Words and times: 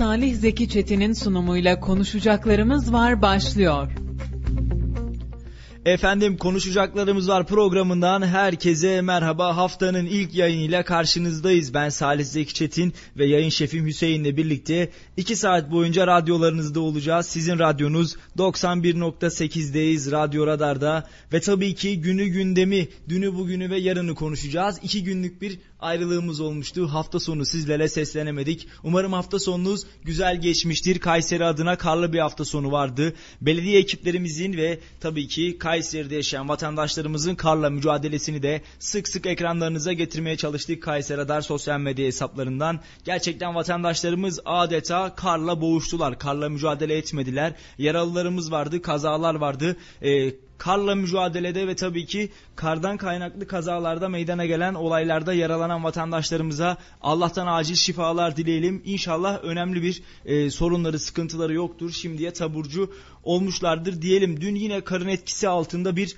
Salih 0.00 0.34
Zeki 0.34 0.68
Çetin'in 0.68 1.12
sunumuyla 1.12 1.80
konuşacaklarımız 1.80 2.92
var 2.92 3.22
başlıyor. 3.22 3.92
Efendim 5.90 6.36
konuşacaklarımız 6.36 7.28
var 7.28 7.46
programından 7.46 8.22
herkese 8.22 9.00
merhaba. 9.00 9.56
Haftanın 9.56 10.06
ilk 10.06 10.34
yayınıyla 10.34 10.84
karşınızdayız. 10.84 11.74
Ben 11.74 11.88
Salih 11.88 12.24
Zeki 12.24 12.54
Çetin 12.54 12.94
ve 13.16 13.26
yayın 13.26 13.48
şefim 13.48 13.86
Hüseyin'le 13.86 14.36
birlikte 14.36 14.90
2 15.16 15.36
saat 15.36 15.70
boyunca 15.70 16.06
radyolarınızda 16.06 16.80
olacağız. 16.80 17.26
Sizin 17.26 17.58
radyonuz 17.58 18.16
91.8'deyiz 18.38 20.10
Radyo 20.10 20.46
Radar'da 20.46 21.08
ve 21.32 21.40
tabii 21.40 21.74
ki 21.74 22.00
günü 22.00 22.26
gündemi, 22.26 22.88
dünü 23.08 23.34
bugünü 23.34 23.70
ve 23.70 23.78
yarını 23.78 24.14
konuşacağız. 24.14 24.78
2 24.82 25.04
günlük 25.04 25.42
bir 25.42 25.58
ayrılığımız 25.80 26.40
olmuştu. 26.40 26.86
Hafta 26.86 27.20
sonu 27.20 27.44
sizlere 27.44 27.88
seslenemedik. 27.88 28.68
Umarım 28.84 29.12
hafta 29.12 29.38
sonunuz 29.38 29.86
güzel 30.04 30.40
geçmiştir. 30.40 30.98
Kayseri 30.98 31.44
adına 31.44 31.78
karlı 31.78 32.12
bir 32.12 32.18
hafta 32.18 32.44
sonu 32.44 32.72
vardı. 32.72 33.14
Belediye 33.40 33.78
ekiplerimizin 33.78 34.52
ve 34.56 34.78
tabii 35.00 35.28
ki 35.28 35.58
Kayseri'de 35.80 36.14
yaşayan 36.14 36.48
vatandaşlarımızın 36.48 37.34
karla 37.34 37.70
mücadelesini 37.70 38.42
de 38.42 38.62
sık 38.78 39.08
sık 39.08 39.26
ekranlarınıza 39.26 39.92
getirmeye 39.92 40.36
çalıştık 40.36 40.82
Kayseri 40.82 41.18
Radar 41.18 41.40
sosyal 41.40 41.80
medya 41.80 42.06
hesaplarından. 42.06 42.80
Gerçekten 43.04 43.54
vatandaşlarımız 43.54 44.40
adeta 44.44 45.14
karla 45.14 45.60
boğuştular. 45.60 46.18
Karla 46.18 46.48
mücadele 46.48 46.96
etmediler. 46.96 47.52
Yaralılarımız 47.78 48.52
vardı, 48.52 48.82
kazalar 48.82 49.34
vardı. 49.34 49.76
Ee, 50.02 50.30
karla 50.60 50.94
mücadelede 50.94 51.66
ve 51.66 51.76
tabii 51.76 52.06
ki 52.06 52.30
kardan 52.56 52.96
kaynaklı 52.96 53.46
kazalarda 53.46 54.08
meydana 54.08 54.46
gelen 54.46 54.74
olaylarda 54.74 55.34
yaralanan 55.34 55.84
vatandaşlarımıza 55.84 56.76
Allah'tan 57.00 57.46
acil 57.46 57.74
şifalar 57.74 58.36
dileyelim. 58.36 58.82
İnşallah 58.84 59.44
önemli 59.44 59.82
bir 59.82 60.02
e, 60.24 60.50
sorunları, 60.50 60.98
sıkıntıları 60.98 61.54
yoktur. 61.54 61.92
Şimdiye 61.92 62.32
taburcu 62.32 62.92
olmuşlardır 63.24 64.02
diyelim. 64.02 64.40
Dün 64.40 64.54
yine 64.54 64.80
karın 64.80 65.08
etkisi 65.08 65.48
altında 65.48 65.96
bir 65.96 66.16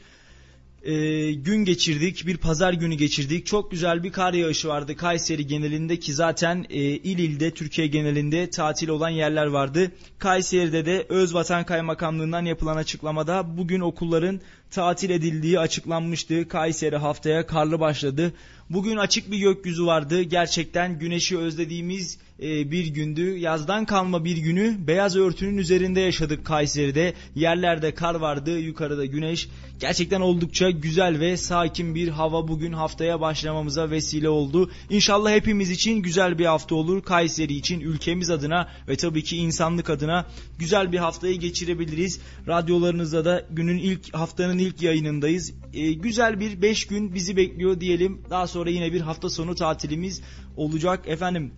e, 0.84 1.32
gün 1.32 1.64
geçirdik. 1.64 2.26
Bir 2.26 2.36
pazar 2.36 2.72
günü 2.72 2.94
geçirdik. 2.94 3.46
Çok 3.46 3.70
güzel 3.70 4.02
bir 4.02 4.12
kar 4.12 4.34
yağışı 4.34 4.68
vardı 4.68 4.96
Kayseri 4.96 5.46
genelinde 5.46 5.98
ki 5.98 6.14
zaten 6.14 6.66
e, 6.70 6.80
il 6.80 7.18
ilde 7.18 7.50
Türkiye 7.50 7.86
genelinde 7.86 8.50
tatil 8.50 8.88
olan 8.88 9.08
yerler 9.08 9.46
vardı. 9.46 9.92
Kayseri'de 10.18 10.86
de 10.86 11.06
Özvatan 11.08 11.64
Kaymakamlığından 11.64 12.44
yapılan 12.44 12.76
açıklamada 12.76 13.56
bugün 13.56 13.80
okulların 13.80 14.40
tatil 14.70 15.10
edildiği 15.10 15.58
açıklanmıştı. 15.58 16.48
Kayseri 16.48 16.96
haftaya 16.96 17.46
karlı 17.46 17.80
başladı. 17.80 18.32
Bugün 18.70 18.96
açık 18.96 19.30
bir 19.30 19.38
gökyüzü 19.38 19.86
vardı. 19.86 20.22
Gerçekten 20.22 20.98
güneşi 20.98 21.38
özlediğimiz 21.38 22.18
e, 22.42 22.70
bir 22.70 22.86
gündü. 22.86 23.36
Yazdan 23.38 23.84
kalma 23.84 24.24
bir 24.24 24.36
günü 24.36 24.76
beyaz 24.86 25.16
örtünün 25.16 25.58
üzerinde 25.58 26.00
yaşadık 26.00 26.44
Kayseri'de. 26.44 27.14
Yerlerde 27.34 27.94
kar 27.94 28.14
vardı, 28.14 28.58
yukarıda 28.58 29.04
güneş. 29.04 29.48
Gerçekten 29.82 30.20
oldukça 30.20 30.70
güzel 30.70 31.20
ve 31.20 31.36
sakin 31.36 31.94
bir 31.94 32.08
hava 32.08 32.48
bugün 32.48 32.72
haftaya 32.72 33.20
başlamamıza 33.20 33.90
vesile 33.90 34.28
oldu. 34.28 34.70
İnşallah 34.90 35.30
hepimiz 35.30 35.70
için 35.70 36.02
güzel 36.02 36.38
bir 36.38 36.44
hafta 36.44 36.74
olur. 36.74 37.02
Kayseri 37.02 37.54
için, 37.54 37.80
ülkemiz 37.80 38.30
adına 38.30 38.68
ve 38.88 38.96
tabii 38.96 39.24
ki 39.24 39.36
insanlık 39.36 39.90
adına 39.90 40.26
güzel 40.58 40.92
bir 40.92 40.98
haftayı 40.98 41.40
geçirebiliriz. 41.40 42.20
Radyolarınızda 42.48 43.24
da 43.24 43.46
günün 43.50 43.78
ilk 43.78 44.14
haftanın 44.14 44.58
ilk 44.58 44.82
yayınındayız. 44.82 45.52
E, 45.74 45.92
güzel 45.92 46.40
bir 46.40 46.62
5 46.62 46.86
gün 46.86 47.14
bizi 47.14 47.36
bekliyor 47.36 47.80
diyelim. 47.80 48.22
Daha 48.30 48.46
sonra 48.46 48.70
yine 48.70 48.92
bir 48.92 49.00
hafta 49.00 49.30
sonu 49.30 49.54
tatilimiz 49.54 50.22
olacak. 50.56 51.04
Efendim 51.06 51.52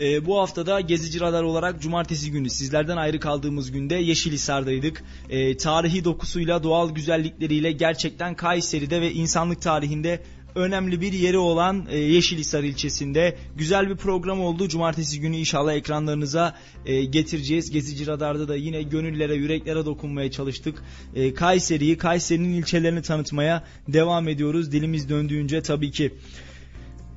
e, 0.00 0.26
bu 0.26 0.38
haftada 0.38 0.80
Gezici 0.80 1.20
Radar 1.20 1.42
olarak 1.42 1.82
cumartesi 1.82 2.30
günü 2.30 2.50
sizlerden 2.50 2.96
ayrı 2.96 3.20
kaldığımız 3.20 3.72
günde 3.72 3.94
Yeşilhisar'daydık. 3.94 5.02
E, 5.30 5.56
tarihi 5.56 6.04
dokusuyla, 6.04 6.62
doğal 6.62 6.90
güzellikleriyle 6.90 7.72
gerçekten 7.72 8.34
Kayseri'de 8.34 9.00
ve 9.00 9.12
insanlık 9.12 9.62
tarihinde 9.62 10.22
önemli 10.54 11.00
bir 11.00 11.12
yeri 11.12 11.38
olan 11.38 11.86
e, 11.90 11.98
Yeşilhisar 11.98 12.62
ilçesinde 12.62 13.36
güzel 13.56 13.90
bir 13.90 13.96
program 13.96 14.40
oldu. 14.40 14.68
Cumartesi 14.68 15.20
günü 15.20 15.36
inşallah 15.36 15.74
ekranlarınıza 15.74 16.56
e, 16.86 17.04
getireceğiz. 17.04 17.70
Gezici 17.70 18.06
Radar'da 18.06 18.48
da 18.48 18.56
yine 18.56 18.82
gönüllere, 18.82 19.34
yüreklere 19.34 19.86
dokunmaya 19.86 20.30
çalıştık. 20.30 20.82
E, 21.14 21.34
Kayseri'yi, 21.34 21.98
Kayseri'nin 21.98 22.52
ilçelerini 22.52 23.02
tanıtmaya 23.02 23.64
devam 23.88 24.28
ediyoruz. 24.28 24.72
Dilimiz 24.72 25.08
döndüğünce 25.08 25.62
tabii 25.62 25.90
ki. 25.90 26.14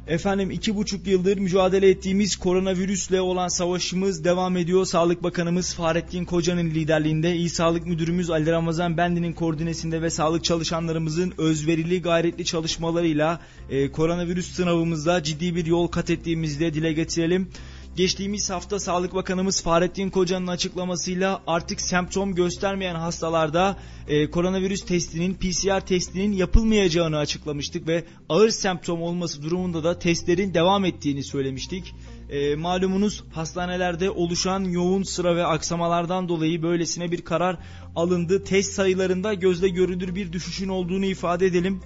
Efendim 0.07 0.51
iki 0.51 0.75
buçuk 0.75 1.07
yıldır 1.07 1.37
mücadele 1.37 1.89
ettiğimiz 1.89 2.35
koronavirüsle 2.35 3.21
olan 3.21 3.47
savaşımız 3.47 4.23
devam 4.23 4.57
ediyor. 4.57 4.85
Sağlık 4.85 5.23
Bakanımız 5.23 5.73
Fahrettin 5.73 6.25
Koca'nın 6.25 6.69
liderliğinde, 6.69 7.35
İl 7.35 7.49
Sağlık 7.49 7.85
Müdürümüz 7.85 8.29
Ali 8.29 8.51
Ramazan 8.51 8.97
Bendi'nin 8.97 9.33
koordinesinde 9.33 10.01
ve 10.01 10.09
sağlık 10.09 10.43
çalışanlarımızın 10.43 11.33
özverili 11.37 12.01
gayretli 12.01 12.45
çalışmalarıyla 12.45 13.39
e, 13.69 13.91
koronavirüs 13.91 14.51
sınavımızda 14.51 15.23
ciddi 15.23 15.55
bir 15.55 15.65
yol 15.65 15.87
kat 15.87 16.09
ettiğimizi 16.09 16.59
de 16.59 16.73
dile 16.73 16.93
getirelim. 16.93 17.47
Geçtiğimiz 17.95 18.49
hafta 18.49 18.79
Sağlık 18.79 19.15
Bakanımız 19.15 19.61
Fahrettin 19.61 20.09
Koca'nın 20.09 20.47
açıklamasıyla 20.47 21.41
artık 21.47 21.81
semptom 21.81 22.35
göstermeyen 22.35 22.95
hastalarda 22.95 23.77
e, 24.07 24.29
koronavirüs 24.29 24.85
testinin 24.85 25.33
PCR 25.33 25.85
testinin 25.85 26.31
yapılmayacağını 26.31 27.17
açıklamıştık 27.17 27.87
ve 27.87 28.03
ağır 28.29 28.49
semptom 28.49 29.01
olması 29.01 29.43
durumunda 29.43 29.83
da 29.83 29.99
testlerin 29.99 30.53
devam 30.53 30.85
ettiğini 30.85 31.23
söylemiştik. 31.23 31.95
E, 32.29 32.55
malumunuz 32.55 33.23
hastanelerde 33.33 34.09
oluşan 34.09 34.63
yoğun 34.63 35.03
sıra 35.03 35.35
ve 35.35 35.45
aksamalardan 35.45 36.29
dolayı 36.29 36.63
böylesine 36.63 37.11
bir 37.11 37.21
karar 37.21 37.57
alındı. 37.95 38.43
Test 38.43 38.73
sayılarında 38.73 39.33
gözle 39.33 39.69
görülür 39.69 40.15
bir 40.15 40.33
düşüşün 40.33 40.67
olduğunu 40.67 41.05
ifade 41.05 41.45
edelim. 41.45 41.81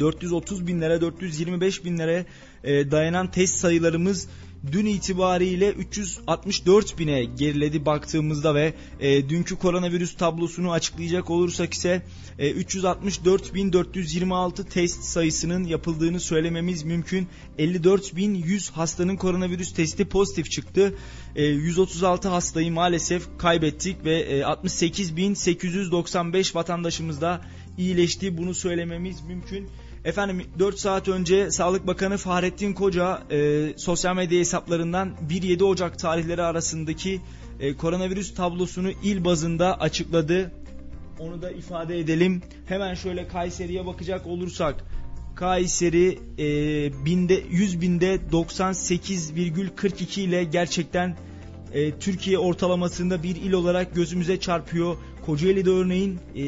430 0.00 0.66
binlere 0.66 1.00
425 1.00 1.84
binlere 1.84 2.26
e, 2.64 2.90
dayanan 2.90 3.30
test 3.30 3.58
sayılarımız 3.58 4.28
dün 4.72 4.86
itibariyle 4.86 5.70
364 5.70 6.98
bine 6.98 7.24
geriledi 7.24 7.86
baktığımızda 7.86 8.54
ve 8.54 8.74
e, 9.00 9.28
dünkü 9.28 9.56
koronavirüs 9.56 10.16
tablosunu 10.16 10.72
açıklayacak 10.72 11.30
olursak 11.30 11.74
ise 11.74 12.02
e, 12.38 12.52
364.426 12.52 14.68
test 14.68 15.02
sayısının 15.02 15.64
yapıldığını 15.64 16.20
söylememiz 16.20 16.82
mümkün. 16.82 17.28
54.100 17.58 18.72
hastanın 18.72 19.16
koronavirüs 19.16 19.74
testi 19.74 20.04
pozitif 20.04 20.50
çıktı. 20.50 20.94
E, 21.36 21.44
136 21.44 22.28
hastayı 22.28 22.72
maalesef 22.72 23.38
kaybettik 23.38 24.04
ve 24.04 24.18
e, 24.18 24.40
68.895 24.40 26.54
vatandaşımız 26.54 27.20
da 27.20 27.40
iyileşti. 27.78 28.38
Bunu 28.38 28.54
söylememiz 28.54 29.22
mümkün. 29.22 29.68
Efendim 30.06 30.42
4 30.58 30.78
saat 30.78 31.08
önce 31.08 31.50
Sağlık 31.50 31.86
Bakanı 31.86 32.16
Fahrettin 32.16 32.72
Koca 32.72 33.22
e, 33.30 33.68
sosyal 33.76 34.16
medya 34.16 34.38
hesaplarından 34.38 35.16
1-7 35.30 35.64
Ocak 35.64 35.98
tarihleri 35.98 36.42
arasındaki 36.42 37.20
e, 37.60 37.76
koronavirüs 37.76 38.34
tablosunu 38.34 38.90
il 38.90 39.24
bazında 39.24 39.80
açıkladı. 39.80 40.52
Onu 41.18 41.42
da 41.42 41.50
ifade 41.50 41.98
edelim. 41.98 42.42
Hemen 42.66 42.94
şöyle 42.94 43.28
Kayseri'ye 43.28 43.86
bakacak 43.86 44.26
olursak 44.26 44.84
Kayseri 45.34 46.18
e, 46.38 46.44
binde, 47.04 47.42
100 47.50 47.80
binde 47.80 48.16
98,42 48.32 50.20
ile 50.20 50.44
gerçekten 50.44 51.16
e, 51.72 51.98
Türkiye 51.98 52.38
ortalamasında 52.38 53.22
bir 53.22 53.36
il 53.36 53.52
olarak 53.52 53.94
gözümüze 53.94 54.40
çarpıyor. 54.40 54.96
Kocaeli'de 55.26 55.70
örneğin 55.70 56.18
e, 56.34 56.42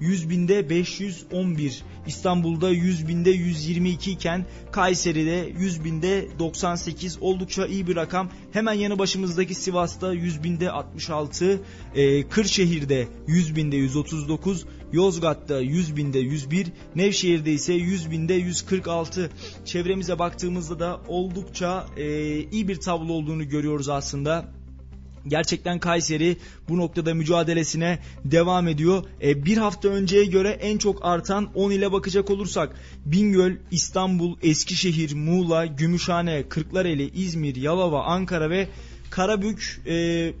100 0.00 0.30
binde 0.30 0.70
511 0.70 1.82
İstanbul'da 2.06 2.70
100 2.70 3.08
binde 3.08 3.30
122 3.30 4.10
iken 4.10 4.46
Kayseri'de 4.72 5.52
100 5.58 5.84
binde 5.84 6.28
98 6.38 7.18
oldukça 7.20 7.66
iyi 7.66 7.86
bir 7.86 7.96
rakam. 7.96 8.30
Hemen 8.52 8.72
yanı 8.72 8.98
başımızdaki 8.98 9.54
Sivas'ta 9.54 10.12
100 10.12 10.42
binde 10.44 10.70
66, 10.70 11.60
e, 11.94 12.28
Kırşehir'de 12.28 13.08
100 13.26 13.56
binde 13.56 13.76
139, 13.76 14.66
Yozgat'ta 14.92 15.60
100 15.60 15.96
binde 15.96 16.18
101, 16.18 16.66
Nevşehir'de 16.96 17.52
ise 17.52 17.72
100 17.72 18.10
binde 18.10 18.34
146. 18.34 19.30
Çevremize 19.64 20.18
baktığımızda 20.18 20.78
da 20.78 21.00
oldukça 21.08 21.86
e, 21.96 22.38
iyi 22.40 22.68
bir 22.68 22.76
tablo 22.76 23.12
olduğunu 23.12 23.48
görüyoruz 23.48 23.88
aslında. 23.88 24.63
Gerçekten 25.28 25.78
Kayseri 25.78 26.36
bu 26.68 26.78
noktada 26.78 27.14
mücadelesine 27.14 27.98
devam 28.24 28.68
ediyor. 28.68 29.04
E, 29.22 29.44
bir 29.44 29.56
hafta 29.56 29.88
önceye 29.88 30.24
göre 30.24 30.48
en 30.48 30.78
çok 30.78 31.04
artan 31.04 31.50
10 31.54 31.70
ile 31.70 31.92
bakacak 31.92 32.30
olursak 32.30 32.76
Bingöl, 33.04 33.52
İstanbul, 33.70 34.36
Eskişehir, 34.42 35.14
Muğla, 35.14 35.66
Gümüşhane, 35.66 36.48
Kırklareli, 36.48 37.10
İzmir, 37.10 37.56
Yalova, 37.56 38.04
Ankara 38.04 38.50
ve 38.50 38.68
Karabük 39.10 39.82
e, 39.86 40.32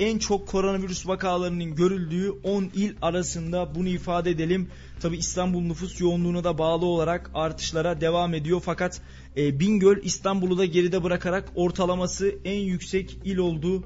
en 0.00 0.18
çok 0.18 0.48
koronavirüs 0.48 1.06
vakalarının 1.06 1.74
görüldüğü 1.74 2.30
10 2.30 2.70
il 2.74 2.92
arasında 3.02 3.74
bunu 3.74 3.88
ifade 3.88 4.30
edelim. 4.30 4.68
Tabi 5.00 5.16
İstanbul 5.16 5.60
nüfus 5.60 6.00
yoğunluğuna 6.00 6.44
da 6.44 6.58
bağlı 6.58 6.86
olarak 6.86 7.30
artışlara 7.34 8.00
devam 8.00 8.34
ediyor 8.34 8.62
fakat 8.64 9.00
E, 9.36 9.60
Bingöl 9.60 9.96
İstanbul'u 10.02 10.58
da 10.58 10.64
geride 10.64 11.04
bırakarak 11.04 11.52
ortalaması 11.54 12.34
en 12.44 12.58
yüksek 12.58 13.18
il 13.24 13.36
oldu. 13.36 13.84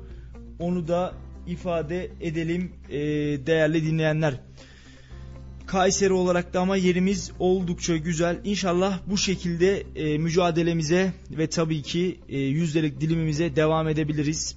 Onu 0.59 0.89
da 0.89 1.15
ifade 1.47 2.11
edelim 2.21 2.73
e, 2.89 3.01
değerli 3.47 3.87
dinleyenler. 3.87 4.35
Kayseri 5.67 6.13
olarak 6.13 6.55
da 6.55 6.61
ama 6.61 6.77
yerimiz 6.77 7.33
oldukça 7.39 7.97
güzel. 7.97 8.41
İnşallah 8.45 8.99
bu 9.07 9.19
şekilde 9.19 9.83
e, 9.97 10.19
mücadelemize 10.19 11.13
ve 11.31 11.47
tabii 11.47 11.83
ki 11.83 12.21
e, 12.29 12.39
yüzdelik 12.39 13.01
dilimimize 13.01 13.57
devam 13.57 13.89
edebiliriz. 13.89 14.57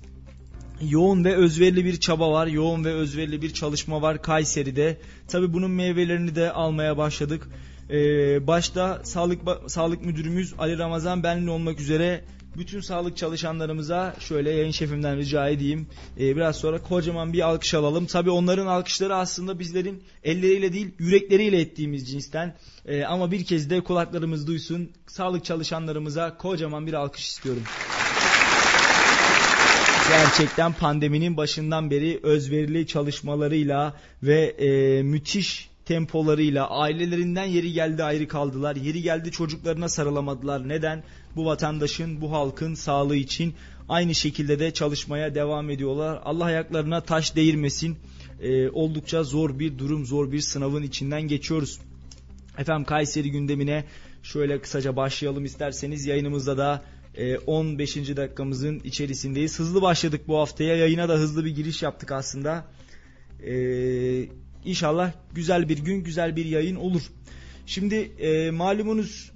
Yoğun 0.81 1.25
ve 1.25 1.36
özverili 1.36 1.86
bir 1.86 2.00
çaba 2.00 2.31
var. 2.31 2.47
Yoğun 2.47 2.86
ve 2.86 2.94
özverili 2.94 3.42
bir 3.42 3.53
çalışma 3.53 4.01
var 4.01 4.21
Kayseri'de. 4.21 4.97
Tabii 5.27 5.53
bunun 5.53 5.71
meyvelerini 5.71 6.36
de 6.36 6.51
almaya 6.51 6.97
başladık. 6.97 7.50
Ee, 7.89 8.47
başta 8.47 9.01
sağlık 9.03 9.42
sağlık 9.68 10.06
müdürümüz 10.06 10.53
Ali 10.57 10.77
Ramazan 10.77 11.24
Benli 11.24 11.50
olmak 11.50 11.80
üzere 11.80 12.21
bütün 12.57 12.81
sağlık 12.81 13.18
çalışanlarımıza 13.18 14.16
şöyle 14.19 14.52
yayın 14.52 14.72
şefimden 14.72 15.18
rica 15.18 15.50
edeyim. 15.50 15.88
Ee, 16.19 16.36
biraz 16.36 16.56
sonra 16.56 16.81
kocaman 16.81 17.34
bir 17.34 17.48
alkış 17.48 17.74
alalım. 17.74 18.06
Tabi 18.06 18.30
onların 18.30 18.68
alkışları 18.68 19.16
aslında 19.16 19.60
bizlerin 19.60 20.04
elleriyle 20.24 20.74
değil 20.74 20.92
yürekleriyle 21.00 21.60
ettiğimiz 21.60 22.10
cinsten. 22.10 22.56
Ee, 22.86 23.04
ama 23.04 23.31
bir 23.31 23.46
kez 23.46 23.69
de 23.69 23.81
kulaklarımız 23.81 24.48
duysun. 24.48 24.92
Sağlık 25.07 25.46
çalışanlarımıza 25.46 26.38
kocaman 26.38 26.88
bir 26.88 26.94
alkış 26.94 27.28
istiyorum. 27.28 27.63
Gerçekten 30.10 30.74
pandeminin 30.74 31.38
başından 31.38 31.92
beri 31.92 32.19
özverili 32.24 32.88
çalışmalarıyla 32.88 33.94
ve 34.24 34.42
e, 34.46 35.04
müthiş 35.04 35.69
tempolarıyla 35.86 36.70
ailelerinden 36.70 37.46
yeri 37.46 37.74
geldi 37.74 38.04
ayrı 38.04 38.28
kaldılar. 38.28 38.76
Yeri 38.76 39.02
geldi 39.02 39.32
çocuklarına 39.32 39.90
sarılamadılar. 39.90 40.70
Neden? 40.70 41.04
Bu 41.36 41.46
vatandaşın, 41.46 42.22
bu 42.22 42.32
halkın 42.32 42.74
sağlığı 42.74 43.16
için 43.16 43.54
aynı 43.90 44.16
şekilde 44.16 44.60
de 44.60 44.72
çalışmaya 44.72 45.36
devam 45.36 45.70
ediyorlar. 45.70 46.22
Allah 46.26 46.46
ayaklarına 46.46 47.02
taş 47.02 47.36
değirmesin. 47.36 47.98
Ee, 48.42 48.70
oldukça 48.70 49.24
zor 49.24 49.60
bir 49.60 49.78
durum, 49.78 50.06
zor 50.06 50.32
bir 50.32 50.40
sınavın 50.40 50.84
içinden 50.84 51.22
geçiyoruz. 51.22 51.80
Efendim 52.58 52.86
Kayseri 52.86 53.31
gündemine 53.31 53.84
şöyle 54.24 54.62
kısaca 54.62 54.96
başlayalım 54.96 55.46
isterseniz 55.46 56.06
yayınımızda 56.06 56.58
da 56.58 56.81
15. 57.48 57.98
E, 57.98 58.18
dakikamızın 58.18 58.80
içerisindeyiz. 58.80 59.60
Hızlı 59.60 59.81
başladık 59.81 60.22
bu 60.28 60.38
haftaya. 60.38 60.76
Yayına 60.76 61.10
da 61.10 61.14
hızlı 61.14 61.46
bir 61.46 61.56
giriş 61.56 61.84
yaptık 61.84 62.12
aslında. 62.12 62.66
Ee, 63.44 64.26
İnşallah 64.66 65.12
güzel 65.34 65.70
bir 65.70 65.78
gün, 65.78 66.04
güzel 66.04 66.36
bir 66.36 66.46
yayın 66.46 66.76
olur. 66.76 67.02
Şimdi 67.66 67.96
e, 67.96 68.52
malumunuz 68.52 69.32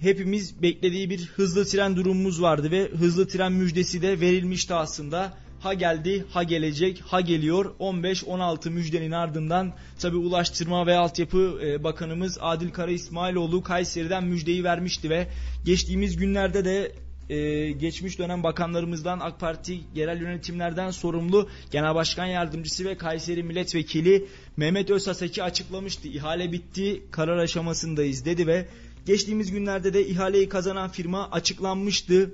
hepimiz 0.00 0.62
beklediği 0.62 1.10
bir 1.10 1.26
hızlı 1.26 1.64
tren 1.64 1.96
durumumuz 1.96 2.42
vardı 2.42 2.70
ve 2.70 2.88
hızlı 2.88 3.28
tren 3.28 3.52
müjdesi 3.52 4.02
de 4.02 4.20
verilmişti 4.20 4.74
aslında. 4.74 5.34
Ha 5.60 5.74
geldi, 5.74 6.24
ha 6.30 6.42
gelecek, 6.42 7.02
ha 7.06 7.20
geliyor. 7.20 7.74
15-16 7.80 8.70
müjdenin 8.70 9.10
ardından 9.10 9.72
tabi 9.98 10.16
Ulaştırma 10.16 10.86
ve 10.86 10.96
Altyapı 10.96 11.60
e, 11.64 11.84
Bakanımız 11.84 12.38
Adil 12.40 12.70
Kara 12.70 12.90
İsmailoğlu 12.90 13.62
Kayseri'den 13.62 14.24
müjdeyi 14.24 14.64
vermişti 14.64 15.10
ve 15.10 15.28
geçtiğimiz 15.64 16.16
günlerde 16.16 16.64
de 16.64 16.92
e, 17.32 17.70
geçmiş 17.70 18.18
dönem 18.18 18.42
bakanlarımızdan 18.42 19.20
AK 19.20 19.40
Parti 19.40 19.80
yerel 19.94 20.20
yönetimlerden 20.20 20.90
sorumlu 20.90 21.48
Genel 21.70 21.94
Başkan 21.94 22.26
Yardımcısı 22.26 22.84
ve 22.84 22.96
Kayseri 22.96 23.42
Milletvekili 23.42 24.26
Mehmet 24.56 24.90
Özhaseki 24.90 25.42
açıklamıştı. 25.42 26.08
İhale 26.08 26.52
bitti, 26.52 27.02
karar 27.10 27.38
aşamasındayız 27.38 28.24
dedi 28.24 28.46
ve 28.46 28.66
geçtiğimiz 29.06 29.50
günlerde 29.50 29.94
de 29.94 30.06
ihaleyi 30.06 30.48
kazanan 30.48 30.90
firma 30.90 31.30
açıklanmıştı. 31.30 32.30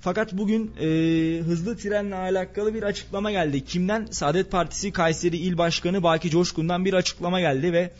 Fakat 0.00 0.32
bugün 0.32 0.70
e, 0.80 0.86
hızlı 1.40 1.76
trenle 1.76 2.14
alakalı 2.14 2.74
bir 2.74 2.82
açıklama 2.82 3.30
geldi. 3.30 3.64
Kimden? 3.64 4.06
Saadet 4.10 4.50
Partisi 4.50 4.92
Kayseri 4.92 5.36
İl 5.36 5.58
Başkanı 5.58 6.02
Baki 6.02 6.30
Coşkun'dan 6.30 6.84
bir 6.84 6.92
açıklama 6.94 7.40
geldi 7.40 7.72
ve 7.72 7.90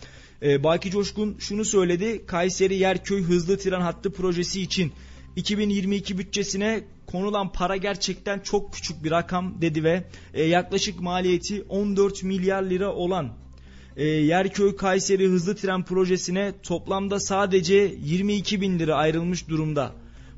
e, 0.43 0.65
Baki 0.65 0.91
Coşkun 0.91 1.37
şunu 1.39 1.65
söyledi. 1.65 2.27
Kayseri 2.27 2.75
Yerköy 2.75 3.23
hızlı 3.23 3.59
tren 3.59 3.81
hattı 3.81 4.13
projesi 4.13 4.63
için 4.63 4.93
2022 5.37 6.19
bütçesine 6.19 6.84
konulan 7.06 7.52
para 7.52 7.76
gerçekten 7.76 8.38
çok 8.40 8.73
küçük 8.73 9.05
bir 9.05 9.11
rakam 9.11 9.62
dedi 9.62 9.84
ve 9.84 10.05
e, 10.34 10.43
yaklaşık 10.43 11.00
maliyeti 11.00 11.62
14 11.69 12.23
milyar 12.23 12.62
lira 12.62 12.93
olan 12.93 13.32
e, 13.96 14.05
Yerköy 14.05 14.76
Kayseri 14.76 15.29
hızlı 15.29 15.56
tren 15.56 15.84
projesine 15.84 16.52
toplamda 16.62 17.20
sadece 17.20 17.94
22 18.05 18.61
bin 18.61 18.79
lira 18.79 18.94
ayrılmış 18.94 19.49
durumda. 19.49 19.93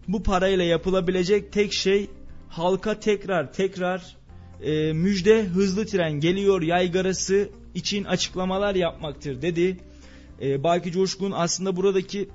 Bu 0.09 0.23
parayla 0.23 0.65
yapılabilecek 0.65 1.53
tek 1.53 1.73
şey 1.73 2.11
halka 2.49 3.01
tekrar 3.01 3.53
tekrar 3.53 4.17
e, 4.63 4.93
müjde 4.93 5.45
hızlı 5.45 5.87
tren 5.87 6.21
geliyor 6.21 6.63
yaygarası 6.63 7.49
için 7.75 8.05
açıklamalar 8.05 8.75
yapmaktır 8.75 9.43
dedi. 9.43 9.77
E, 10.43 10.65
Baki 10.65 10.93
Coşkun 10.93 11.33
aslında 11.35 11.77
buradaki 11.77 12.29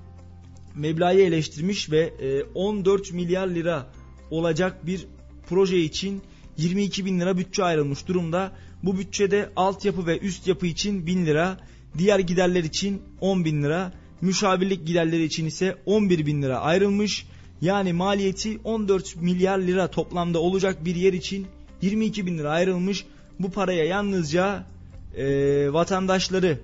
meblağı 0.80 1.14
eleştirmiş 1.14 1.92
ve 1.92 2.14
14 2.56 3.12
e, 3.12 3.16
milyar 3.16 3.48
lira 3.48 3.88
olacak 4.31 4.86
bir 4.86 5.06
proje 5.50 5.80
için 5.80 6.22
22 6.58 7.06
bin 7.06 7.20
lira 7.20 7.38
bütçe 7.38 7.64
ayrılmış 7.64 8.08
durumda. 8.08 8.52
Bu 8.84 8.98
bütçede 8.98 9.50
altyapı 9.56 10.08
ve 10.08 10.20
üst 10.20 10.48
yapı 10.48 10.68
için 10.68 11.06
1000 11.06 11.26
lira, 11.26 11.58
diğer 11.98 12.20
giderler 12.20 12.64
için 12.64 13.02
10 13.22 13.46
bin 13.46 13.64
lira, 13.64 13.94
müşavirlik 14.22 14.88
giderleri 14.88 15.24
için 15.24 15.46
ise 15.46 15.78
11 15.86 16.26
bin 16.26 16.42
lira 16.42 16.60
ayrılmış. 16.60 17.26
Yani 17.62 17.94
maliyeti 17.94 18.60
14 18.64 19.16
milyar 19.16 19.60
lira 19.60 19.92
toplamda 19.92 20.40
olacak 20.40 20.86
bir 20.86 20.96
yer 20.96 21.14
için 21.14 21.48
22 21.81 22.26
bin 22.26 22.38
lira 22.38 22.52
ayrılmış. 22.52 23.06
Bu 23.40 23.52
paraya 23.52 23.86
yalnızca 23.86 24.68
e, 25.16 25.26
vatandaşları 25.74 26.60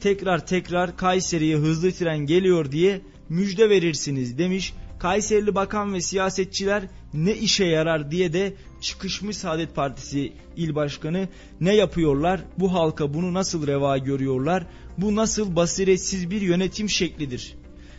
tekrar 0.00 0.46
tekrar 0.46 0.96
Kayseri'ye 0.96 1.56
hızlı 1.56 1.92
tren 1.92 2.18
geliyor 2.18 2.72
diye 2.72 3.00
müjde 3.30 3.70
verirsiniz 3.70 4.38
demiş. 4.38 4.74
Kayserili 4.98 5.54
bakan 5.54 5.94
ve 5.94 6.00
siyasetçiler 6.00 6.82
ne 7.14 7.34
işe 7.34 7.64
yarar 7.64 8.10
diye 8.10 8.32
de 8.32 8.54
çıkışmış 8.80 9.36
Saadet 9.36 9.74
Partisi 9.74 10.32
il 10.56 10.74
başkanı 10.74 11.28
ne 11.60 11.74
yapıyorlar? 11.74 12.40
Bu 12.58 12.72
halka 12.72 13.14
bunu 13.14 13.34
nasıl 13.34 13.66
reva 13.66 13.98
görüyorlar? 13.98 14.66
Bu 14.98 15.16
nasıl 15.16 15.56
basiretsiz 15.56 16.30
bir 16.30 16.40
yönetim 16.40 16.88
şeklidir? 16.88 17.54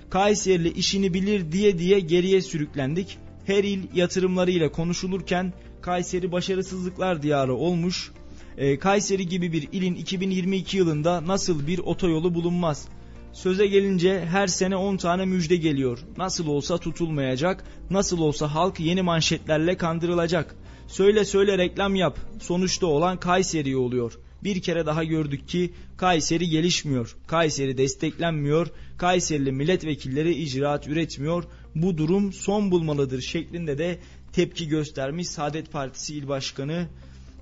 Kayserili 0.09 0.69
işini 0.69 1.13
bilir 1.13 1.51
diye 1.51 1.77
diye 1.77 1.99
geriye 1.99 2.41
sürüklendik. 2.41 3.17
Her 3.45 3.63
il 3.63 3.83
yatırımlarıyla 3.93 4.71
konuşulurken 4.71 5.53
Kayseri 5.81 6.31
başarısızlıklar 6.31 7.23
diyarı 7.23 7.53
olmuş. 7.53 8.11
Ee, 8.57 8.79
Kayseri 8.79 9.27
gibi 9.27 9.53
bir 9.53 9.67
ilin 9.71 9.95
2022 9.95 10.77
yılında 10.77 11.27
nasıl 11.27 11.67
bir 11.67 11.79
otoyolu 11.79 12.35
bulunmaz? 12.35 12.88
Söze 13.33 13.67
gelince 13.67 14.25
her 14.25 14.47
sene 14.47 14.75
10 14.75 14.97
tane 14.97 15.25
müjde 15.25 15.55
geliyor. 15.55 16.00
Nasıl 16.17 16.47
olsa 16.47 16.77
tutulmayacak, 16.77 17.63
nasıl 17.89 18.19
olsa 18.19 18.53
halk 18.53 18.79
yeni 18.79 19.01
manşetlerle 19.01 19.77
kandırılacak. 19.77 20.55
Söyle 20.88 21.25
söyle 21.25 21.57
reklam 21.57 21.95
yap. 21.95 22.19
Sonuçta 22.41 22.88
olan 22.88 23.19
Kayseri 23.19 23.77
oluyor. 23.77 24.19
Bir 24.43 24.61
kere 24.61 24.85
daha 24.85 25.03
gördük 25.03 25.47
ki 25.47 25.73
Kayseri 25.97 26.50
gelişmiyor. 26.50 27.15
Kayseri 27.27 27.77
desteklenmiyor. 27.77 28.67
Kayserili 28.97 29.51
milletvekilleri 29.51 30.33
icraat 30.33 30.88
üretmiyor. 30.88 31.43
Bu 31.75 31.97
durum 31.97 32.33
son 32.33 32.71
bulmalıdır 32.71 33.21
şeklinde 33.21 33.77
de 33.77 34.00
tepki 34.33 34.67
göstermiş 34.67 35.27
Saadet 35.27 35.71
Partisi 35.71 36.15
İl 36.15 36.27
Başkanı. 36.27 36.88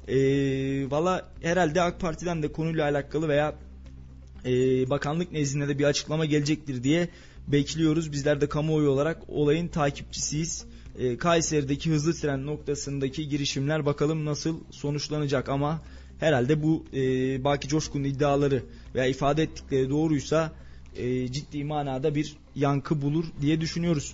Ee, 0.08 0.92
Valla 0.92 1.32
herhalde 1.42 1.82
AK 1.82 2.00
Parti'den 2.00 2.44
de 2.44 2.52
konuyla 2.52 2.90
alakalı 2.90 3.28
veya 3.28 3.56
e, 4.46 4.50
bakanlık 4.90 5.32
nezdinde 5.32 5.68
de 5.68 5.80
bir 5.80 5.84
açıklama 5.84 6.26
gelecektir 6.26 6.84
diye 6.84 7.10
bekliyoruz. 7.48 8.12
Bizler 8.12 8.42
de 8.42 8.50
kamuoyu 8.50 8.90
olarak 8.90 9.22
olayın 9.28 9.68
takipçisiyiz. 9.68 10.66
E, 11.00 11.18
Kayseri'deki 11.18 11.90
hızlı 11.90 12.14
tren 12.14 12.46
noktasındaki 12.46 13.30
girişimler 13.30 13.86
bakalım 13.86 14.26
nasıl 14.26 14.60
sonuçlanacak 14.72 15.50
ama 15.50 15.82
herhalde 16.20 16.64
bu 16.64 16.86
e, 16.94 17.00
Baki 17.44 17.68
Coşkun'un 17.68 18.04
iddiaları 18.04 18.64
veya 18.96 19.06
ifade 19.06 19.44
ettikleri 19.44 19.90
doğruysa 19.90 20.52
e, 20.96 21.32
ciddi 21.32 21.64
manada 21.64 22.16
bir 22.16 22.36
yankı 22.56 23.02
bulur 23.02 23.26
diye 23.42 23.62
düşünüyoruz. 23.62 24.14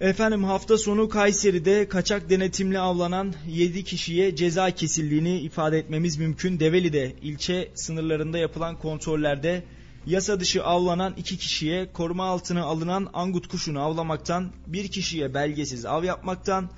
Efendim 0.00 0.44
hafta 0.44 0.78
sonu 0.78 1.08
Kayseri'de 1.08 1.88
kaçak 1.88 2.30
denetimle 2.30 2.78
avlanan 2.78 3.34
7 3.48 3.84
kişiye 3.84 4.36
ceza 4.36 4.70
kesildiğini 4.70 5.40
ifade 5.40 5.78
etmemiz 5.78 6.16
mümkün. 6.16 6.60
Develi'de 6.60 7.16
ilçe 7.22 7.70
sınırlarında 7.74 8.38
yapılan 8.38 8.78
kontrollerde 8.78 9.64
yasa 10.06 10.40
dışı 10.40 10.64
avlanan 10.64 11.14
2 11.16 11.36
kişiye 11.38 11.92
koruma 11.92 12.24
altına 12.24 12.64
alınan 12.64 13.08
angut 13.12 13.48
kuşunu 13.48 13.80
avlamaktan, 13.80 14.52
1 14.66 14.88
kişiye 14.88 15.34
belgesiz 15.34 15.86
av 15.86 16.04
yapmaktan, 16.04 16.70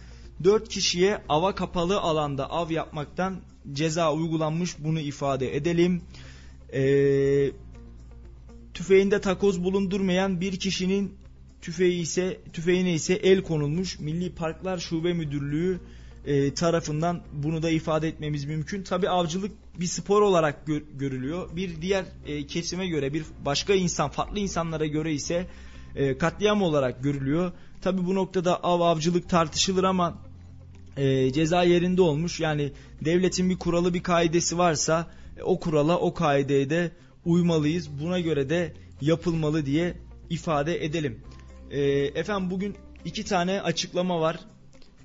4 0.45 0.69
kişiye 0.69 1.23
ava 1.29 1.55
kapalı 1.55 2.01
alanda 2.01 2.51
av 2.51 2.71
yapmaktan 2.71 3.37
ceza 3.73 4.13
uygulanmış 4.13 4.77
bunu 4.79 5.01
ifade 5.01 5.57
edelim. 5.57 6.03
Ee, 6.73 7.51
tüfeğinde 8.75 9.21
takoz 9.21 9.65
bulundurmayan 9.65 10.41
bir 10.41 10.57
kişinin 10.57 11.19
tüfeği 11.63 12.01
ise 12.03 12.41
tüfeğine 12.53 12.95
ise 12.95 13.15
el 13.15 13.43
konulmuş. 13.43 13.99
Milli 13.99 14.35
Parklar 14.35 14.79
Şube 14.79 15.13
Müdürlüğü 15.13 15.81
e, 16.27 16.55
tarafından 16.55 17.23
bunu 17.33 17.63
da 17.63 17.71
ifade 17.71 18.09
etmemiz 18.09 18.45
mümkün. 18.45 18.83
Tabi 18.83 19.09
avcılık 19.09 19.53
bir 19.81 19.87
spor 19.87 20.23
olarak 20.23 20.67
gör, 20.67 20.83
görülüyor. 20.99 21.57
Bir 21.57 21.83
diğer 21.83 22.05
e, 22.27 22.47
kesime 22.47 22.87
göre 22.87 23.13
bir 23.13 23.25
başka 23.45 23.75
insan 23.75 24.11
farklı 24.11 24.39
insanlara 24.39 24.87
göre 24.87 25.13
ise 25.13 25.47
e, 25.97 26.19
katliam 26.19 26.63
olarak 26.63 27.03
görülüyor. 27.03 27.53
Tabi 27.83 28.07
bu 28.07 28.15
noktada 28.15 28.57
av 28.63 28.81
avcılık 28.81 29.29
tartışılır 29.29 29.85
ama 29.85 30.19
e, 30.97 31.33
ceza 31.33 31.63
yerinde 31.63 32.03
olmuş. 32.03 32.41
Yani 32.41 32.73
devletin 33.05 33.51
bir 33.51 33.59
kuralı 33.59 33.95
bir 33.95 34.03
kaidesi 34.03 34.59
varsa 34.59 35.11
e, 35.37 35.43
o 35.43 35.61
kurala 35.61 35.99
o 35.99 36.15
kaideye 36.15 36.71
de 36.71 36.93
uymalıyız. 37.25 38.01
Buna 38.01 38.21
göre 38.21 38.51
de 38.51 38.73
yapılmalı 39.01 39.67
diye 39.67 39.95
ifade 40.31 40.85
edelim. 40.85 41.21
E, 41.71 41.81
efendim 42.15 42.51
bugün 42.51 42.77
iki 43.05 43.25
tane 43.25 43.63
açıklama 43.63 44.21
var. 44.21 44.41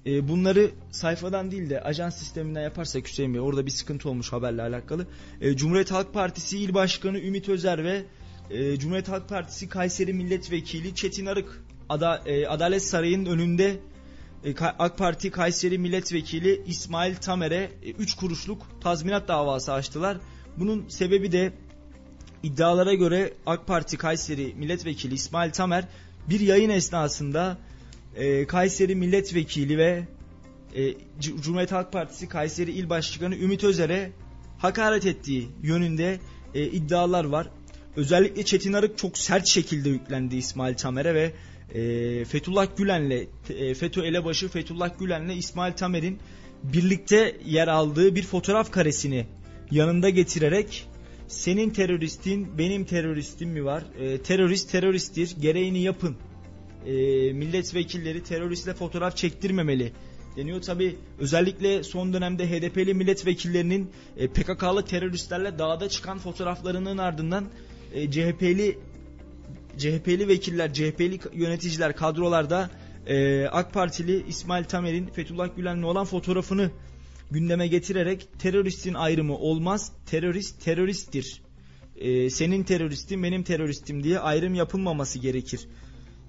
E, 0.06 0.28
bunları 0.28 0.72
sayfadan 0.92 1.52
değil 1.52 1.70
de 1.70 1.82
ajans 1.82 2.18
sisteminden 2.18 2.62
yaparsak 2.62 3.08
Hüseyin 3.08 3.34
Bey 3.34 3.42
orada 3.42 3.66
bir 3.66 3.72
sıkıntı 3.72 4.10
olmuş 4.10 4.34
haberle 4.34 4.62
alakalı. 4.62 5.08
E, 5.42 5.56
Cumhuriyet 5.56 5.92
Halk 5.92 6.14
Partisi 6.14 6.60
İl 6.60 6.74
Başkanı 6.74 7.20
Ümit 7.20 7.50
Özer 7.50 7.84
ve 7.84 8.04
e, 8.50 8.80
Cumhuriyet 8.80 9.10
Halk 9.10 9.30
Partisi 9.30 9.70
Kayseri 9.70 10.14
Milletvekili 10.14 10.96
Çetin 10.96 11.26
Arık 11.26 11.64
Ada, 11.90 12.22
e, 12.26 12.48
Adalet 12.48 12.84
Sarayı'nın 12.84 13.26
önünde 13.26 13.80
e, 14.46 14.56
AK 14.60 14.98
Parti 14.98 15.32
Kayseri 15.32 15.78
Milletvekili 15.78 16.64
İsmail 16.68 17.16
Tamer'e 17.16 17.72
3 18.00 18.14
e, 18.14 18.20
kuruşluk 18.20 18.68
tazminat 18.82 19.28
davası 19.28 19.74
açtılar. 19.74 20.18
Bunun 20.58 20.90
sebebi 20.90 21.32
de 21.32 21.54
iddialara 22.44 22.94
göre 22.94 23.34
AK 23.46 23.68
Parti 23.68 23.98
Kayseri 23.98 24.54
Milletvekili 24.56 25.14
İsmail 25.14 25.52
Tamer 25.52 25.88
bir 26.30 26.40
yayın 26.40 26.70
esnasında 26.70 27.58
e, 28.16 28.48
Kayseri 28.48 28.96
Milletvekili 28.96 29.78
ve 29.78 30.04
e, 30.76 30.94
Cumhuriyet 31.20 31.72
Halk 31.72 31.92
Partisi 31.92 32.30
Kayseri 32.30 32.72
İl 32.72 32.90
Başkanı 32.90 33.36
Ümit 33.36 33.64
Özer'e 33.64 34.12
hakaret 34.58 35.06
ettiği 35.06 35.50
yönünde 35.64 36.20
e, 36.56 36.66
iddialar 36.66 37.26
var. 37.26 37.50
Özellikle 37.96 38.46
Çetin 38.46 38.74
Arık 38.74 38.98
çok 38.98 39.18
sert 39.18 39.48
şekilde 39.48 39.90
yüklendi 39.90 40.36
İsmail 40.36 40.76
Tamer'e 40.76 41.14
ve 41.16 41.34
e, 41.74 42.26
Fethullah 42.26 42.68
Gülen'le 42.78 43.28
e, 43.50 43.74
FETÖ 43.74 44.02
elebaşı 44.02 44.48
Fethullah 44.48 45.00
Gülen'le 45.00 45.38
İsmail 45.38 45.74
Tamer'in 45.74 46.20
birlikte 46.64 47.38
yer 47.46 47.68
aldığı 47.68 48.16
bir 48.16 48.24
fotoğraf 48.24 48.72
karesini 48.72 49.26
yanında 49.72 50.10
getirerek 50.10 50.88
senin 51.28 51.70
teröristin 51.70 52.58
benim 52.58 52.86
teröristim 52.86 53.50
mi 53.50 53.66
var? 53.66 53.84
E, 54.00 54.18
terörist 54.18 54.72
teröristtir 54.72 55.36
gereğini 55.42 55.80
yapın. 55.80 56.16
E, 56.86 56.94
milletvekilleri 57.34 58.24
teröristle 58.24 58.74
fotoğraf 58.74 59.18
çektirmemeli 59.18 59.94
deniyor. 60.36 60.62
Tabi 60.62 60.96
özellikle 61.20 61.84
son 61.84 62.14
dönemde 62.14 62.50
HDP'li 62.50 62.94
milletvekillerinin 62.94 63.92
e, 64.18 64.28
PKK'lı 64.28 64.86
teröristlerle 64.86 65.60
dağda 65.60 65.90
çıkan 65.90 66.20
fotoğraflarının 66.20 66.98
ardından 66.98 67.46
e, 67.94 68.12
CHP'li 68.12 68.78
CHP'li 69.78 70.28
vekiller, 70.28 70.74
CHP'li 70.74 71.20
yöneticiler 71.34 71.96
kadrolarda 71.96 72.70
e, 73.08 73.46
AK 73.48 73.74
Partili 73.74 74.26
İsmail 74.28 74.64
Tamer'in 74.64 75.06
Fethullah 75.06 75.56
Gülen'le 75.56 75.84
olan 75.84 76.06
fotoğrafını 76.06 76.72
gündeme 77.34 77.68
getirerek 77.68 78.28
teröristin 78.40 78.94
ayrımı 78.94 79.38
olmaz, 79.38 79.92
terörist 80.06 80.64
teröristtir. 80.64 81.42
E, 81.96 82.30
senin 82.30 82.64
teröristin 82.64 83.24
benim 83.24 83.44
teröristim 83.44 84.04
diye 84.04 84.20
ayrım 84.20 84.56
yapılmaması 84.56 85.20
gerekir 85.20 85.68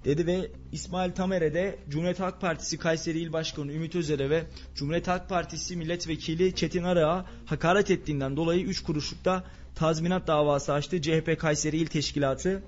dedi 0.05 0.27
ve 0.27 0.51
İsmail 0.73 1.13
Tamer'e 1.13 1.55
de 1.55 1.79
Cumhuriyet 1.89 2.21
Halk 2.21 2.41
Partisi 2.41 2.79
Kayseri 2.79 3.19
İl 3.19 3.33
Başkanı 3.33 3.73
Ümit 3.73 3.97
Özer'e 3.97 4.31
ve 4.31 4.45
Cumhuriyet 4.75 5.09
Halk 5.09 5.29
Partisi 5.29 5.77
Milletvekili 5.77 6.55
Çetin 6.55 6.83
Arığa 6.83 7.27
hakaret 7.47 7.91
ettiğinden 7.91 8.37
dolayı 8.37 8.65
3 8.65 8.83
kuruşlukta 8.83 9.45
tazminat 9.75 10.27
davası 10.27 10.73
açtı 10.73 11.03
CHP 11.03 11.39
Kayseri 11.39 11.77
İl 11.77 11.87
Teşkilatı. 11.87 12.63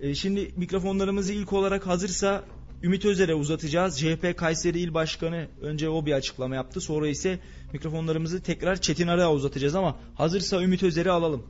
E, 0.00 0.14
şimdi 0.14 0.50
mikrofonlarımızı 0.56 1.32
ilk 1.32 1.52
olarak 1.52 1.86
hazırsa 1.86 2.44
Ümit 2.82 3.04
Özer'e 3.04 3.34
uzatacağız. 3.34 4.00
CHP 4.00 4.36
Kayseri 4.36 4.80
İl 4.80 4.94
Başkanı 4.94 5.48
önce 5.62 5.88
o 5.88 6.06
bir 6.06 6.12
açıklama 6.12 6.54
yaptı. 6.54 6.80
Sonra 6.80 7.08
ise 7.08 7.38
mikrofonlarımızı 7.72 8.42
tekrar 8.42 8.76
Çetin 8.80 9.08
Arığa 9.08 9.32
uzatacağız 9.32 9.74
ama 9.74 9.96
hazırsa 10.14 10.62
Ümit 10.62 10.82
Özer'i 10.82 11.10
alalım. 11.10 11.46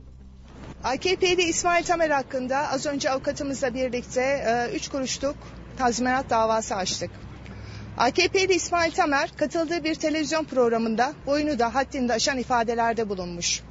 AKP'li 0.83 1.43
İsmail 1.43 1.83
Tamer 1.83 2.09
hakkında 2.09 2.71
az 2.71 2.85
önce 2.85 3.09
avukatımızla 3.09 3.73
birlikte 3.73 4.69
3 4.75 4.87
e, 4.87 4.91
kuruşluk 4.91 5.35
tazminat 5.77 6.29
davası 6.29 6.75
açtık. 6.75 7.09
AKP'li 7.97 8.53
İsmail 8.53 8.91
Tamer 8.91 9.29
katıldığı 9.37 9.83
bir 9.83 9.95
televizyon 9.95 10.43
programında 10.43 11.13
boyunu 11.25 11.59
da 11.59 11.75
haddinde 11.75 12.13
aşan 12.13 12.37
ifadelerde 12.37 13.09
bulunmuş. 13.09 13.61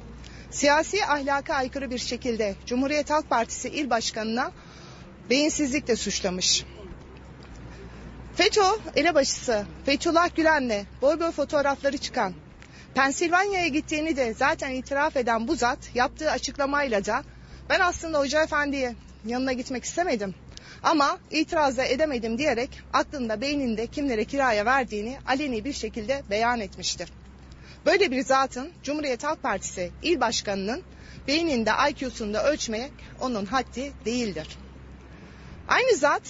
Siyasi 0.51 1.05
ahlaka 1.05 1.53
aykırı 1.53 1.91
bir 1.91 1.97
şekilde 1.97 2.55
Cumhuriyet 2.65 3.09
Halk 3.09 3.29
Partisi 3.29 3.69
il 3.69 3.89
başkanına 3.89 4.51
beyinsizlikle 5.29 5.95
suçlamış. 5.95 6.65
FETÖ 8.41 8.61
elebaşısı 8.95 9.65
Fethullah 9.85 10.35
Gülen'le 10.35 10.85
boy 11.01 11.19
boy 11.19 11.31
fotoğrafları 11.31 11.97
çıkan, 11.97 12.33
Pensilvanya'ya 12.95 13.67
gittiğini 13.67 14.17
de 14.17 14.33
zaten 14.33 14.71
itiraf 14.71 15.17
eden 15.17 15.47
bu 15.47 15.55
zat 15.55 15.77
yaptığı 15.93 16.31
açıklamayla 16.31 17.05
da 17.05 17.23
ben 17.69 17.79
aslında 17.79 18.19
Hoca 18.19 18.43
Efendi'ye 18.43 18.95
yanına 19.25 19.53
gitmek 19.53 19.83
istemedim. 19.83 20.35
Ama 20.83 21.19
itiraz 21.31 21.77
da 21.77 21.83
edemedim 21.85 22.37
diyerek 22.37 22.81
aklında 22.93 23.41
beyninde 23.41 23.87
kimlere 23.87 24.25
kiraya 24.25 24.65
verdiğini 24.65 25.17
aleni 25.27 25.65
bir 25.65 25.73
şekilde 25.73 26.23
beyan 26.29 26.59
etmiştir. 26.59 27.09
Böyle 27.85 28.11
bir 28.11 28.23
zatın 28.23 28.71
Cumhuriyet 28.83 29.23
Halk 29.23 29.43
Partisi 29.43 29.91
il 30.03 30.19
başkanının 30.19 30.83
beyninde 31.27 31.71
IQ'sunda 31.89 32.43
ölçmek 32.43 32.91
onun 33.19 33.45
haddi 33.45 33.91
değildir. 34.05 34.57
Aynı 35.67 35.95
zat 35.95 36.21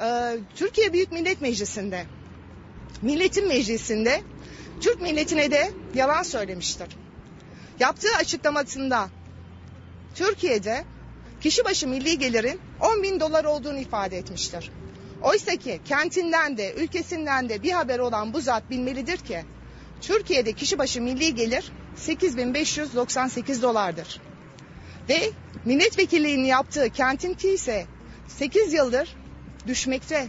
e, 0.00 0.36
Türkiye 0.56 0.92
Büyük 0.92 1.12
Millet 1.12 1.40
Meclisi'nde, 1.40 2.06
Milletin 3.02 3.48
Meclisi'nde 3.48 4.22
Türk 4.80 5.00
milletine 5.00 5.50
de 5.50 5.70
yalan 5.94 6.22
söylemiştir. 6.22 6.88
Yaptığı 7.80 8.16
açıklamasında 8.18 9.08
Türkiye'de 10.14 10.84
kişi 11.40 11.64
başı 11.64 11.88
milli 11.88 12.18
gelirin 12.18 12.60
10 12.80 13.02
bin 13.02 13.20
dolar 13.20 13.44
olduğunu 13.44 13.78
ifade 13.78 14.18
etmiştir. 14.18 14.70
Oysa 15.22 15.56
ki 15.56 15.80
kentinden 15.84 16.56
de 16.56 16.74
ülkesinden 16.74 17.48
de 17.48 17.62
bir 17.62 17.72
haber 17.72 17.98
olan 17.98 18.32
bu 18.32 18.40
zat 18.40 18.70
bilmelidir 18.70 19.16
ki 19.16 19.44
Türkiye'de 20.00 20.52
kişi 20.52 20.78
başı 20.78 21.02
milli 21.02 21.34
gelir 21.34 21.72
8598 21.96 23.62
dolardır. 23.62 24.20
Ve 25.08 25.30
milletvekilliğini 25.64 26.48
yaptığı 26.48 26.90
kentinki 26.90 27.48
ise 27.48 27.86
8 28.28 28.72
yıldır 28.72 29.16
düşmekte. 29.66 30.26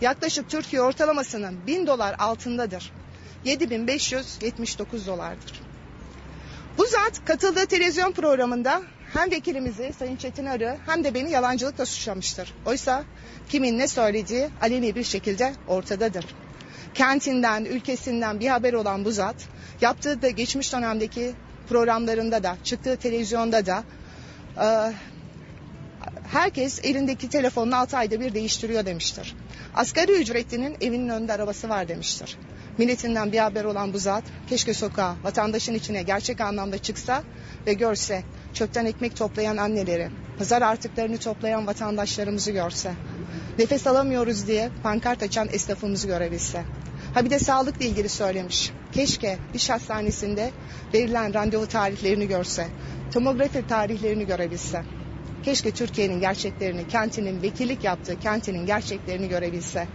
Yaklaşık 0.00 0.50
Türkiye 0.50 0.82
ortalamasının 0.82 1.66
1000 1.66 1.86
dolar 1.86 2.16
altındadır. 2.18 2.92
7579 3.44 5.06
dolardır. 5.06 5.60
Bu 6.78 6.86
zat 6.86 7.24
katıldığı 7.24 7.66
televizyon 7.66 8.12
programında 8.12 8.82
hem 9.12 9.30
vekilimizi 9.30 9.92
Sayın 9.98 10.16
Çetin 10.16 10.46
Arı 10.46 10.76
hem 10.86 11.04
de 11.04 11.14
beni 11.14 11.30
yalancılıkla 11.30 11.86
suçlamıştır. 11.86 12.54
Oysa 12.66 13.04
kimin 13.48 13.78
ne 13.78 13.88
söylediği 13.88 14.48
aleni 14.62 14.94
bir 14.94 15.04
şekilde 15.04 15.54
ortadadır. 15.68 16.24
Kentinden, 16.94 17.64
ülkesinden 17.64 18.40
bir 18.40 18.48
haber 18.48 18.72
olan 18.72 19.04
bu 19.04 19.10
zat 19.10 19.36
yaptığı 19.80 20.22
da 20.22 20.30
geçmiş 20.30 20.72
dönemdeki 20.72 21.32
programlarında 21.68 22.42
da, 22.42 22.56
çıktığı 22.64 22.96
televizyonda 22.96 23.66
da 23.66 23.84
herkes 26.32 26.80
elindeki 26.84 27.28
telefonunu 27.28 27.76
6 27.76 27.96
ayda 27.96 28.20
bir 28.20 28.34
değiştiriyor 28.34 28.86
demiştir. 28.86 29.36
Asgari 29.74 30.12
ücretlinin 30.12 30.76
evinin 30.80 31.08
önünde 31.08 31.32
arabası 31.32 31.68
var 31.68 31.88
demiştir. 31.88 32.36
Milletinden 32.78 33.32
bir 33.32 33.38
haber 33.38 33.64
olan 33.64 33.92
bu 33.92 33.98
zat 33.98 34.24
keşke 34.48 34.74
sokağa 34.74 35.16
vatandaşın 35.22 35.74
içine 35.74 36.02
gerçek 36.02 36.40
anlamda 36.40 36.78
çıksa 36.78 37.22
ve 37.66 37.72
görse 37.72 38.22
çöpten 38.54 38.86
ekmek 38.86 39.16
toplayan 39.16 39.56
anneleri, 39.56 40.10
pazar 40.38 40.62
artıklarını 40.62 41.18
toplayan 41.18 41.66
vatandaşlarımızı 41.66 42.50
görse, 42.50 42.92
nefes 43.58 43.86
alamıyoruz 43.86 44.46
diye 44.46 44.70
pankart 44.82 45.22
açan 45.22 45.48
esnafımızı 45.52 46.06
görebilse. 46.06 46.62
Ha 47.14 47.24
bir 47.24 47.30
de 47.30 47.38
sağlıkla 47.38 47.84
ilgili 47.84 48.08
söylemiş. 48.08 48.72
Keşke 48.92 49.38
iş 49.54 49.70
hastanesinde 49.70 50.50
verilen 50.94 51.34
randevu 51.34 51.66
tarihlerini 51.66 52.28
görse, 52.28 52.66
tomografi 53.12 53.66
tarihlerini 53.66 54.26
görebilse. 54.26 54.82
Keşke 55.44 55.70
Türkiye'nin 55.70 56.20
gerçeklerini, 56.20 56.88
kentinin 56.88 57.42
vekillik 57.42 57.84
yaptığı 57.84 58.20
kentinin 58.20 58.66
gerçeklerini 58.66 59.28
görebilse. 59.28 59.88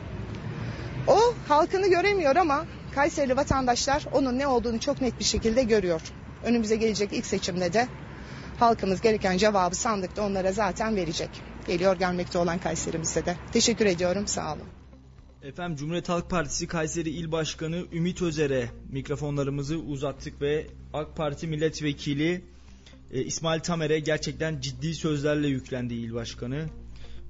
O 1.08 1.20
halkını 1.48 1.88
göremiyor 1.88 2.36
ama 2.36 2.66
Kayserili 2.96 3.38
vatandaşlar 3.38 4.06
onun 4.12 4.40
ne 4.40 4.48
olduğunu 4.48 4.80
çok 4.80 5.02
net 5.02 5.20
bir 5.20 5.24
şekilde 5.24 5.64
görüyor. 5.64 6.02
Önümüze 6.44 6.76
gelecek 6.76 7.14
ilk 7.14 7.26
seçimde 7.26 7.74
de 7.74 7.88
halkımız 8.60 9.02
gereken 9.02 9.38
cevabı 9.38 9.76
sandıkta 9.76 10.26
onlara 10.26 10.52
zaten 10.52 10.96
verecek. 10.96 11.30
geliyor 11.68 11.96
gelmekte 11.96 12.38
olan 12.38 12.60
Kayserimizde 12.60 13.26
de. 13.26 13.36
Teşekkür 13.54 13.86
ediyorum. 13.86 14.28
Sağ 14.28 14.54
olun. 14.54 14.68
Efendim 15.44 15.78
Cumhuriyet 15.78 16.10
Halk 16.10 16.30
Partisi 16.30 16.68
Kayseri 16.68 17.10
İl 17.10 17.32
Başkanı 17.32 17.86
Ümit 17.94 18.22
Özer'e 18.22 18.70
mikrofonlarımızı 18.92 19.78
uzattık 19.78 20.42
ve 20.42 20.68
AK 20.94 21.16
Parti 21.16 21.48
Milletvekili 21.48 22.42
e, 23.12 23.24
İsmail 23.24 23.60
Tamer'e 23.60 24.00
gerçekten 24.00 24.62
ciddi 24.62 24.96
sözlerle 24.96 25.48
yüklendi 25.48 25.94
il 25.94 26.14
başkanı. 26.14 26.66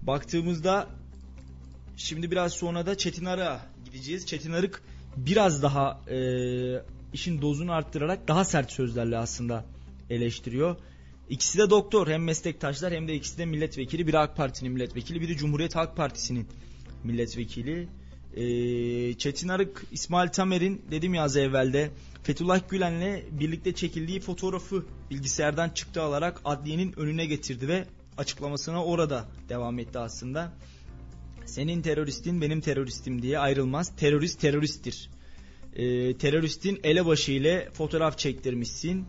Baktığımızda 0.01 0.88
şimdi 1.96 2.32
biraz 2.32 2.53
sonra 2.53 2.86
da 2.86 2.98
Çetin 2.98 3.25
Arık'a 3.25 3.62
gideceğiz. 3.86 4.25
Çetin 4.25 4.51
Arık 4.51 4.82
biraz 5.17 5.63
daha 5.63 6.01
e, 6.10 6.17
işin 7.13 7.41
dozunu 7.41 7.72
arttırarak 7.72 8.27
daha 8.27 8.46
sert 8.46 8.72
sözlerle 8.72 9.17
aslında 9.17 9.65
eleştiriyor. 10.10 10.75
İkisi 11.29 11.58
de 11.58 11.70
doktor 11.70 12.08
hem 12.08 12.24
meslektaşlar 12.24 12.94
hem 12.94 13.08
de 13.08 13.15
ikisi 13.15 13.38
de 13.38 13.46
milletvekili. 13.46 14.08
Biri 14.08 14.20
AK 14.20 14.38
Parti'nin 14.38 14.72
milletvekili 14.72 15.22
biri 15.22 15.38
Cumhuriyet 15.38 15.75
Halk 15.75 15.98
Partisi'nin 15.98 16.48
milletvekili. 17.03 17.88
Ee, 18.36 19.13
Çetin 19.13 19.48
Arık, 19.48 19.86
İsmail 19.91 20.29
Tamer'in 20.29 20.82
dedim 20.91 21.13
ya 21.13 21.24
az 21.24 21.38
evvelde 21.38 21.91
Fethullah 22.25 22.70
Gülen'le 22.70 23.24
birlikte 23.39 23.74
çekildiği 23.74 24.20
fotoğrafı 24.20 24.86
bilgisayardan 25.12 25.70
çıktı 25.70 26.01
alarak 26.01 26.41
adliyenin 26.46 27.00
önüne 27.00 27.25
getirdi 27.25 27.67
ve 27.67 27.86
açıklamasına 28.17 28.86
orada 28.86 29.25
devam 29.50 29.79
etti 29.79 30.00
aslında. 30.00 30.53
Senin 31.46 31.82
teröristin 31.82 32.41
benim 32.41 32.62
teröristim 32.62 33.22
diye 33.22 33.39
ayrılmaz. 33.39 33.96
Terörist 33.96 34.41
teröristtir. 34.41 35.10
Ee, 35.75 36.17
teröristin 36.17 36.79
elebaşı 36.84 37.32
ile 37.32 37.70
fotoğraf 37.74 38.17
çektirmişsin. 38.17 39.05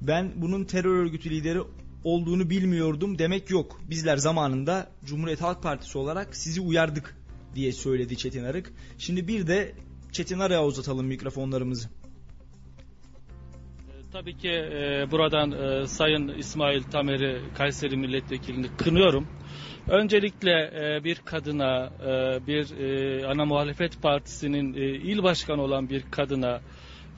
Ben 0.00 0.32
bunun 0.36 0.64
terör 0.64 0.98
örgütü 0.98 1.30
lideri 1.30 1.60
olduğunu 2.04 2.50
bilmiyordum 2.50 3.18
demek 3.18 3.50
yok. 3.50 3.80
Bizler 3.90 4.16
zamanında 4.16 4.90
Cumhuriyet 5.04 5.40
Halk 5.40 5.62
Partisi 5.62 5.98
olarak 5.98 6.36
sizi 6.36 6.60
uyardık 6.60 7.16
diye 7.54 7.72
söyledi 7.72 8.16
Çetin 8.16 8.44
Arık. 8.44 8.72
Şimdi 8.98 9.28
bir 9.28 9.46
de 9.46 9.74
Çetin 10.12 10.38
Arık'a 10.38 10.66
uzatalım 10.66 11.06
mikrofonlarımızı. 11.06 11.88
Tabii 14.16 14.36
ki 14.36 14.48
e, 14.48 15.10
buradan 15.10 15.52
e, 15.52 15.86
Sayın 15.86 16.28
İsmail 16.28 16.82
Tamer'i 16.82 17.40
Kayseri 17.54 17.96
Milletvekilini 17.96 18.66
kınıyorum. 18.76 19.28
Öncelikle 19.88 20.50
e, 20.74 21.04
bir 21.04 21.16
kadına, 21.16 21.90
e, 22.00 22.46
bir 22.46 22.78
e, 22.78 23.26
ana 23.26 23.44
muhalefet 23.44 24.02
partisinin 24.02 24.74
e, 24.74 24.80
il 24.84 25.22
başkanı 25.22 25.62
olan 25.62 25.88
bir 25.90 26.02
kadına 26.10 26.60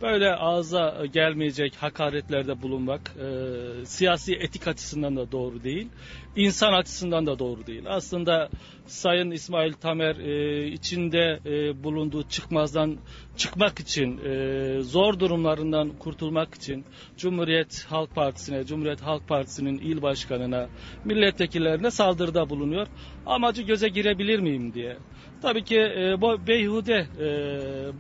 böyle 0.02 0.34
ağza 0.34 1.06
gelmeyecek 1.12 1.74
hakaretlerde 1.76 2.62
bulunmak 2.62 3.00
e, 3.16 3.86
siyasi 3.86 4.34
etik 4.34 4.68
açısından 4.68 5.16
da 5.16 5.32
doğru 5.32 5.64
değil, 5.64 5.88
insan 6.36 6.72
açısından 6.72 7.26
da 7.26 7.38
doğru 7.38 7.66
değil. 7.66 7.82
Aslında 7.86 8.48
Sayın 8.86 9.30
İsmail 9.30 9.72
Tamer 9.72 10.16
e, 10.16 10.66
içinde 10.68 11.40
e, 11.46 11.84
bulunduğu 11.84 12.28
çıkmazdan 12.28 12.96
çıkmak 13.36 13.80
için, 13.80 14.18
e, 14.18 14.82
zor 14.82 15.18
durumlarından 15.18 15.90
kurtulmak 15.98 16.54
için 16.54 16.84
Cumhuriyet 17.16 17.86
Halk 17.88 18.14
Partisi'ne, 18.14 18.64
Cumhuriyet 18.64 19.00
Halk 19.00 19.28
Partisi'nin 19.28 19.78
il 19.78 20.02
başkanına, 20.02 20.68
milletvekillerine 21.04 21.90
saldırıda 21.90 22.50
bulunuyor. 22.50 22.86
Amacı 23.26 23.62
göze 23.62 23.88
girebilir 23.88 24.38
miyim 24.38 24.74
diye. 24.74 24.96
Tabii 25.42 25.64
ki 25.64 25.78
e, 25.78 26.20
bu 26.20 26.46
beyhude 26.46 27.06
e, 27.20 27.28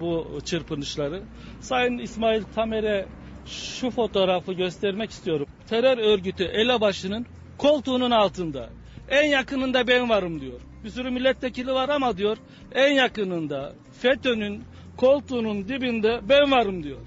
bu 0.00 0.38
çırpınışları. 0.44 1.22
Sayın 1.60 1.98
İsmail 1.98 2.42
Tamer'e 2.54 3.06
şu 3.46 3.90
fotoğrafı 3.90 4.52
göstermek 4.52 5.10
istiyorum. 5.10 5.46
Terör 5.68 5.98
örgütü 5.98 6.44
elebaşının 6.44 7.26
koltuğunun 7.58 8.10
altında. 8.10 8.70
En 9.08 9.24
yakınında 9.24 9.86
ben 9.86 10.08
varım 10.08 10.40
diyor. 10.40 10.60
Bir 10.84 10.90
sürü 10.90 11.10
milletvekili 11.10 11.72
var 11.72 11.88
ama 11.88 12.16
diyor 12.16 12.36
en 12.74 12.92
yakınında 12.92 13.72
FETÖ'nün 14.00 14.62
koltuğunun 14.96 15.68
dibinde 15.68 16.20
ben 16.28 16.50
varım 16.50 16.82
diyor. 16.82 17.00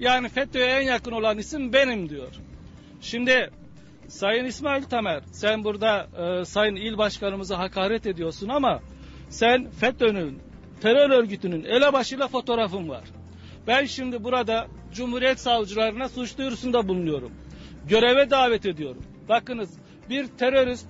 Yani 0.00 0.28
FETÖ'ye 0.28 0.66
en 0.66 0.82
yakın 0.82 1.12
olan 1.12 1.38
isim 1.38 1.72
benim 1.72 2.08
diyor. 2.08 2.28
Şimdi 3.00 3.50
Sayın 4.08 4.44
İsmail 4.44 4.82
Tamer 4.82 5.22
sen 5.32 5.64
burada 5.64 6.08
e, 6.18 6.44
Sayın 6.44 6.76
İl 6.76 6.98
Başkanımıza 6.98 7.58
hakaret 7.58 8.06
ediyorsun 8.06 8.48
ama 8.48 8.80
sen 9.30 9.70
FETÖ'nün 9.70 10.38
terör 10.80 11.10
örgütünün 11.10 11.64
elebaşıyla 11.64 12.28
fotoğrafın 12.28 12.88
var. 12.88 13.04
Ben 13.66 13.84
şimdi 13.84 14.24
burada 14.24 14.66
Cumhuriyet 14.94 15.40
savcılarına 15.40 16.08
suç 16.08 16.38
duyurusunda 16.38 16.88
bulunuyorum. 16.88 17.32
Göreve 17.88 18.30
davet 18.30 18.66
ediyorum. 18.66 19.02
Bakınız 19.28 19.70
bir 20.10 20.26
terörist 20.26 20.86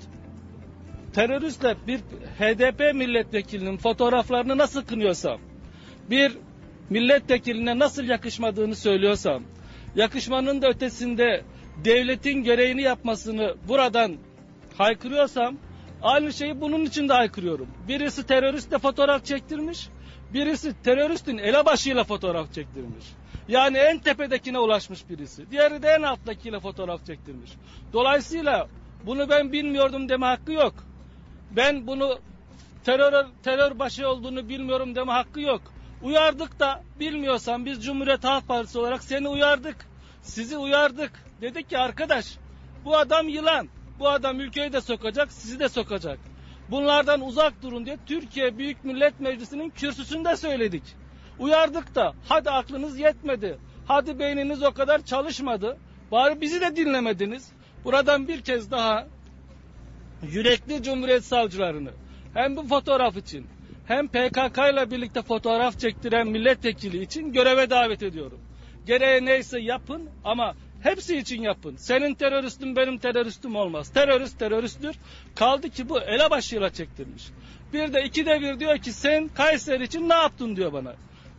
teröristle 1.13 1.77
bir 1.87 1.99
HDP 2.39 2.95
milletvekilinin 2.95 3.77
fotoğraflarını 3.77 4.59
nasıl 4.59 4.85
kınıyorsam, 4.85 5.41
bir 6.11 6.39
milletvekiline 6.91 7.79
nasıl 7.79 8.05
yakışmadığını 8.05 8.77
söylüyorsam, 8.77 9.43
yakışmanın 9.97 10.63
da 10.63 10.69
ötesinde 10.69 11.45
devletin 11.85 12.43
gereğini 12.43 12.83
yapmasını 12.83 13.55
buradan 13.69 14.17
haykırıyorsam, 14.79 15.57
aynı 16.03 16.33
şeyi 16.33 16.61
bunun 16.61 16.85
için 16.85 17.09
de 17.09 17.13
haykırıyorum. 17.13 17.69
Birisi 17.89 18.27
teröristle 18.27 18.79
fotoğraf 18.79 19.25
çektirmiş, 19.25 19.89
birisi 20.35 20.83
teröristin 20.83 21.39
elebaşıyla 21.39 22.05
fotoğraf 22.05 22.55
çektirmiş. 22.55 23.05
Yani 23.49 23.79
en 23.79 23.99
tepedekine 23.99 24.59
ulaşmış 24.59 25.09
birisi. 25.09 25.51
Diğeri 25.51 25.83
de 25.83 25.89
en 25.89 26.03
alttakiyle 26.03 26.61
fotoğraf 26.61 27.07
çektirmiş. 27.07 27.51
Dolayısıyla 27.93 28.69
bunu 29.07 29.29
ben 29.29 29.53
bilmiyordum 29.53 30.09
deme 30.09 30.27
hakkı 30.27 30.53
yok. 30.53 30.75
Ben 31.51 31.87
bunu 31.87 32.19
terör 32.85 33.27
terör 33.43 33.79
başı 33.79 34.09
olduğunu 34.09 34.49
bilmiyorum 34.49 34.95
deme 34.95 35.13
hakkı 35.13 35.41
yok. 35.41 35.63
Uyardık 36.03 36.61
da 36.61 36.83
bilmiyorsan 37.01 37.67
biz 37.67 37.85
Cumhuriyet 37.85 38.25
Halk 38.25 38.49
Partisi 38.49 38.79
olarak 38.79 39.05
seni 39.05 39.29
uyardık. 39.29 39.77
Sizi 40.23 40.57
uyardık. 40.57 41.13
Dedik 41.41 41.71
ki 41.71 41.79
arkadaş 41.79 42.37
bu 42.85 42.97
adam 42.97 43.29
yılan. 43.29 43.69
Bu 44.01 44.09
adam 44.09 44.41
ülkeyi 44.41 44.73
de 44.73 44.81
sokacak, 44.81 45.33
sizi 45.33 45.61
de 45.61 45.69
sokacak. 45.69 46.19
Bunlardan 46.71 47.21
uzak 47.21 47.63
durun 47.63 47.87
diye 47.87 47.99
Türkiye 48.07 48.59
Büyük 48.59 48.85
Millet 48.85 49.21
Meclisi'nin 49.21 49.71
kürsüsünde 49.71 50.37
söyledik. 50.37 50.83
Uyardık 51.39 51.95
da 51.95 52.15
hadi 52.29 52.51
aklınız 52.51 52.99
yetmedi. 52.99 53.59
Hadi 53.87 54.19
beyniniz 54.19 54.63
o 54.63 54.73
kadar 54.73 55.05
çalışmadı. 55.05 55.77
Bari 56.13 56.41
bizi 56.41 56.61
de 56.61 56.77
dinlemediniz. 56.77 57.53
Buradan 57.85 58.29
bir 58.29 58.41
kez 58.41 58.71
daha 58.71 59.07
yürekli 60.23 60.83
Cumhuriyet 60.83 61.25
savcılarını 61.25 61.91
hem 62.35 62.57
bu 62.57 62.69
fotoğraf 62.69 63.17
için 63.17 63.47
hem 63.87 64.09
PKK 64.09 64.59
ile 64.73 64.91
birlikte 64.91 65.23
fotoğraf 65.23 65.79
çektiren 65.79 66.29
milletvekili 66.29 67.03
için 67.03 67.33
göreve 67.33 67.71
davet 67.71 68.03
ediyorum. 68.03 68.41
Gereği 68.87 69.25
neyse 69.25 69.61
yapın 69.61 70.11
ama 70.25 70.55
hepsi 70.83 71.17
için 71.17 71.43
yapın. 71.43 71.77
Senin 71.77 72.15
teröristin 72.15 72.77
benim 72.77 72.99
teröristim 72.99 73.57
olmaz. 73.57 73.93
Terörist 73.93 74.39
teröristtir. 74.39 74.97
Kaldı 75.35 75.71
ki 75.71 75.89
bu 75.89 76.01
elebaşıyla 76.01 76.71
çektirmiş. 76.71 77.31
Bir 77.73 77.93
de 77.93 78.05
ikide 78.05 78.41
bir 78.41 78.61
diyor 78.61 78.79
ki 78.79 78.93
sen 78.93 79.29
Kayseri 79.29 79.85
için 79.85 80.09
ne 80.09 80.15
yaptın 80.15 80.57
diyor 80.57 80.73
bana. 80.73 80.95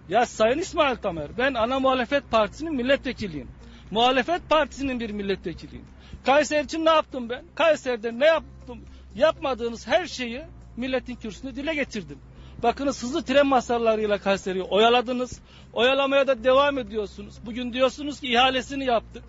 Ya 0.10 0.26
Sayın 0.26 0.58
İsmail 0.58 0.96
Tamer 0.96 1.38
ben 1.38 1.54
ana 1.54 1.80
muhalefet 1.80 2.32
partisinin 2.32 2.76
milletvekiliyim. 2.76 3.48
Muhalefet 3.92 4.50
partisinin 4.50 5.00
bir 5.00 5.10
milletvekiliyim. 5.10 5.86
Kayseri 6.26 6.66
için 6.66 6.86
ne 6.86 6.90
yaptım 6.90 7.30
ben? 7.30 7.44
Kayseri'de 7.56 8.20
ne 8.20 8.26
yaptım? 8.26 8.80
Yapmadığınız 9.16 9.88
her 9.88 10.08
şeyi 10.08 10.42
milletin 10.78 11.16
kürsüsünde 11.16 11.56
dile 11.56 11.74
getirdim. 11.74 12.18
Bakınız 12.64 13.04
hızlı 13.04 13.24
tren 13.24 13.48
masarlarıyla 13.48 14.18
Kayseri'yi 14.18 14.64
oyaladınız. 14.64 15.40
Oyalamaya 15.74 16.28
da 16.28 16.44
devam 16.44 16.78
ediyorsunuz. 16.78 17.36
Bugün 17.46 17.74
diyorsunuz 17.74 18.20
ki 18.20 18.28
ihalesini 18.34 18.86
yaptık. 18.86 19.24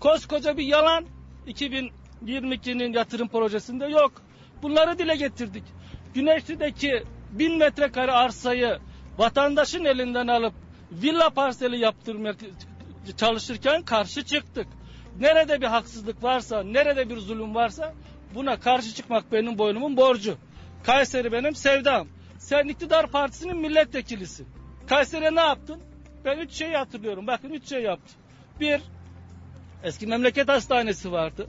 Koskoca 0.00 0.56
bir 0.56 0.64
yalan 0.64 1.04
2022'nin 1.46 2.92
yatırım 2.92 3.28
projesinde 3.28 3.86
yok. 3.86 4.12
Bunları 4.62 4.98
dile 4.98 5.16
getirdik. 5.16 5.64
Güneşli'deki 6.14 7.02
bin 7.30 7.58
metrekare 7.58 8.12
arsayı 8.12 8.78
vatandaşın 9.18 9.84
elinden 9.84 10.26
alıp 10.26 10.54
villa 10.92 11.30
parseli 11.30 11.78
yaptırmaya 11.78 12.34
çalışırken 13.16 13.82
karşı 13.82 14.24
çıktık. 14.24 14.66
Nerede 15.20 15.60
bir 15.60 15.66
haksızlık 15.66 16.22
varsa, 16.22 16.62
nerede 16.62 17.10
bir 17.10 17.16
zulüm 17.16 17.54
varsa 17.54 17.94
buna 18.34 18.60
karşı 18.60 18.94
çıkmak 18.94 19.32
benim 19.32 19.58
boynumun 19.58 19.96
borcu. 19.96 20.36
Kayseri 20.84 21.32
benim 21.32 21.54
sevdam. 21.54 22.08
Sen 22.50 22.68
iktidar 22.68 23.06
partisinin 23.06 23.56
milletvekilisin. 23.56 24.48
Kayseri'ye 24.88 25.34
ne 25.34 25.40
yaptın? 25.40 25.80
Ben 26.24 26.38
üç 26.38 26.52
şeyi 26.52 26.76
hatırlıyorum. 26.76 27.26
Bakın 27.26 27.50
üç 27.50 27.68
şey 27.68 27.82
yaptım. 27.82 28.20
Bir, 28.60 28.80
eski 29.82 30.06
memleket 30.06 30.48
hastanesi 30.48 31.12
vardı. 31.12 31.46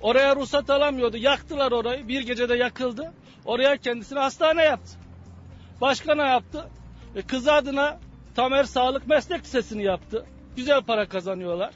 Oraya 0.00 0.36
ruhsat 0.36 0.70
alamıyordu. 0.70 1.16
Yaktılar 1.16 1.72
orayı. 1.72 2.08
Bir 2.08 2.20
gecede 2.20 2.56
yakıldı. 2.56 3.12
Oraya 3.44 3.76
kendisine 3.76 4.18
hastane 4.18 4.62
yaptı. 4.62 4.92
Başka 5.80 6.14
ne 6.14 6.22
yaptı? 6.22 6.68
E, 7.16 7.22
kızı 7.22 7.52
adına 7.52 7.98
Tamer 8.36 8.64
Sağlık 8.64 9.06
Meslek 9.06 9.44
Lisesi'ni 9.44 9.82
yaptı. 9.84 10.26
Güzel 10.56 10.82
para 10.82 11.08
kazanıyorlar. 11.08 11.74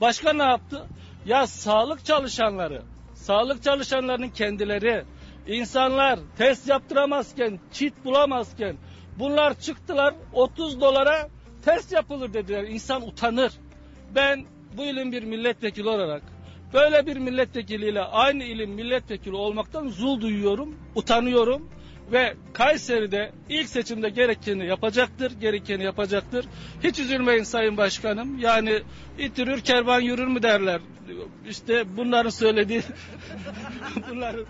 Başka 0.00 0.32
ne 0.32 0.42
yaptı? 0.42 0.86
Ya 1.26 1.46
sağlık 1.46 2.04
çalışanları, 2.04 2.82
sağlık 3.14 3.62
çalışanlarının 3.62 4.28
kendileri 4.28 5.04
insanlar 5.46 6.18
test 6.38 6.68
yaptıramazken, 6.68 7.60
çit 7.72 8.04
bulamazken 8.04 8.76
bunlar 9.18 9.60
çıktılar 9.60 10.14
30 10.32 10.80
dolara 10.80 11.28
test 11.64 11.92
yapılır 11.92 12.32
dediler. 12.32 12.62
İnsan 12.62 13.08
utanır. 13.08 13.52
Ben 14.14 14.44
bu 14.76 14.84
ilin 14.84 15.12
bir 15.12 15.22
milletvekili 15.22 15.88
olarak 15.88 16.22
böyle 16.74 17.06
bir 17.06 17.16
milletvekiliyle 17.16 18.02
aynı 18.02 18.44
ilin 18.44 18.70
milletvekili 18.70 19.36
olmaktan 19.36 19.88
zul 19.88 20.20
duyuyorum, 20.20 20.76
utanıyorum 20.94 21.70
ve 22.12 22.34
Kayseri'de 22.52 23.32
ilk 23.48 23.68
seçimde 23.68 24.08
gerekeni 24.08 24.66
yapacaktır, 24.66 25.32
gerekeni 25.40 25.84
yapacaktır. 25.84 26.46
Hiç 26.84 26.98
üzülmeyin 26.98 27.42
Sayın 27.42 27.76
Başkanım. 27.76 28.38
Yani 28.38 28.82
itirir 29.18 29.60
kervan 29.60 30.00
yürür 30.00 30.26
mü 30.26 30.42
derler. 30.42 30.80
İşte 31.48 31.96
bunların 31.96 32.30
söylediği 32.30 32.82
bunların 34.10 34.44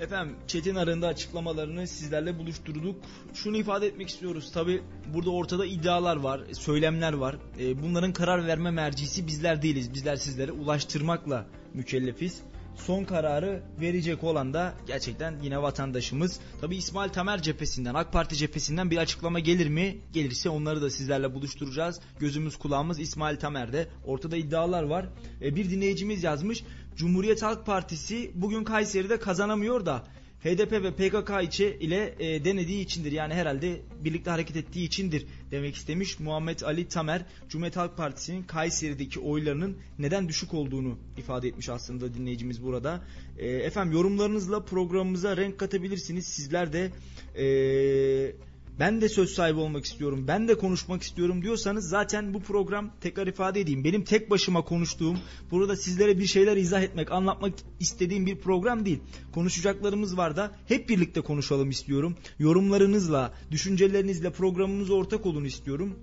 Efendim 0.00 0.36
Çetin 0.46 0.74
Arı'nda 0.74 1.06
açıklamalarını 1.06 1.86
sizlerle 1.86 2.38
buluşturduk. 2.38 2.96
Şunu 3.34 3.56
ifade 3.56 3.86
etmek 3.86 4.08
istiyoruz. 4.08 4.52
Tabi 4.52 4.82
burada 5.14 5.30
ortada 5.30 5.66
iddialar 5.66 6.16
var, 6.16 6.40
söylemler 6.52 7.12
var. 7.12 7.36
E, 7.60 7.82
bunların 7.82 8.12
karar 8.12 8.46
verme 8.46 8.70
mercisi 8.70 9.26
bizler 9.26 9.62
değiliz. 9.62 9.94
Bizler 9.94 10.16
sizlere 10.16 10.52
ulaştırmakla 10.52 11.46
mükellefiz. 11.74 12.42
Son 12.86 13.04
kararı 13.04 13.62
verecek 13.80 14.24
olan 14.24 14.54
da 14.54 14.74
gerçekten 14.86 15.34
yine 15.42 15.62
vatandaşımız. 15.62 16.40
Tabi 16.60 16.76
İsmail 16.76 17.10
Tamer 17.10 17.42
cephesinden, 17.42 17.94
AK 17.94 18.12
Parti 18.12 18.36
cephesinden 18.36 18.90
bir 18.90 18.96
açıklama 18.96 19.38
gelir 19.38 19.68
mi? 19.68 19.98
Gelirse 20.12 20.48
onları 20.48 20.82
da 20.82 20.90
sizlerle 20.90 21.34
buluşturacağız. 21.34 22.00
Gözümüz 22.18 22.56
kulağımız 22.56 23.00
İsmail 23.00 23.36
Tamer'de. 23.36 23.88
Ortada 24.04 24.36
iddialar 24.36 24.82
var. 24.82 25.06
E, 25.42 25.56
bir 25.56 25.70
dinleyicimiz 25.70 26.22
yazmış. 26.22 26.64
Cumhuriyet 26.96 27.42
Halk 27.42 27.66
Partisi 27.66 28.30
bugün 28.34 28.64
Kayseri'de 28.64 29.18
kazanamıyor 29.18 29.86
da 29.86 30.04
HDP 30.44 30.72
ve 30.72 30.90
PKK 30.90 31.30
içi 31.42 31.76
ile 31.80 32.14
e, 32.18 32.44
denediği 32.44 32.84
içindir. 32.84 33.12
Yani 33.12 33.34
herhalde 33.34 33.80
birlikte 34.04 34.30
hareket 34.30 34.56
ettiği 34.56 34.86
içindir 34.86 35.26
demek 35.50 35.74
istemiş. 35.74 36.20
Muhammed 36.20 36.60
Ali 36.60 36.88
Tamer 36.88 37.24
Cumhuriyet 37.48 37.76
Halk 37.76 37.96
Partisi'nin 37.96 38.42
Kayseri'deki 38.42 39.20
oylarının 39.20 39.76
neden 39.98 40.28
düşük 40.28 40.54
olduğunu 40.54 40.98
ifade 41.16 41.48
etmiş 41.48 41.68
aslında 41.68 42.14
dinleyicimiz 42.14 42.62
burada. 42.62 43.04
E, 43.38 43.48
efendim 43.48 43.92
yorumlarınızla 43.92 44.64
programımıza 44.64 45.36
renk 45.36 45.58
katabilirsiniz. 45.58 46.26
Sizler 46.26 46.72
de 46.72 46.90
eee 47.38 48.34
ben 48.80 49.00
de 49.00 49.08
söz 49.08 49.30
sahibi 49.30 49.58
olmak 49.58 49.84
istiyorum, 49.84 50.24
ben 50.28 50.48
de 50.48 50.54
konuşmak 50.54 51.02
istiyorum 51.02 51.42
diyorsanız 51.42 51.88
zaten 51.88 52.34
bu 52.34 52.40
program 52.40 52.90
tekrar 53.00 53.26
ifade 53.26 53.60
edeyim. 53.60 53.84
Benim 53.84 54.04
tek 54.04 54.30
başıma 54.30 54.64
konuştuğum, 54.64 55.18
burada 55.50 55.76
sizlere 55.76 56.18
bir 56.18 56.26
şeyler 56.26 56.56
izah 56.56 56.82
etmek, 56.82 57.12
anlatmak 57.12 57.54
istediğim 57.80 58.26
bir 58.26 58.36
program 58.36 58.84
değil. 58.84 58.98
Konuşacaklarımız 59.32 60.16
var 60.16 60.36
da 60.36 60.52
hep 60.68 60.88
birlikte 60.88 61.20
konuşalım 61.20 61.70
istiyorum. 61.70 62.16
Yorumlarınızla, 62.38 63.34
düşüncelerinizle 63.50 64.30
programımıza 64.30 64.94
ortak 64.94 65.26
olun 65.26 65.44
istiyorum. 65.44 65.98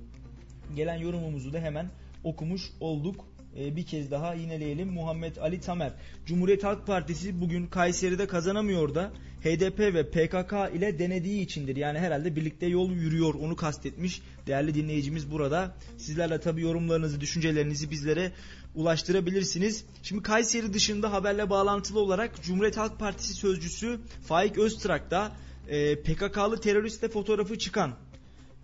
Gelen 0.76 0.98
yorumumuzu 0.98 1.54
da 1.54 1.60
hemen 1.60 1.90
okumuş 2.24 2.62
olduk. 2.80 3.35
Ee, 3.60 3.76
bir 3.76 3.86
kez 3.86 4.12
daha 4.12 4.34
yineleyelim. 4.34 4.94
Muhammed 4.94 5.38
Ali 5.38 5.60
Tamer. 5.60 5.94
Cumhuriyet 6.26 6.64
Halk 6.64 6.88
Partisi 6.88 7.42
bugün 7.42 7.68
Kayseri'de 7.68 8.28
kazanamıyor 8.28 8.96
da 8.96 9.12
HDP 9.42 9.80
ve 9.80 10.10
PKK 10.10 10.76
ile 10.76 11.00
denediği 11.00 11.42
içindir. 11.42 11.76
Yani 11.76 12.00
herhalde 12.00 12.36
birlikte 12.36 12.66
yol 12.66 12.92
yürüyor 12.92 13.34
onu 13.34 13.56
kastetmiş. 13.56 14.22
Değerli 14.48 14.74
dinleyicimiz 14.74 15.32
burada. 15.32 15.76
Sizlerle 15.98 16.40
tabi 16.40 16.62
yorumlarınızı, 16.62 17.22
düşüncelerinizi 17.22 17.92
bizlere 17.92 18.32
ulaştırabilirsiniz. 18.76 19.86
Şimdi 20.04 20.24
Kayseri 20.24 20.74
dışında 20.74 21.12
haberle 21.12 21.50
bağlantılı 21.50 22.00
olarak 22.00 22.44
Cumhuriyet 22.44 22.78
Halk 22.78 23.00
Partisi 23.00 23.34
sözcüsü 23.34 24.00
Faik 24.28 24.58
Öztrak'ta 24.58 25.32
e, 25.68 26.02
PKK'lı 26.02 26.62
teröristle 26.62 27.08
fotoğrafı 27.08 27.58
çıkan 27.58 27.96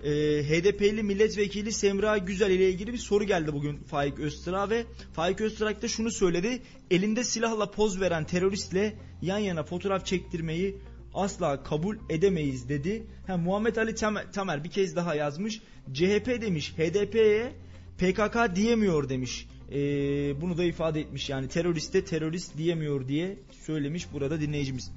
e, 0.04 0.10
HDP'li 0.44 1.04
milletvekili 1.04 1.72
Semra 1.72 2.18
Güzel 2.18 2.52
ile 2.52 2.70
ilgili 2.70 2.94
bir 2.94 2.98
soru 2.98 3.24
geldi 3.24 3.54
bugün 3.54 3.78
Faik 3.78 4.20
Öztrak 4.20 4.70
ve 4.70 4.86
Faik 5.14 5.42
Öztrak 5.42 5.82
da 5.82 5.88
şunu 5.88 6.12
söyledi. 6.12 6.62
Elinde 6.92 7.24
silahla 7.24 7.72
poz 7.72 8.02
veren 8.02 8.24
teröristle 8.24 8.94
yan 9.22 9.38
yana 9.38 9.64
fotoğraf 9.64 10.06
çektirmeyi 10.06 10.78
asla 11.14 11.64
kabul 11.64 11.98
edemeyiz 12.10 12.70
dedi. 12.70 13.04
Ha, 13.28 13.38
Muhammed 13.38 13.76
Ali 13.76 13.96
Tamer 14.34 14.64
bir 14.64 14.70
kez 14.70 14.96
daha 14.96 15.16
yazmış. 15.16 15.62
CHP 15.94 16.42
demiş 16.42 16.74
HDP'ye 16.78 17.54
PKK 17.98 18.56
diyemiyor 18.56 19.10
demiş. 19.10 19.48
Ee, 19.72 20.42
bunu 20.42 20.58
da 20.58 20.64
ifade 20.64 21.02
etmiş 21.02 21.30
yani 21.30 21.48
teröriste 21.48 22.06
terörist 22.06 22.58
diyemiyor 22.58 23.08
diye 23.08 23.38
söylemiş 23.66 24.14
burada 24.14 24.42
dinleyicimiz. 24.42 24.92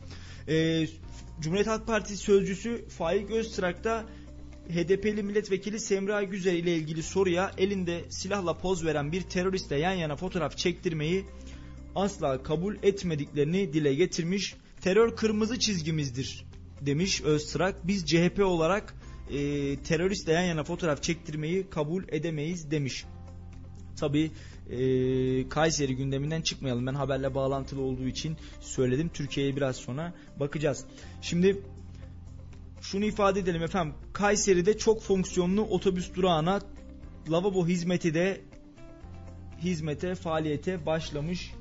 Ee, 0.48 0.86
Cumhuriyet 1.40 1.66
Halk 1.66 1.86
Partisi 1.86 2.16
sözcüsü 2.16 2.88
Faik 2.88 3.30
Öztrak 3.30 3.84
da 3.84 4.04
HDP'li 4.68 5.22
milletvekili 5.22 5.80
Semra 5.80 6.22
Güzel 6.22 6.54
ile 6.54 6.76
ilgili 6.76 7.02
soruya 7.02 7.50
elinde 7.58 8.04
silahla 8.10 8.58
poz 8.58 8.84
veren 8.84 9.12
bir 9.12 9.22
teröristle 9.22 9.76
yan 9.76 9.92
yana 9.92 10.16
fotoğraf 10.16 10.56
çektirmeyi 10.56 11.24
asla 11.94 12.42
kabul 12.42 12.76
etmediklerini 12.82 13.72
dile 13.72 13.94
getirmiş. 13.94 14.54
Terör 14.80 15.16
kırmızı 15.16 15.58
çizgimizdir 15.58 16.44
demiş 16.80 17.22
Öztrak. 17.22 17.86
Biz 17.86 18.06
CHP 18.06 18.40
olarak 18.44 18.94
e, 19.30 19.36
teröristle 19.76 20.32
yan 20.32 20.42
yana 20.42 20.64
fotoğraf 20.64 21.02
çektirmeyi 21.02 21.70
kabul 21.70 22.04
edemeyiz 22.08 22.70
demiş. 22.70 23.04
Tabi 23.96 24.30
e, 24.70 25.48
Kayseri 25.48 25.96
gündeminden 25.96 26.42
çıkmayalım. 26.42 26.86
Ben 26.86 26.94
haberle 26.94 27.34
bağlantılı 27.34 27.80
olduğu 27.80 28.06
için 28.06 28.36
söyledim. 28.60 29.08
Türkiye'ye 29.08 29.56
biraz 29.56 29.76
sonra 29.76 30.14
bakacağız. 30.40 30.84
Şimdi 31.22 31.62
şunu 32.84 33.04
ifade 33.04 33.40
edelim 33.40 33.62
efendim. 33.62 33.94
Kayseri'de 34.12 34.78
çok 34.78 35.02
fonksiyonlu 35.02 35.62
otobüs 35.62 36.14
durağına 36.14 36.60
lavabo 37.30 37.66
hizmeti 37.66 38.14
de 38.14 38.40
hizmete, 39.62 40.14
faaliyete 40.14 40.86
başlamış. 40.86 41.52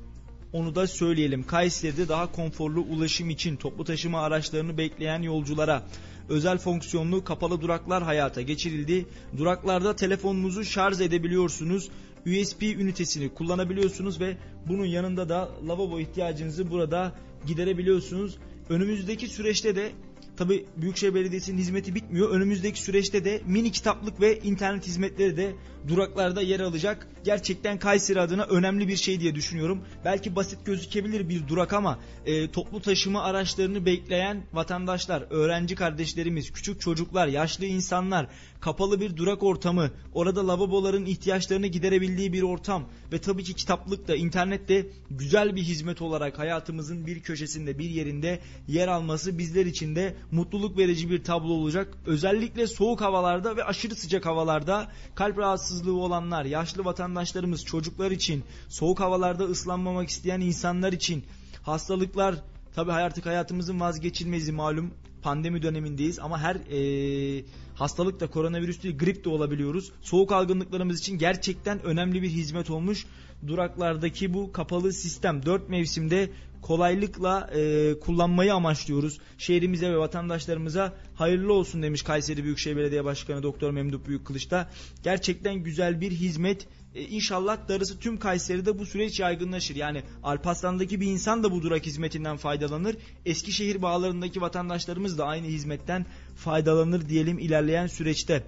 Onu 0.54 0.76
da 0.76 0.88
söyleyelim. 0.88 1.44
Kayseri'de 1.44 2.08
daha 2.08 2.32
konforlu 2.32 2.82
ulaşım 2.82 3.30
için 3.30 3.56
toplu 3.56 3.84
taşıma 3.84 4.22
araçlarını 4.22 4.78
bekleyen 4.78 5.22
yolculara 5.22 5.84
özel 6.30 6.58
fonksiyonlu 6.58 7.24
kapalı 7.24 7.62
duraklar 7.62 8.04
hayata 8.04 8.42
geçirildi. 8.42 9.06
Duraklarda 9.38 9.96
telefonunuzu 9.96 10.66
şarj 10.66 11.02
edebiliyorsunuz. 11.02 11.90
USB 12.26 12.62
ünitesini 12.62 13.34
kullanabiliyorsunuz 13.34 14.20
ve 14.20 14.38
bunun 14.68 14.86
yanında 14.86 15.30
da 15.30 15.50
lavabo 15.68 16.00
ihtiyacınızı 16.00 16.72
burada 16.72 17.16
giderebiliyorsunuz. 17.48 18.38
Önümüzdeki 18.70 19.28
süreçte 19.28 19.76
de 19.76 19.92
Tabi 20.38 20.66
Büyükşehir 20.78 21.14
Belediyesi'nin 21.14 21.58
hizmeti 21.58 21.96
bitmiyor. 21.96 22.30
Önümüzdeki 22.30 22.82
süreçte 22.82 23.26
de 23.26 23.42
mini 23.46 23.72
kitaplık 23.72 24.22
ve 24.22 24.40
internet 24.40 24.88
hizmetleri 24.88 25.38
de 25.38 25.56
duraklarda 25.88 26.42
yer 26.42 26.60
alacak. 26.60 27.08
Gerçekten 27.24 27.80
Kayseri 27.80 28.22
adına 28.22 28.44
önemli 28.44 28.88
bir 28.88 28.96
şey 28.96 29.20
diye 29.20 29.36
düşünüyorum. 29.36 29.84
Belki 30.06 30.36
basit 30.36 30.66
gözükebilir 30.66 31.30
bir 31.30 31.48
durak 31.48 31.74
ama 31.74 32.00
e, 32.26 32.52
toplu 32.52 32.82
taşıma 32.82 33.24
araçlarını 33.24 33.86
bekleyen 33.86 34.44
vatandaşlar, 34.54 35.26
öğrenci 35.30 35.76
kardeşlerimiz, 35.76 36.52
küçük 36.52 36.82
çocuklar, 36.82 37.28
yaşlı 37.28 37.66
insanlar, 37.66 38.28
kapalı 38.60 39.02
bir 39.02 39.18
durak 39.18 39.44
ortamı, 39.44 39.92
orada 40.14 40.48
lavaboların 40.48 41.06
ihtiyaçlarını 41.06 41.68
giderebildiği 41.68 42.34
bir 42.34 42.42
ortam 42.42 42.90
ve 43.12 43.22
tabii 43.22 43.44
ki 43.44 43.54
kitaplık 43.54 44.08
da 44.08 44.16
internet 44.16 44.70
de 44.70 44.88
güzel 45.10 45.56
bir 45.56 45.62
hizmet 45.62 46.02
olarak 46.02 46.40
hayatımızın 46.40 47.08
bir 47.08 47.20
köşesinde 47.20 47.78
bir 47.80 47.90
yerinde 47.90 48.40
yer 48.68 48.88
alması 48.88 49.38
bizler 49.38 49.66
için 49.66 49.96
de 49.96 50.16
mutluluk 50.32 50.78
verici 50.78 51.10
bir 51.10 51.24
tablo 51.24 51.54
olacak. 51.54 51.94
Özellikle 52.06 52.68
soğuk 52.68 53.02
havalarda 53.02 53.58
ve 53.58 53.64
aşırı 53.64 53.96
sıcak 53.96 54.26
havalarda 54.26 54.92
kalp 55.16 55.38
rahatsızlığı 55.38 55.98
olanlar, 55.98 56.46
yaşlı 56.46 56.86
vatandaşlarımız, 57.14 57.66
çocuklar 57.66 58.12
için, 58.12 58.44
soğuk 58.70 59.00
havalarda 59.00 59.44
ıslanmamak 59.44 60.10
isteyen 60.10 60.42
insanlar 60.42 60.94
için, 60.94 61.24
hastalıklar 61.64 62.36
tabi 62.76 62.92
artık 62.92 63.26
hayatımızın 63.26 63.80
vazgeçilmezi 63.80 64.52
malum 64.52 64.92
pandemi 65.22 65.62
dönemindeyiz 65.62 66.20
ama 66.20 66.40
her 66.40 66.56
e, 66.56 67.46
hastalık 67.76 68.20
da 68.20 68.28
koronavirüs 68.28 68.84
değil 68.84 68.98
grip 68.98 69.26
de 69.26 69.30
olabiliyoruz. 69.30 69.92
Soğuk 70.02 70.32
algınlıklarımız 70.32 71.00
için 71.00 71.18
gerçekten 71.18 71.84
önemli 71.84 72.22
bir 72.22 72.30
hizmet 72.30 72.70
olmuş. 72.70 73.06
Duraklardaki 73.48 74.34
bu 74.34 74.52
kapalı 74.52 74.94
sistem 74.94 75.46
4 75.46 75.70
mevsimde 75.70 76.30
kolaylıkla 76.64 77.50
e, 77.56 77.94
kullanmayı 78.00 78.54
amaçlıyoruz. 78.54 79.20
Şehrimize 79.38 79.92
ve 79.92 79.98
vatandaşlarımıza 79.98 80.94
hayırlı 81.16 81.54
olsun 81.54 81.84
demiş 81.84 82.02
Kayseri 82.02 82.44
Büyükşehir 82.44 82.78
Belediye 82.78 83.04
Başkanı 83.06 83.44
Doktor 83.44 83.72
Memduh 83.72 84.06
Büyükkılıç'ta. 84.08 84.70
Gerçekten 85.04 85.56
güzel 85.56 86.02
bir 86.02 86.12
hizmet. 86.12 86.68
E, 86.96 87.02
inşallah 87.02 87.68
darısı 87.68 88.00
tüm 88.00 88.20
Kayseri'de 88.20 88.80
bu 88.80 88.86
süreç 88.86 89.20
yaygınlaşır. 89.20 89.76
Yani 89.76 90.04
Alparslan'daki 90.24 91.02
bir 91.02 91.08
insan 91.08 91.44
da 91.44 91.52
bu 91.52 91.62
durak 91.62 91.86
hizmetinden 91.86 92.38
faydalanır. 92.38 92.96
Eskişehir 93.26 93.82
bağlarındaki 93.82 94.42
vatandaşlarımız 94.42 95.18
da 95.18 95.26
aynı 95.26 95.48
hizmetten 95.48 96.06
faydalanır 96.36 97.10
diyelim 97.10 97.40
ilerleyen 97.40 97.88
süreçte. 97.88 98.44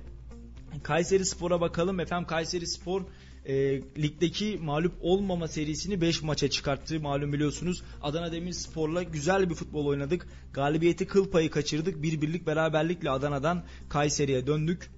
Kayseri 0.84 1.26
Spor'a 1.26 1.62
bakalım. 1.62 2.00
Efendim 2.00 2.28
Kayseri 2.28 2.68
Spor 2.68 3.02
e, 3.46 3.82
ligdeki 3.82 4.60
mağlup 4.62 4.94
olmama 5.02 5.48
serisini 5.48 6.02
5 6.02 6.22
maça 6.22 6.50
çıkarttı. 6.50 7.00
Malum 7.00 7.34
biliyorsunuz 7.34 7.84
Adana 8.02 8.32
Demirspor'la 8.32 9.04
güzel 9.04 9.50
bir 9.50 9.56
futbol 9.56 9.86
oynadık. 9.86 10.28
Galibiyeti 10.54 11.08
kıl 11.08 11.32
payı 11.32 11.50
kaçırdık. 11.50 12.04
Bir 12.04 12.22
birlik 12.22 12.48
beraberlikle 12.48 13.10
Adana'dan 13.10 13.64
Kayseri'ye 13.90 14.48
döndük. 14.48 14.95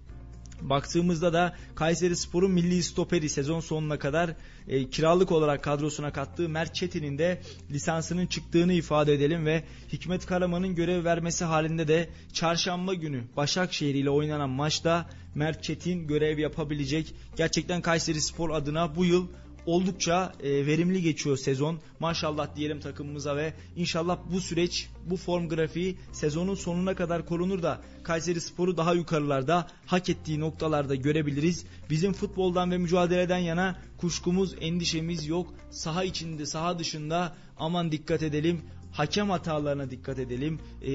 Baktığımızda 0.62 1.34
da 1.34 1.56
Kayseri 1.76 2.15
Spor'un 2.15 2.52
milli 2.52 2.84
stoperi 2.84 3.30
sezon 3.30 3.60
sonuna 3.60 4.00
kadar 4.00 4.36
e, 4.67 4.89
kiralık 4.89 5.32
olarak 5.32 5.63
kadrosuna 5.63 6.13
kattığı 6.13 6.50
Mert 6.50 6.76
Çetin'in 6.76 7.17
de 7.17 7.41
lisansının 7.72 8.28
çıktığını 8.28 8.74
ifade 8.74 9.13
edelim 9.13 9.46
ve 9.46 9.63
Hikmet 9.93 10.26
Karaman'ın 10.26 10.76
görev 10.76 11.04
vermesi 11.04 11.46
halinde 11.46 11.88
de 11.88 12.10
çarşamba 12.34 12.93
günü 12.93 13.24
Başakşehir 13.38 13.96
ile 13.96 14.10
oynanan 14.10 14.50
maçta 14.50 15.10
Mert 15.36 15.63
Çetin 15.63 16.08
görev 16.08 16.39
yapabilecek. 16.39 17.13
Gerçekten 17.36 17.82
Kayseri 17.82 18.22
Spor 18.22 18.50
adına 18.50 18.96
bu 18.96 19.06
yıl 19.06 19.28
oldukça 19.67 20.34
e, 20.43 20.65
verimli 20.65 21.01
geçiyor 21.01 21.38
sezon. 21.38 21.80
Maşallah 21.99 22.56
diyelim 22.56 22.80
takımımıza 22.80 23.36
ve 23.36 23.53
inşallah 23.75 24.17
bu 24.32 24.41
süreç, 24.41 24.89
bu 25.06 25.17
form 25.17 25.49
grafiği 25.49 25.97
sezonun 26.12 26.56
sonuna 26.56 26.95
kadar 26.95 27.25
korunur 27.25 27.63
da 27.63 27.82
Kayseri 28.03 28.41
Sporu 28.41 28.77
daha 28.77 28.93
yukarılarda 28.93 29.67
hak 29.86 30.10
ettiği 30.10 30.39
noktalarda 30.39 30.95
görebiliriz. 30.95 31.65
Bizim 31.89 32.13
futboldan 32.13 32.71
ve 32.71 32.77
mücadeleden 32.77 33.38
yana 33.38 33.80
kuşkumuz, 33.97 34.56
endişemiz 34.62 35.27
yok. 35.27 35.53
Saha 35.71 36.03
içinde, 36.03 36.45
saha 36.45 36.80
dışında 36.80 37.36
aman 37.58 37.91
dikkat 37.91 38.23
edelim 38.23 38.62
hakem 38.98 39.30
hatalarına 39.30 39.92
dikkat 39.92 40.20
edelim. 40.20 40.60
E, 40.82 40.92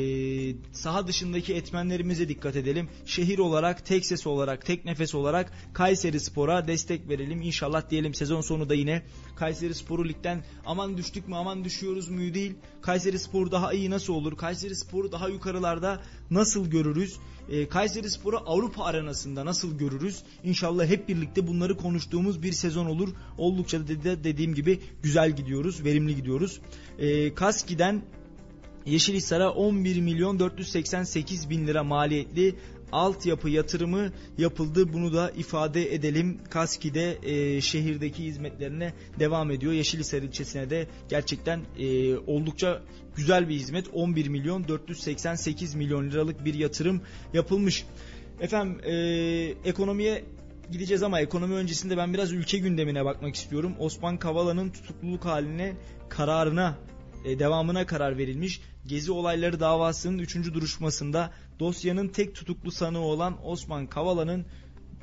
saha 0.73 1.07
dışındaki 1.07 1.55
etmenlerimize 1.55 2.29
dikkat 2.29 2.57
edelim. 2.57 2.88
Şehir 3.07 3.38
olarak, 3.38 3.87
tek 3.87 4.07
ses 4.07 4.27
olarak, 4.27 4.67
tek 4.67 4.85
nefes 4.85 5.15
olarak 5.15 5.53
Kayseri 5.73 6.21
Spor'a 6.21 6.67
destek 6.69 7.09
verelim. 7.09 7.43
İnşallah 7.43 7.91
diyelim 7.91 8.15
sezon 8.15 8.41
sonu 8.41 8.69
da 8.69 8.75
yine 8.75 9.03
Kayseri 9.37 9.75
Spor'u 9.75 10.09
ligden 10.09 10.45
aman 10.66 10.97
düştük 10.97 11.29
mü 11.29 11.35
aman 11.35 11.64
düşüyoruz 11.64 12.09
mu 12.09 12.35
değil. 12.35 12.55
Kayseri 12.83 13.18
Spor 13.18 13.51
daha 13.51 13.73
iyi 13.73 13.90
nasıl 13.90 14.12
olur? 14.12 14.37
Kayseri 14.37 14.77
Spor'u 14.77 15.12
daha 15.12 15.29
yukarılarda 15.29 16.03
nasıl 16.31 16.71
görürüz? 16.71 17.16
E, 17.49 17.68
Kayseri 17.68 18.11
Spor'u 18.11 18.37
Avrupa 18.47 18.85
arenasında 18.85 19.47
nasıl 19.47 19.79
görürüz? 19.79 20.23
İnşallah 20.45 20.87
hep 20.87 21.09
birlikte 21.09 21.47
bunları 21.47 21.77
konuştuğumuz 21.77 22.42
bir 22.42 22.53
sezon 22.53 22.87
olur. 22.87 23.09
Oldukça 23.38 23.81
da 23.81 24.25
dediğim 24.25 24.55
gibi 24.55 24.81
güzel 25.03 25.37
gidiyoruz, 25.37 25.85
verimli 25.85 26.16
gidiyoruz. 26.16 26.61
E, 26.99 27.35
Kaski'den 27.35 28.03
Yeşilhisar'a 28.87 29.51
11 29.51 30.01
milyon 30.01 30.38
488 30.38 31.51
bin 31.51 31.66
lira 31.66 31.85
maliyetli 31.85 32.55
altyapı 32.92 33.48
yatırımı 33.48 34.12
yapıldı. 34.38 34.92
Bunu 34.92 35.12
da 35.12 35.31
ifade 35.31 35.94
edelim. 35.94 36.38
Kaski'de 36.50 37.18
e, 37.22 37.61
şehirdeki 37.61 38.24
hizmetlerine 38.24 38.92
devam 39.18 39.50
ediyor. 39.50 39.72
Yeşilhisar 39.72 40.22
ilçesine 40.22 40.70
de 40.70 40.87
gerçekten 41.09 41.61
e, 41.78 42.16
oldukça 42.16 42.83
güzel 43.16 43.48
bir 43.48 43.55
hizmet. 43.55 43.87
11 43.92 44.28
milyon 44.28 44.68
488 44.68 45.74
milyon 45.74 46.11
liralık 46.11 46.44
bir 46.44 46.55
yatırım 46.55 47.02
yapılmış. 47.35 47.87
Efendim 48.40 48.81
e, 48.85 48.94
ekonomiye 49.64 50.24
gideceğiz 50.72 51.02
ama 51.02 51.20
ekonomi 51.20 51.55
öncesinde 51.55 51.96
ben 51.96 52.14
biraz 52.14 52.33
ülke 52.33 52.59
gündemine 52.59 53.05
bakmak 53.05 53.35
istiyorum. 53.35 53.74
Osman 53.78 54.18
Kavala'nın 54.18 54.70
tutukluluk 54.70 55.24
haline 55.24 55.72
kararına 56.09 56.78
e, 57.24 57.38
devamına 57.38 57.87
karar 57.87 58.18
verilmiş. 58.18 58.61
Gezi 58.87 59.12
olayları 59.12 59.61
davasının 59.61 60.18
3. 60.18 60.35
duruşmasında 60.55 61.33
dosyanın 61.61 62.09
tek 62.09 62.35
tutuklu 62.35 62.71
sanığı 62.71 63.01
olan 63.01 63.47
Osman 63.47 63.87
Kavala'nın 63.87 64.47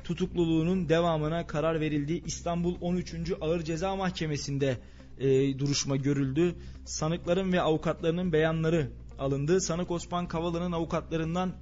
tutukluluğunun 0.04 0.88
devamına 0.88 1.46
karar 1.46 1.80
verildi. 1.80 2.22
İstanbul 2.26 2.76
13. 2.80 3.14
Ağır 3.40 3.62
Ceza 3.62 3.96
Mahkemesi'nde 3.96 4.78
e, 5.18 5.58
duruşma 5.58 5.96
görüldü. 5.96 6.54
Sanıkların 6.84 7.52
ve 7.52 7.60
avukatlarının 7.60 8.32
beyanları 8.32 8.90
alındı. 9.18 9.60
Sanık 9.60 9.90
Osman 9.90 10.28
Kavala'nın 10.28 10.72
avukatlarından 10.72 11.52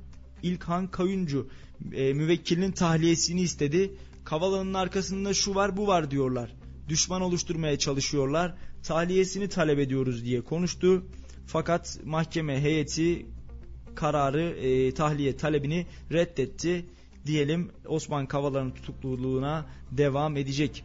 İlkhan 0.43 0.91
Kayuncu 0.91 1.49
e, 1.93 2.13
müvekkilinin 2.13 2.73
tahliyesini 2.73 3.41
istedi. 3.41 3.95
Kavala'nın 4.25 4.75
arkasında 4.75 5.35
şu 5.35 5.55
var 5.55 5.77
bu 5.77 5.87
var 5.87 6.11
diyorlar. 6.11 6.55
Düşman 6.89 7.23
oluşturmaya 7.23 7.79
çalışıyorlar. 7.79 8.55
Tahliyesini 8.83 9.49
talep 9.49 9.79
ediyoruz 9.79 10.25
diye 10.25 10.41
konuştu. 10.41 11.05
Fakat 11.49 11.99
mahkeme 12.05 12.63
heyeti 12.63 13.27
kararı 13.95 14.43
e, 14.43 14.95
tahliye 14.95 15.37
talebini 15.37 15.87
reddetti. 16.13 16.87
Diyelim 17.27 17.71
Osman 17.87 18.27
Kavala'nın 18.27 18.71
tutukluluğuna 18.71 19.67
devam 19.91 20.37
edecek. 20.37 20.85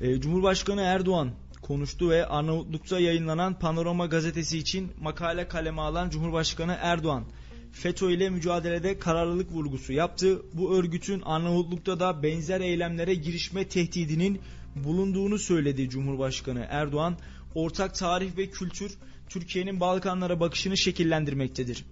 E, 0.00 0.20
Cumhurbaşkanı 0.20 0.80
Erdoğan 0.80 1.30
konuştu 1.62 2.10
ve 2.10 2.26
Arnavutluk'ta 2.26 3.00
yayınlanan 3.00 3.58
Panorama 3.58 4.06
gazetesi 4.06 4.58
için 4.58 4.92
makale 5.00 5.48
kaleme 5.48 5.82
alan 5.82 6.10
Cumhurbaşkanı 6.10 6.76
Erdoğan 6.80 7.24
FETÖ 7.72 8.10
ile 8.10 8.30
mücadelede 8.30 8.98
kararlılık 8.98 9.52
vurgusu 9.52 9.92
yaptı. 9.92 10.42
Bu 10.52 10.74
örgütün 10.74 11.20
Arnavutluk'ta 11.20 12.00
da 12.00 12.22
benzer 12.22 12.60
eylemlere 12.60 13.14
girişme 13.14 13.68
tehdidinin 13.68 14.40
bulunduğunu 14.76 15.38
söyledi 15.38 15.88
Cumhurbaşkanı 15.88 16.66
Erdoğan. 16.70 17.16
Ortak 17.54 17.94
tarih 17.94 18.36
ve 18.36 18.50
kültür 18.50 18.94
Türkiye'nin 19.28 19.80
Balkanlara 19.80 20.40
bakışını 20.40 20.76
şekillendirmektedir. 20.76 21.84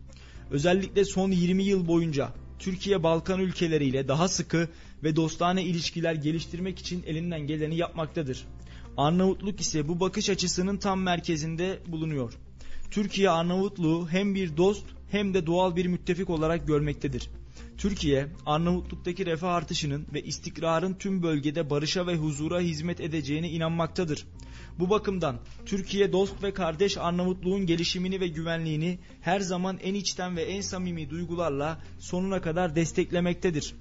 Özellikle 0.51 1.05
son 1.05 1.31
20 1.31 1.63
yıl 1.63 1.87
boyunca 1.87 2.33
Türkiye 2.59 3.03
Balkan 3.03 3.41
ülkeleriyle 3.41 4.09
daha 4.09 4.29
sıkı 4.29 4.69
ve 5.03 5.17
dostane 5.17 5.63
ilişkiler 5.63 6.15
geliştirmek 6.15 6.79
için 6.79 7.03
elinden 7.07 7.47
geleni 7.47 7.77
yapmaktadır. 7.77 8.47
Arnavutluk 8.97 9.61
ise 9.61 9.89
bu 9.89 10.01
bakış 10.01 10.31
açısının 10.31 10.77
tam 10.77 11.03
merkezinde 11.03 11.79
bulunuyor. 11.87 12.33
Türkiye 12.91 13.31
Arnavutluğu 13.31 14.09
hem 14.09 14.35
bir 14.35 14.57
dost 14.57 14.87
hem 15.11 15.35
de 15.35 15.47
doğal 15.47 15.77
bir 15.77 15.87
müttefik 15.87 16.31
olarak 16.31 16.67
görmektedir. 16.67 17.31
Türkiye, 17.79 18.27
Arnavutluk'taki 18.47 19.27
refah 19.27 19.55
artışının 19.55 20.07
ve 20.15 20.23
istikrarın 20.23 20.95
tüm 20.95 21.23
bölgede 21.23 21.71
barışa 21.71 22.07
ve 22.07 22.17
huzura 22.17 22.61
hizmet 22.61 23.01
edeceğine 23.01 23.51
inanmaktadır. 23.51 24.27
Bu 24.79 24.91
bakımdan 24.91 25.41
Türkiye 25.67 26.13
dost 26.13 26.43
ve 26.43 26.55
kardeş 26.55 26.99
Arnavutluğun 26.99 27.67
gelişimini 27.67 28.21
ve 28.21 28.29
güvenliğini 28.29 28.99
her 29.21 29.41
zaman 29.41 29.79
en 29.83 29.95
içten 29.95 30.37
ve 30.37 30.43
en 30.43 30.61
samimi 30.61 31.11
duygularla 31.11 31.83
sonuna 31.99 32.41
kadar 32.41 32.77
desteklemektedir. 32.77 33.75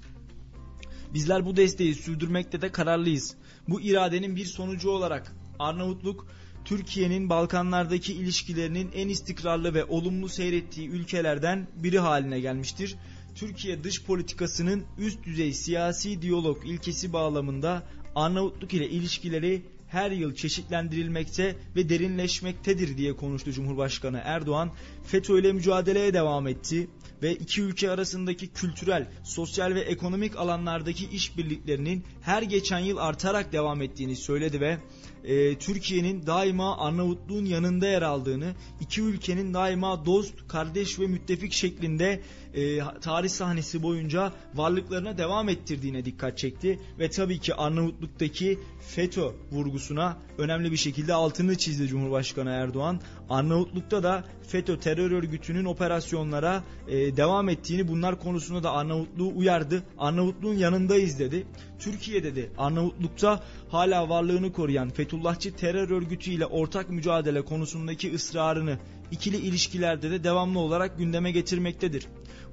Bizler 1.14 1.46
bu 1.46 1.56
desteği 1.56 1.94
sürdürmekte 1.94 2.62
de 2.62 2.72
kararlıyız. 2.72 3.34
Bu 3.68 3.80
iradenin 3.80 4.36
bir 4.36 4.44
sonucu 4.44 4.90
olarak 4.90 5.36
Arnavutluk 5.58 6.26
Türkiye'nin 6.64 7.30
Balkanlardaki 7.30 8.12
ilişkilerinin 8.12 8.90
en 8.94 9.08
istikrarlı 9.08 9.74
ve 9.74 9.84
olumlu 9.84 10.28
seyrettiği 10.28 10.88
ülkelerden 10.88 11.66
biri 11.76 11.98
haline 11.98 12.40
gelmiştir. 12.40 12.96
Türkiye 13.40 13.84
dış 13.84 14.02
politikasının 14.02 14.84
üst 14.98 15.24
düzey 15.24 15.52
siyasi 15.52 16.22
diyalog 16.22 16.66
ilkesi 16.66 17.12
bağlamında 17.12 17.82
Arnavutluk 18.14 18.74
ile 18.74 18.88
ilişkileri 18.88 19.62
her 19.88 20.10
yıl 20.10 20.34
çeşitlendirilmekte 20.34 21.56
ve 21.76 21.88
derinleşmektedir 21.88 22.96
diye 22.96 23.16
konuştu 23.16 23.52
Cumhurbaşkanı 23.52 24.20
Erdoğan. 24.24 24.72
FETÖ 25.04 25.40
ile 25.40 25.52
mücadeleye 25.52 26.14
devam 26.14 26.46
etti 26.46 26.88
ve 27.22 27.34
iki 27.34 27.62
ülke 27.62 27.90
arasındaki 27.90 28.48
kültürel, 28.48 29.10
sosyal 29.24 29.74
ve 29.74 29.80
ekonomik 29.80 30.36
alanlardaki 30.36 31.08
işbirliklerinin 31.10 32.04
her 32.22 32.42
geçen 32.42 32.78
yıl 32.78 32.96
artarak 32.96 33.52
devam 33.52 33.82
ettiğini 33.82 34.16
söyledi 34.16 34.60
ve 34.60 34.78
e, 35.24 35.58
Türkiye'nin 35.58 36.26
daima 36.26 36.78
Arnavutluğun 36.78 37.44
yanında 37.44 37.86
yer 37.86 38.02
aldığını, 38.02 38.54
iki 38.80 39.02
ülkenin 39.02 39.54
daima 39.54 40.06
dost, 40.06 40.34
kardeş 40.48 40.98
ve 40.98 41.06
müttefik 41.06 41.52
şeklinde 41.52 42.20
e, 42.54 42.78
tarih 43.00 43.28
sahnesi 43.28 43.82
boyunca 43.82 44.32
varlıklarına 44.54 45.18
devam 45.18 45.48
ettirdiğine 45.48 46.04
dikkat 46.04 46.38
çekti 46.38 46.78
ve 46.98 47.10
tabii 47.10 47.38
ki 47.38 47.54
Arnavutluk'taki 47.54 48.58
FETÖ 48.80 49.30
vurgusuna 49.52 50.18
önemli 50.38 50.72
bir 50.72 50.76
şekilde 50.76 51.14
altını 51.14 51.58
çizdi 51.58 51.88
Cumhurbaşkanı 51.88 52.50
Erdoğan. 52.50 53.00
Arnavutluk'ta 53.30 54.02
da 54.02 54.24
FETÖ 54.42 54.78
terör 54.78 55.10
örgütünün 55.10 55.64
operasyonlara 55.64 56.64
e, 56.88 57.16
devam 57.16 57.48
ettiğini 57.48 57.88
bunlar 57.88 58.20
konusunda 58.20 58.62
da 58.62 58.72
Arnavutluğu 58.72 59.32
uyardı. 59.36 59.82
Arnavutluğun 59.98 60.54
yanındayız 60.54 61.18
dedi. 61.18 61.46
Türkiye 61.78 62.24
dedi 62.24 62.50
Arnavutluk'ta 62.58 63.42
hala 63.68 64.08
varlığını 64.08 64.52
koruyan 64.52 64.90
Fethullahçı 64.90 65.56
terör 65.56 65.90
örgütüyle 65.90 66.46
ortak 66.46 66.90
mücadele 66.90 67.42
konusundaki 67.42 68.14
ısrarını 68.14 68.78
ikili 69.10 69.36
ilişkilerde 69.36 70.10
de 70.10 70.24
devamlı 70.24 70.58
olarak 70.58 70.98
gündeme 70.98 71.30
getirmektedir. 71.30 72.06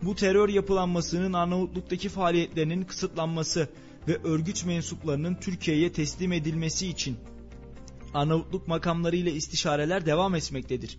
Bu 0.04 0.16
terör 0.16 0.50
yapılanmasının 0.50 1.34
Arnavutluk'taki 1.34 2.10
faaliyetlerinin 2.10 2.84
kısıtlanması 2.84 3.70
ve 4.08 4.18
örgüt 4.24 4.66
mensuplarının 4.66 5.36
Türkiye'ye 5.36 5.92
teslim 5.92 6.32
edilmesi 6.32 6.88
için 6.88 7.18
Arnavutluk 8.13 8.67
makamları 8.67 9.15
ile 9.15 9.32
istişareler 9.32 10.06
devam 10.06 10.36
etmektedir. 10.36 10.98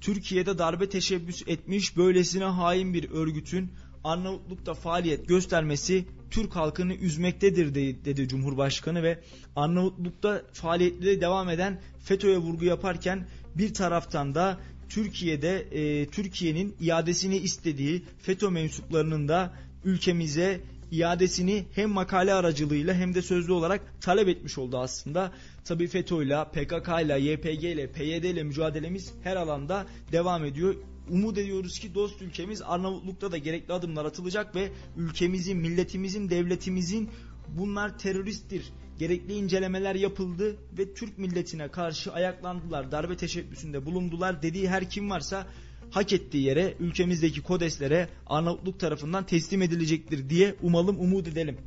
Türkiye'de 0.00 0.58
darbe 0.58 0.88
teşebbüs 0.88 1.42
etmiş 1.46 1.96
böylesine 1.96 2.44
hain 2.44 2.94
bir 2.94 3.10
örgütün 3.10 3.70
Arnavutluk'ta 4.04 4.74
faaliyet 4.74 5.28
göstermesi 5.28 6.04
Türk 6.30 6.56
halkını 6.56 6.94
üzmektedir 6.94 7.74
dedi, 8.04 8.28
Cumhurbaşkanı 8.28 9.02
ve 9.02 9.18
Arnavutluk'ta 9.56 10.42
faaliyetleri 10.52 11.20
devam 11.20 11.48
eden 11.48 11.80
FETÖ'ye 11.98 12.38
vurgu 12.38 12.64
yaparken 12.64 13.28
bir 13.54 13.74
taraftan 13.74 14.34
da 14.34 14.60
Türkiye'de 14.88 15.58
e, 15.72 16.06
Türkiye'nin 16.06 16.76
iadesini 16.80 17.36
istediği 17.36 18.04
FETÖ 18.18 18.50
mensuplarının 18.50 19.28
da 19.28 19.54
ülkemize 19.84 20.60
iadesini 20.90 21.64
hem 21.74 21.90
makale 21.90 22.34
aracılığıyla 22.34 22.94
hem 22.94 23.14
de 23.14 23.22
sözlü 23.22 23.52
olarak 23.52 24.00
talep 24.00 24.28
etmiş 24.28 24.58
oldu 24.58 24.78
aslında. 24.78 25.32
Tabi 25.64 25.86
FETÖ 25.86 26.22
ile, 26.24 26.44
PKK 26.44 26.88
ile, 27.04 27.20
YPG 27.20 27.64
ile, 27.64 27.92
PYD 27.92 28.24
ile 28.24 28.42
mücadelemiz 28.42 29.12
her 29.22 29.36
alanda 29.36 29.86
devam 30.12 30.44
ediyor. 30.44 30.74
Umut 31.10 31.38
ediyoruz 31.38 31.78
ki 31.78 31.94
dost 31.94 32.22
ülkemiz 32.22 32.62
Arnavutluk'ta 32.62 33.32
da 33.32 33.38
gerekli 33.38 33.72
adımlar 33.72 34.04
atılacak 34.04 34.54
ve 34.54 34.72
ülkemizin, 34.96 35.58
milletimizin, 35.58 36.30
devletimizin 36.30 37.10
bunlar 37.48 37.98
teröristtir. 37.98 38.72
Gerekli 38.98 39.34
incelemeler 39.34 39.94
yapıldı 39.94 40.56
ve 40.78 40.94
Türk 40.94 41.18
milletine 41.18 41.68
karşı 41.68 42.12
ayaklandılar, 42.12 42.92
darbe 42.92 43.16
teşebbüsünde 43.16 43.86
bulundular 43.86 44.42
dediği 44.42 44.68
her 44.68 44.90
kim 44.90 45.10
varsa 45.10 45.46
hak 45.90 46.12
ettiği 46.12 46.42
yere 46.42 46.74
ülkemizdeki 46.80 47.40
kodeslere 47.40 48.08
Arnavutluk 48.26 48.80
tarafından 48.80 49.26
teslim 49.26 49.62
edilecektir 49.62 50.30
diye 50.30 50.54
umalım 50.62 51.00
umut 51.00 51.28
edelim. 51.28 51.58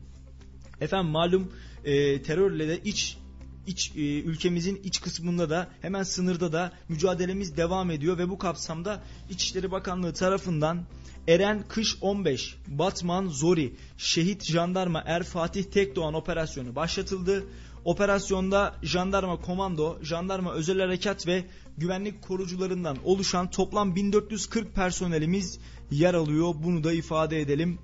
Efendim 0.81 1.11
malum 1.11 1.51
e, 1.85 2.21
terörle 2.21 2.67
de 2.67 2.79
iç 2.83 3.17
iç 3.67 3.91
e, 3.95 4.01
ülkemizin 4.01 4.81
iç 4.83 5.01
kısmında 5.01 5.49
da 5.49 5.67
hemen 5.81 6.03
sınırda 6.03 6.53
da 6.53 6.71
mücadelemiz 6.89 7.57
devam 7.57 7.91
ediyor 7.91 8.17
ve 8.17 8.29
bu 8.29 8.37
kapsamda 8.37 9.03
İçişleri 9.29 9.71
Bakanlığı 9.71 10.13
tarafından 10.13 10.85
Eren 11.27 11.63
Kış 11.67 11.97
15, 12.01 12.57
Batman 12.67 13.27
Zori, 13.27 13.73
Şehit 13.97 14.43
Jandarma 14.45 15.03
Er 15.05 15.23
Fatih 15.23 15.63
Tekdoğan 15.63 16.13
operasyonu 16.13 16.75
başlatıldı. 16.75 17.43
Operasyonda 17.85 18.75
jandarma 18.83 19.41
komando, 19.41 19.97
jandarma 20.01 20.53
özel 20.53 20.79
harekat 20.79 21.27
ve 21.27 21.45
güvenlik 21.77 22.21
korucularından 22.21 22.97
oluşan 23.03 23.49
toplam 23.49 23.95
1440 23.95 24.75
personelimiz 24.75 25.59
yer 25.91 26.13
alıyor. 26.13 26.53
Bunu 26.63 26.83
da 26.83 26.93
ifade 26.93 27.41
edelim. 27.41 27.79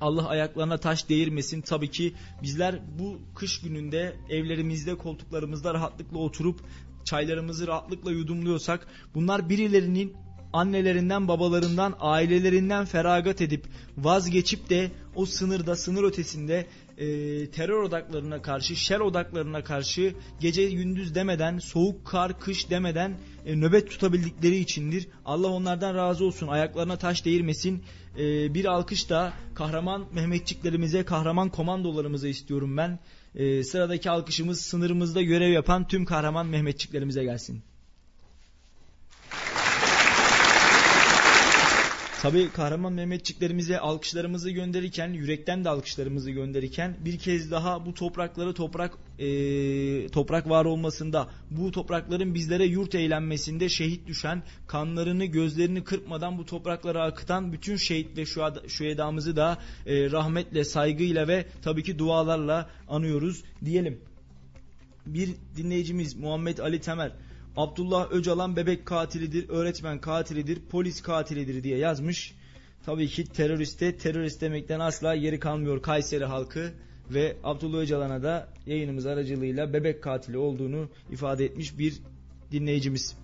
Allah 0.00 0.28
ayaklarına 0.28 0.78
taş 0.78 1.08
değirmesin. 1.08 1.60
Tabii 1.60 1.90
ki 1.90 2.14
bizler 2.42 2.80
bu 2.98 3.20
kış 3.34 3.60
gününde 3.60 4.16
evlerimizde 4.30 4.94
koltuklarımızda 4.94 5.74
rahatlıkla 5.74 6.18
oturup 6.18 6.60
çaylarımızı 7.04 7.66
rahatlıkla 7.66 8.10
yudumluyorsak 8.10 8.86
bunlar 9.14 9.48
birilerinin 9.48 10.16
annelerinden 10.56 11.28
babalarından 11.28 11.94
ailelerinden 12.00 12.84
feragat 12.84 13.40
edip 13.40 13.64
vazgeçip 13.98 14.70
de 14.70 14.90
o 15.14 15.26
sınırda 15.26 15.76
sınır 15.76 16.04
ötesinde 16.04 16.66
e, 16.98 17.06
terör 17.50 17.82
odaklarına 17.82 18.42
karşı 18.42 18.76
şer 18.76 19.00
odaklarına 19.00 19.64
karşı 19.64 20.14
gece 20.40 20.70
gündüz 20.70 21.14
demeden 21.14 21.58
soğuk 21.58 22.06
kar 22.06 22.40
kış 22.40 22.70
demeden 22.70 23.18
e, 23.46 23.56
nöbet 23.56 23.90
tutabildikleri 23.90 24.56
içindir. 24.56 25.08
Allah 25.24 25.48
onlardan 25.48 25.94
razı 25.94 26.24
olsun 26.24 26.48
ayaklarına 26.48 26.96
taş 26.96 27.24
değirmesin. 27.24 27.82
E, 28.18 28.54
bir 28.54 28.64
alkış 28.64 29.10
da 29.10 29.32
kahraman 29.54 30.06
Mehmetçiklerimize 30.12 31.04
kahraman 31.04 31.48
komandolarımıza 31.48 32.28
istiyorum 32.28 32.76
ben. 32.76 32.98
E, 33.34 33.62
sıradaki 33.62 34.10
alkışımız 34.10 34.60
sınırımızda 34.60 35.22
görev 35.22 35.50
yapan 35.52 35.88
tüm 35.88 36.04
kahraman 36.04 36.46
Mehmetçiklerimize 36.46 37.24
gelsin. 37.24 37.62
Tabi 42.22 42.50
kahraman 42.50 42.92
Mehmetçiklerimize 42.92 43.78
alkışlarımızı 43.78 44.50
gönderirken, 44.50 45.12
yürekten 45.12 45.64
de 45.64 45.68
alkışlarımızı 45.68 46.30
gönderirken 46.30 46.96
bir 47.04 47.18
kez 47.18 47.50
daha 47.50 47.86
bu 47.86 47.94
toprakları 47.94 48.54
toprak 48.54 48.98
e, 49.18 50.08
toprak 50.08 50.48
var 50.48 50.64
olmasında, 50.64 51.28
bu 51.50 51.70
toprakların 51.70 52.34
bizlere 52.34 52.64
yurt 52.64 52.94
eğlenmesinde 52.94 53.68
şehit 53.68 54.06
düşen, 54.06 54.42
kanlarını 54.66 55.24
gözlerini 55.24 55.84
kırpmadan 55.84 56.38
bu 56.38 56.46
topraklara 56.46 57.04
akıtan 57.04 57.52
bütün 57.52 57.76
şehit 57.76 58.18
ve 58.18 58.24
şühedamızı 58.68 59.36
da 59.36 59.58
e, 59.86 60.10
rahmetle, 60.10 60.64
saygıyla 60.64 61.28
ve 61.28 61.46
tabii 61.62 61.82
ki 61.82 61.98
dualarla 61.98 62.70
anıyoruz 62.88 63.44
diyelim. 63.64 64.00
Bir 65.06 65.30
dinleyicimiz 65.56 66.14
Muhammed 66.14 66.58
Ali 66.58 66.80
Temer 66.80 67.12
Abdullah 67.56 68.12
Öcalan 68.12 68.56
bebek 68.56 68.86
katilidir, 68.86 69.48
öğretmen 69.48 70.00
katilidir, 70.00 70.58
polis 70.70 71.02
katilidir 71.02 71.62
diye 71.62 71.78
yazmış. 71.78 72.34
Tabii 72.86 73.08
ki 73.08 73.24
teröriste 73.24 73.96
terörist 73.96 74.40
demekten 74.40 74.80
asla 74.80 75.14
yeri 75.14 75.40
kalmıyor 75.40 75.82
Kayseri 75.82 76.24
halkı 76.24 76.72
ve 77.10 77.36
Abdullah 77.44 77.78
Öcalan'a 77.78 78.22
da 78.22 78.48
yayınımız 78.66 79.06
aracılığıyla 79.06 79.72
bebek 79.72 80.02
katili 80.02 80.38
olduğunu 80.38 80.88
ifade 81.10 81.44
etmiş 81.44 81.78
bir 81.78 81.94
dinleyicimiz. 82.52 83.16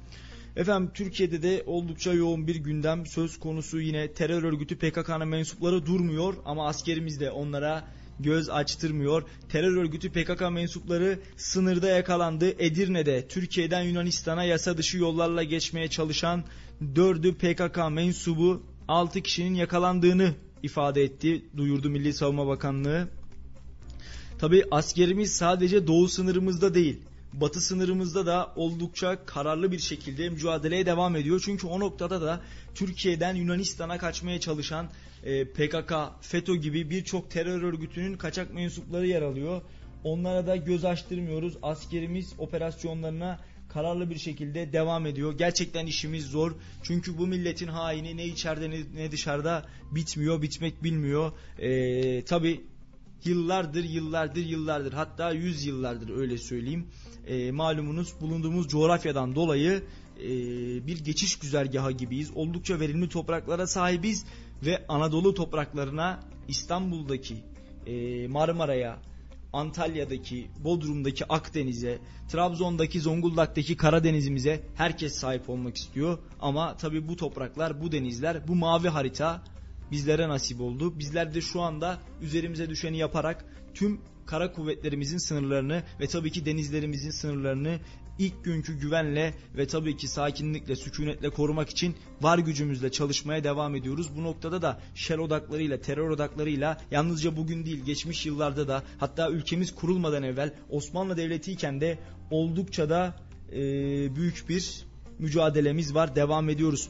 Efendim 0.56 0.90
Türkiye'de 0.94 1.42
de 1.42 1.62
oldukça 1.66 2.12
yoğun 2.12 2.46
bir 2.46 2.56
gündem 2.56 3.06
söz 3.06 3.38
konusu 3.38 3.80
yine 3.80 4.12
terör 4.12 4.42
örgütü 4.42 4.76
PKK'nın 4.78 5.28
mensupları 5.28 5.86
durmuyor 5.86 6.34
ama 6.44 6.68
askerimiz 6.68 7.20
de 7.20 7.30
onlara 7.30 7.84
göz 8.20 8.50
açtırmıyor. 8.50 9.22
Terör 9.48 9.76
örgütü 9.76 10.10
PKK 10.10 10.40
mensupları 10.52 11.18
sınırda 11.36 11.88
yakalandı. 11.88 12.50
Edirne'de 12.58 13.28
Türkiye'den 13.28 13.82
Yunanistan'a 13.82 14.44
yasa 14.44 14.78
dışı 14.78 14.98
yollarla 14.98 15.42
geçmeye 15.42 15.88
çalışan 15.88 16.44
4'ü 16.94 17.34
PKK 17.34 17.92
mensubu 17.92 18.62
6 18.88 19.20
kişinin 19.20 19.54
yakalandığını 19.54 20.34
ifade 20.62 21.02
etti. 21.02 21.44
Duyurdu 21.56 21.90
Milli 21.90 22.12
Savunma 22.12 22.46
Bakanlığı. 22.46 23.08
Tabi 24.38 24.64
askerimiz 24.70 25.32
sadece 25.32 25.86
doğu 25.86 26.08
sınırımızda 26.08 26.74
değil 26.74 27.02
batı 27.32 27.60
sınırımızda 27.60 28.26
da 28.26 28.52
oldukça 28.56 29.26
kararlı 29.26 29.72
bir 29.72 29.78
şekilde 29.78 30.28
mücadeleye 30.28 30.86
devam 30.86 31.16
ediyor. 31.16 31.42
Çünkü 31.44 31.66
o 31.66 31.80
noktada 31.80 32.22
da 32.22 32.40
Türkiye'den 32.74 33.34
Yunanistan'a 33.34 33.98
kaçmaya 33.98 34.40
çalışan 34.40 34.88
e, 35.22 35.44
PKK, 35.44 35.92
FETÖ 36.20 36.56
gibi 36.56 36.90
birçok 36.90 37.30
terör 37.30 37.62
örgütünün 37.62 38.16
kaçak 38.16 38.54
mensupları 38.54 39.06
yer 39.06 39.22
alıyor. 39.22 39.62
Onlara 40.04 40.46
da 40.46 40.56
göz 40.56 40.84
açtırmıyoruz. 40.84 41.56
Askerimiz 41.62 42.32
operasyonlarına 42.38 43.40
kararlı 43.68 44.10
bir 44.10 44.18
şekilde 44.18 44.72
devam 44.72 45.06
ediyor. 45.06 45.38
Gerçekten 45.38 45.86
işimiz 45.86 46.26
zor. 46.26 46.52
Çünkü 46.82 47.18
bu 47.18 47.26
milletin 47.26 47.68
haini 47.68 48.16
ne 48.16 48.26
içeride 48.26 48.70
ne 48.94 49.12
dışarıda 49.12 49.66
bitmiyor, 49.90 50.42
bitmek 50.42 50.82
bilmiyor. 50.82 51.32
Ee, 51.58 52.24
Tabi 52.24 52.60
yıllardır, 53.24 53.84
yıllardır, 53.84 54.44
yıllardır 54.44 54.92
hatta 54.92 55.32
yüz 55.32 55.66
yıllardır 55.66 56.16
öyle 56.16 56.38
söyleyeyim. 56.38 56.86
Ee, 57.26 57.50
malumunuz 57.50 58.20
bulunduğumuz 58.20 58.68
coğrafyadan 58.68 59.34
dolayı 59.34 59.82
e, 60.18 60.26
bir 60.86 61.04
geçiş 61.04 61.38
güzergahı 61.38 61.92
gibiyiz. 61.92 62.30
Oldukça 62.34 62.80
verimli 62.80 63.08
topraklara 63.08 63.66
sahibiz 63.66 64.24
ve 64.62 64.84
Anadolu 64.88 65.34
topraklarına 65.34 66.20
İstanbul'daki 66.48 67.36
e, 67.86 68.28
Marmara'ya, 68.28 68.98
Antalya'daki, 69.52 70.50
Bodrum'daki 70.64 71.24
Akdeniz'e, 71.28 71.98
Trabzon'daki, 72.28 73.00
Zonguldak'taki 73.00 73.76
Karadeniz'imize 73.76 74.64
herkes 74.74 75.14
sahip 75.14 75.50
olmak 75.50 75.76
istiyor. 75.76 76.18
Ama 76.40 76.76
tabi 76.76 77.08
bu 77.08 77.16
topraklar, 77.16 77.80
bu 77.80 77.92
denizler, 77.92 78.48
bu 78.48 78.54
mavi 78.54 78.88
harita 78.88 79.42
bizlere 79.90 80.28
nasip 80.28 80.60
oldu. 80.60 80.98
Bizler 80.98 81.34
de 81.34 81.40
şu 81.40 81.60
anda 81.60 81.98
üzerimize 82.22 82.70
düşeni 82.70 82.98
yaparak 82.98 83.44
tüm 83.74 84.00
kara 84.26 84.52
kuvvetlerimizin 84.52 85.18
sınırlarını 85.18 85.82
ve 86.00 86.06
tabii 86.06 86.32
ki 86.32 86.46
denizlerimizin 86.46 87.10
sınırlarını 87.10 87.78
ilk 88.18 88.44
günkü 88.44 88.78
güvenle 88.78 89.34
ve 89.56 89.66
tabii 89.66 89.96
ki 89.96 90.08
sakinlikle, 90.08 90.76
sükunetle 90.76 91.30
korumak 91.30 91.70
için 91.70 91.96
var 92.20 92.38
gücümüzle 92.38 92.92
çalışmaya 92.92 93.44
devam 93.44 93.74
ediyoruz. 93.74 94.16
Bu 94.16 94.22
noktada 94.22 94.62
da 94.62 94.80
şer 94.94 95.18
odaklarıyla, 95.18 95.80
terör 95.80 96.08
odaklarıyla 96.08 96.80
yalnızca 96.90 97.36
bugün 97.36 97.66
değil 97.66 97.84
geçmiş 97.84 98.26
yıllarda 98.26 98.68
da 98.68 98.82
hatta 98.98 99.30
ülkemiz 99.30 99.74
kurulmadan 99.74 100.22
evvel 100.22 100.54
Osmanlı 100.70 101.16
Devleti 101.16 101.52
iken 101.52 101.80
de 101.80 101.98
oldukça 102.30 102.90
da 102.90 103.16
e, 103.52 103.56
büyük 104.16 104.48
bir 104.48 104.84
mücadelemiz 105.18 105.94
var. 105.94 106.16
Devam 106.16 106.48
ediyoruz. 106.48 106.88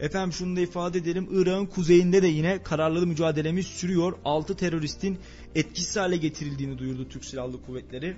Efendim 0.00 0.32
şunu 0.32 0.56
da 0.56 0.60
ifade 0.60 0.98
edelim. 0.98 1.28
Irak'ın 1.30 1.66
kuzeyinde 1.66 2.22
de 2.22 2.26
yine 2.26 2.62
kararlı 2.62 3.06
mücadelemiz 3.06 3.66
sürüyor. 3.66 4.12
6 4.24 4.56
teröristin 4.56 5.18
etkisiz 5.54 5.96
hale 5.96 6.16
getirildiğini 6.16 6.78
duyurdu 6.78 7.08
Türk 7.08 7.24
Silahlı 7.24 7.62
Kuvvetleri. 7.62 8.16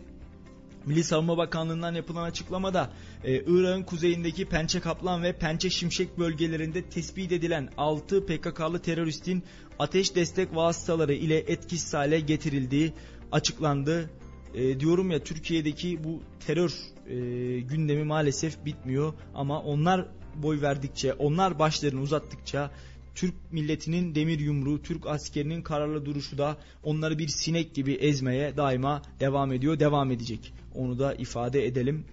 Milli 0.87 1.05
Savunma 1.05 1.37
Bakanlığı'ndan 1.37 1.95
yapılan 1.95 2.23
açıklamada 2.23 2.91
e, 3.25 3.37
Irak'ın 3.37 3.83
kuzeyindeki 3.83 4.45
Pençe 4.45 4.81
Kaplan 4.81 5.23
ve 5.23 5.33
Pençe 5.33 5.71
Şimşek 5.71 6.19
bölgelerinde 6.19 6.83
tespit 6.83 7.33
edilen 7.33 7.69
6 7.77 8.27
PKK'lı 8.27 8.79
teröristin 8.79 9.43
ateş 9.79 10.15
destek 10.15 10.57
vasıtaları 10.57 11.15
ile 11.15 11.39
etkisiz 11.39 11.95
hale 11.95 12.21
getirildiği 12.21 12.93
açıklandı. 13.33 14.11
E, 14.55 14.81
diyorum 14.81 15.11
ya 15.11 15.25
Türkiye'deki 15.25 16.05
bu 16.05 16.21
terör 16.47 16.73
e, 17.07 17.15
gündemi 17.61 18.05
maalesef 18.05 18.65
bitmiyor 18.65 19.15
ama 19.35 19.63
onlar 19.63 20.09
boy 20.35 20.61
verdikçe, 20.61 21.13
onlar 21.13 21.59
başlarını 21.59 22.01
uzattıkça 22.01 22.71
Türk 23.15 23.35
milletinin 23.53 24.15
demir 24.15 24.39
yumruğu, 24.41 24.83
Türk 24.83 25.07
askerinin 25.07 25.63
kararlı 25.63 26.07
duruşu 26.07 26.39
da 26.39 26.57
onları 26.83 27.19
bir 27.19 27.29
sinek 27.29 27.75
gibi 27.75 27.93
ezmeye 27.93 28.57
daima 28.57 29.03
devam 29.21 29.53
ediyor, 29.53 29.81
devam 29.81 30.11
edecek. 30.11 30.53
Onu 30.75 30.99
da 30.99 31.15
ifade 31.15 31.67
edelim. 31.67 32.05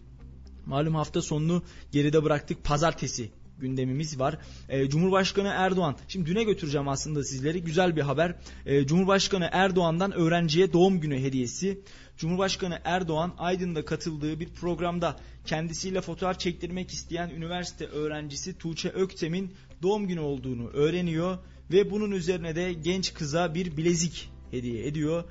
Malum 0.66 0.96
hafta 0.96 1.22
sonunu 1.22 1.64
geride 1.92 2.24
bıraktık. 2.24 2.64
Pazartesi 2.64 3.32
gündemimiz 3.60 4.20
var. 4.20 4.38
E, 4.70 4.90
Cumhurbaşkanı 4.90 5.48
Erdoğan, 5.48 5.96
şimdi 6.08 6.26
düne 6.26 6.44
götüreceğim 6.44 6.88
aslında 6.88 7.24
sizleri. 7.24 7.64
Güzel 7.64 7.96
bir 7.96 8.02
haber. 8.02 8.36
E, 8.66 8.88
Cumhurbaşkanı 8.88 9.50
Erdoğan'dan 9.52 10.12
öğrenciye 10.12 10.74
doğum 10.74 11.00
günü 11.00 11.20
hediyesi. 11.20 11.82
Cumhurbaşkanı 12.18 12.80
Erdoğan 12.84 13.34
Aydın'da 13.38 13.86
katıldığı 13.86 14.40
bir 14.40 14.50
programda 14.50 15.20
kendisiyle 15.46 16.02
fotoğraf 16.02 16.40
çektirmek 16.40 16.92
isteyen 16.92 17.30
üniversite 17.30 17.86
öğrencisi 17.86 18.58
Tuğçe 18.58 18.90
Öktem'in 18.90 19.54
doğum 19.82 20.08
günü 20.08 20.20
olduğunu 20.20 20.68
öğreniyor 20.70 21.38
ve 21.72 21.92
bunun 21.92 22.12
üzerine 22.12 22.56
de 22.56 22.74
genç 22.74 23.14
kıza 23.14 23.56
bir 23.56 23.78
bilezik 23.78 24.30
hediye 24.52 24.88
ediyor. 24.88 25.24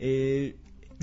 Ee, 0.00 0.52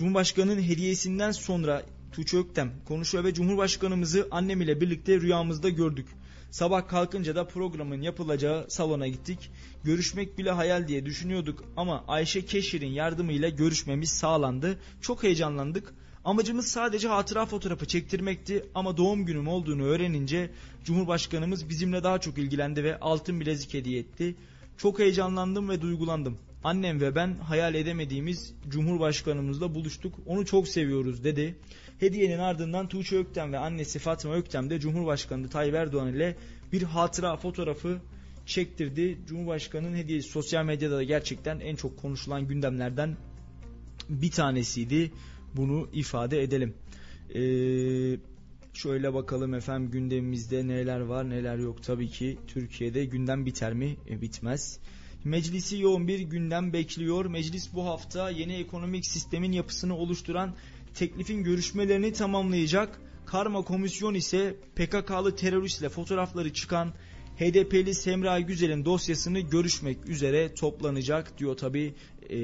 Cumhurbaşkanı'nın 0.01 0.61
hediyesinden 0.61 1.31
sonra 1.31 1.83
Tuğçe 2.11 2.37
Öktem 2.37 2.71
konuşuyor 2.87 3.23
ve 3.23 3.33
Cumhurbaşkanımızı 3.33 4.27
annem 4.31 4.61
ile 4.61 4.81
birlikte 4.81 5.21
rüyamızda 5.21 5.69
gördük. 5.69 6.07
Sabah 6.51 6.87
kalkınca 6.87 7.35
da 7.35 7.47
programın 7.47 8.01
yapılacağı 8.01 8.65
salona 8.69 9.07
gittik. 9.07 9.51
Görüşmek 9.83 10.37
bile 10.37 10.51
hayal 10.51 10.87
diye 10.87 11.05
düşünüyorduk 11.05 11.63
ama 11.77 12.03
Ayşe 12.07 12.45
Keşir'in 12.45 12.91
yardımıyla 12.91 13.49
görüşmemiz 13.49 14.09
sağlandı. 14.09 14.79
Çok 15.01 15.23
heyecanlandık. 15.23 15.93
Amacımız 16.25 16.67
sadece 16.67 17.07
hatıra 17.07 17.45
fotoğrafı 17.45 17.85
çektirmekti 17.85 18.65
ama 18.75 18.97
doğum 18.97 19.25
günüm 19.25 19.47
olduğunu 19.47 19.83
öğrenince 19.83 20.51
Cumhurbaşkanımız 20.83 21.69
bizimle 21.69 22.03
daha 22.03 22.19
çok 22.19 22.37
ilgilendi 22.37 22.83
ve 22.83 22.99
altın 22.99 23.39
bilezik 23.39 23.73
hediye 23.73 23.99
etti. 23.99 24.35
Çok 24.77 24.99
heyecanlandım 24.99 25.69
ve 25.69 25.81
duygulandım. 25.81 26.37
Annem 26.63 27.01
ve 27.01 27.15
ben 27.15 27.37
hayal 27.37 27.75
edemediğimiz 27.75 28.53
Cumhurbaşkanımızla 28.69 29.75
buluştuk. 29.75 30.15
Onu 30.25 30.45
çok 30.45 30.67
seviyoruz 30.67 31.23
dedi. 31.23 31.55
Hediyenin 31.99 32.39
ardından 32.39 32.87
Tuğçe 32.87 33.17
Öktem 33.17 33.53
ve 33.53 33.57
annesi 33.57 33.99
Fatma 33.99 34.35
Öktem 34.35 34.69
de 34.69 34.79
Cumhurbaşkanı 34.79 35.49
Tayyip 35.49 35.75
Erdoğan 35.75 36.07
ile 36.13 36.35
bir 36.71 36.81
hatıra 36.81 37.37
fotoğrafı 37.37 37.97
çektirdi. 38.45 39.17
Cumhurbaşkanının 39.27 39.95
hediyesi 39.95 40.29
sosyal 40.29 40.65
medyada 40.65 40.97
da 40.97 41.03
gerçekten 41.03 41.59
en 41.59 41.75
çok 41.75 41.97
konuşulan 41.97 42.47
gündemlerden 42.47 43.17
bir 44.09 44.31
tanesiydi. 44.31 45.11
Bunu 45.55 45.89
ifade 45.93 46.43
edelim. 46.43 46.73
Ee, 47.35 48.17
şöyle 48.73 49.13
bakalım 49.13 49.53
efendim 49.53 49.91
gündemimizde 49.91 50.67
neler 50.67 50.99
var 50.99 51.29
neler 51.29 51.57
yok. 51.57 51.83
Tabii 51.83 52.09
ki 52.09 52.37
Türkiye'de 52.47 53.05
gündem 53.05 53.45
biter 53.45 53.73
mi? 53.73 53.95
E, 54.09 54.21
bitmez. 54.21 54.79
Meclisi 55.23 55.77
yoğun 55.77 56.07
bir 56.07 56.19
gündem 56.19 56.73
bekliyor. 56.73 57.25
Meclis 57.25 57.73
bu 57.73 57.85
hafta 57.85 58.29
yeni 58.29 58.53
ekonomik 58.53 59.05
sistemin 59.05 59.51
yapısını 59.51 59.97
oluşturan 59.97 60.55
teklifin 60.93 61.43
görüşmelerini 61.43 62.13
tamamlayacak. 62.13 63.01
Karma 63.25 63.61
komisyon 63.61 64.13
ise 64.13 64.55
PKK'lı 64.75 65.35
teröristle 65.35 65.89
fotoğrafları 65.89 66.53
çıkan 66.53 66.93
HDP'li 67.39 67.95
Semra 67.95 68.39
Güzel'in 68.39 68.85
dosyasını 68.85 69.39
görüşmek 69.39 70.09
üzere 70.09 70.53
toplanacak 70.53 71.37
diyor 71.39 71.57
tabi 71.57 71.93
e, 72.29 72.37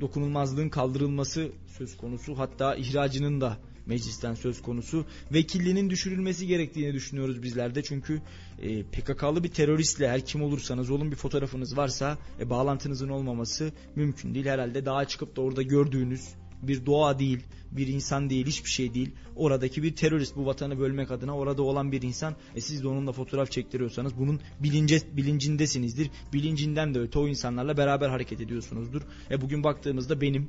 dokunulmazlığın 0.00 0.68
kaldırılması 0.68 1.48
söz 1.78 1.96
konusu 1.96 2.38
hatta 2.38 2.74
ihracının 2.74 3.40
da 3.40 3.58
meclisten 3.86 4.34
söz 4.34 4.62
konusu 4.62 5.04
vekilliğinin 5.32 5.90
düşürülmesi 5.90 6.46
gerektiğini 6.46 6.94
düşünüyoruz 6.94 7.42
bizler 7.42 7.74
de 7.74 7.82
çünkü 7.82 8.20
e, 8.58 8.82
PKK'lı 8.82 9.44
bir 9.44 9.48
teröristle 9.48 10.08
her 10.08 10.24
kim 10.24 10.42
olursanız 10.42 10.90
olun 10.90 11.10
bir 11.10 11.16
fotoğrafınız 11.16 11.76
varsa 11.76 12.18
e, 12.40 12.50
bağlantınızın 12.50 13.08
olmaması 13.08 13.72
mümkün 13.96 14.34
değil 14.34 14.46
herhalde 14.46 14.84
daha 14.84 15.04
çıkıp 15.04 15.36
da 15.36 15.40
orada 15.40 15.62
gördüğünüz 15.62 16.28
bir 16.62 16.86
doğa 16.86 17.18
değil, 17.18 17.40
bir 17.70 17.86
insan 17.86 18.30
değil, 18.30 18.46
hiçbir 18.46 18.70
şey 18.70 18.94
değil. 18.94 19.10
Oradaki 19.36 19.82
bir 19.82 19.96
terörist 19.96 20.36
bu 20.36 20.46
vatanı 20.46 20.78
bölmek 20.78 21.10
adına 21.10 21.36
orada 21.36 21.62
olan 21.62 21.92
bir 21.92 22.02
insan. 22.02 22.36
E 22.56 22.60
siz 22.60 22.82
de 22.82 22.88
onunla 22.88 23.12
fotoğraf 23.12 23.50
çektiriyorsanız 23.50 24.18
bunun 24.18 24.40
bilince, 24.60 24.98
bilincindesinizdir. 25.16 26.10
Bilincinden 26.32 26.94
de 26.94 27.00
öte 27.00 27.18
o 27.18 27.28
insanlarla 27.28 27.76
beraber 27.76 28.08
hareket 28.08 28.40
ediyorsunuzdur. 28.40 29.02
E 29.30 29.40
bugün 29.40 29.64
baktığımızda 29.64 30.20
benim 30.20 30.48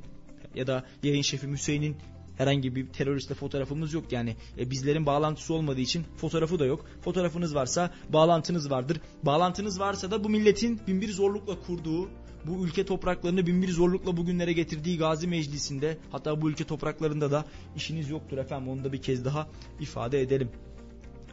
ya 0.54 0.66
da 0.66 0.86
yayın 1.02 1.22
şefim 1.22 1.52
Hüseyin'in 1.52 1.96
herhangi 2.36 2.76
bir 2.76 2.86
teröristle 2.86 3.34
fotoğrafımız 3.34 3.94
yok 3.94 4.12
yani 4.12 4.36
e, 4.58 4.70
bizlerin 4.70 5.06
bağlantısı 5.06 5.54
olmadığı 5.54 5.80
için 5.80 6.04
fotoğrafı 6.16 6.58
da 6.58 6.64
yok. 6.64 6.86
Fotoğrafınız 7.00 7.54
varsa 7.54 7.90
bağlantınız 8.08 8.70
vardır. 8.70 9.00
Bağlantınız 9.22 9.80
varsa 9.80 10.10
da 10.10 10.24
bu 10.24 10.28
milletin 10.28 10.80
binbir 10.86 11.12
zorlukla 11.12 11.60
kurduğu 11.60 12.08
bu 12.46 12.66
ülke 12.66 12.86
topraklarını 12.86 13.46
binbir 13.46 13.68
zorlukla 13.68 14.16
bugünlere 14.16 14.52
getirdiği 14.52 14.98
Gazi 14.98 15.28
Meclisi'nde 15.28 15.98
hatta 16.10 16.42
bu 16.42 16.50
ülke 16.50 16.64
topraklarında 16.64 17.30
da 17.30 17.44
işiniz 17.76 18.10
yoktur 18.10 18.38
efendim 18.38 18.68
onu 18.68 18.84
da 18.84 18.92
bir 18.92 19.02
kez 19.02 19.24
daha 19.24 19.48
ifade 19.80 20.20
edelim. 20.20 20.48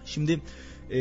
Şimdi 0.06 0.42
e, 0.90 1.00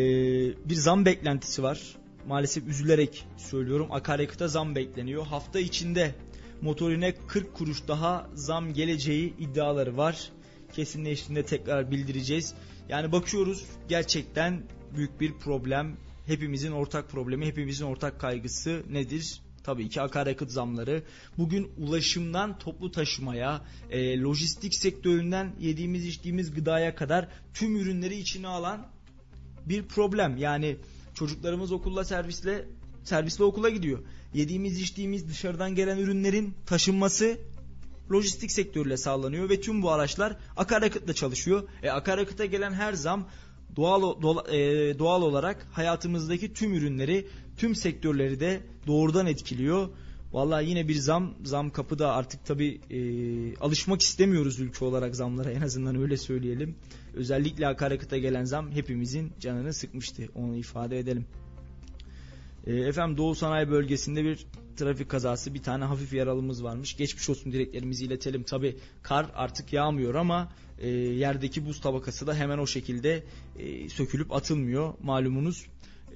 bir 0.69 0.75
zam 0.75 1.05
beklentisi 1.05 1.63
var. 1.63 1.97
Maalesef 2.29 2.67
üzülerek 2.69 3.27
söylüyorum 3.37 3.89
akaryakıta 3.91 4.49
zam 4.49 4.75
bekleniyor. 4.75 5.27
Hafta 5.27 5.61
içinde 5.61 6.15
motorine 6.63 7.15
40 7.27 7.55
kuruş 7.55 7.89
daha 7.89 8.31
zam 8.35 8.73
geleceği 8.73 9.35
iddiaları 9.39 9.97
var. 9.97 10.31
Kesinleştiğinde 10.73 11.45
tekrar 11.45 11.91
bildireceğiz. 11.91 12.55
Yani 12.89 13.13
bakıyoruz 13.13 13.65
gerçekten 13.89 14.63
büyük 14.97 15.21
bir 15.21 15.33
problem. 15.33 15.97
Hepimizin 16.27 16.73
ortak 16.73 17.11
problemi, 17.11 17.47
hepimizin 17.47 17.85
ortak 17.85 18.21
kaygısı 18.21 18.83
nedir? 18.91 19.41
Tabii 19.65 19.89
ki 19.89 20.01
akaryakıt 20.01 20.51
zamları. 20.51 21.03
Bugün 21.39 21.73
ulaşımdan 21.79 22.59
toplu 22.59 22.91
taşımaya, 22.91 23.65
e, 23.91 24.21
lojistik 24.21 24.75
sektöründen 24.75 25.55
yediğimiz 25.61 26.07
içtiğimiz 26.07 26.55
gıdaya 26.55 26.95
kadar 26.95 27.29
tüm 27.55 27.77
ürünleri 27.77 28.17
içine 28.19 28.47
alan 28.47 28.87
bir 29.67 29.83
problem. 29.83 30.37
Yani 30.37 30.77
çocuklarımız 31.15 31.73
okulla 31.73 32.05
servisle 32.05 32.65
servisle 33.05 33.45
okula 33.45 33.69
gidiyor. 33.69 33.99
Yediğimiz 34.35 34.81
içtiğimiz 34.81 35.29
dışarıdan 35.29 35.75
gelen 35.75 35.99
ürünlerin 35.99 36.55
taşınması 36.67 37.39
lojistik 38.13 38.53
sektörüyle 38.53 38.97
sağlanıyor 38.97 39.49
ve 39.51 39.61
tüm 39.61 39.83
bu 39.83 39.91
araçlar 39.91 40.37
akaryakıtla 40.57 41.13
çalışıyor. 41.13 41.69
E, 41.83 41.91
akaryakıta 41.91 42.45
gelen 42.45 42.73
her 42.73 42.93
zam 42.93 43.29
doğal 43.77 44.23
doğal, 44.23 44.55
e, 44.55 44.99
doğal 44.99 45.23
olarak 45.23 45.67
hayatımızdaki 45.73 46.53
tüm 46.53 46.75
ürünleri, 46.75 47.27
tüm 47.57 47.75
sektörleri 47.75 48.41
de 48.41 48.61
doğrudan 48.87 49.27
etkiliyor. 49.27 49.89
Vallahi 50.33 50.69
yine 50.69 50.89
bir 50.89 50.95
zam, 50.95 51.35
zam 51.45 51.71
kapıda 51.71 52.13
artık 52.13 52.47
tabi 52.47 52.81
e, 52.91 53.01
alışmak 53.57 54.03
istemiyoruz 54.03 54.61
ülke 54.61 54.85
olarak 54.85 55.17
zamlara 55.17 55.51
en 55.51 55.61
azından 55.61 55.97
öyle 56.01 56.17
söyleyelim. 56.17 56.77
Özellikle 57.15 57.67
akaryakıta 57.67 58.19
gelen 58.19 58.45
zam 58.45 58.71
hepimizin 58.73 59.33
canını 59.41 59.75
sıkmıştı 59.75 60.29
onu 60.35 60.57
ifade 60.57 60.99
edelim. 60.99 61.27
E, 62.69 62.75
efendim 62.77 63.17
Doğu 63.17 63.35
Sanayi 63.35 63.71
Bölgesi'nde 63.71 64.25
bir 64.25 64.47
trafik 64.77 65.09
kazası 65.09 65.55
bir 65.55 65.63
tane 65.63 65.85
hafif 65.85 66.13
yaralımız 66.13 66.65
varmış. 66.65 66.97
Geçmiş 66.97 67.31
olsun 67.31 67.53
dileklerimizi 67.53 68.05
iletelim. 68.05 68.43
Tabi 68.43 68.77
kar 69.03 69.31
artık 69.35 69.73
yağmıyor 69.73 70.15
ama 70.15 70.53
e, 70.79 70.89
yerdeki 70.89 71.67
buz 71.67 71.81
tabakası 71.81 72.27
da 72.27 72.35
hemen 72.35 72.59
o 72.59 72.67
şekilde 72.67 73.25
e, 73.59 73.89
sökülüp 73.89 74.33
atılmıyor 74.33 74.95
malumunuz. 75.03 75.67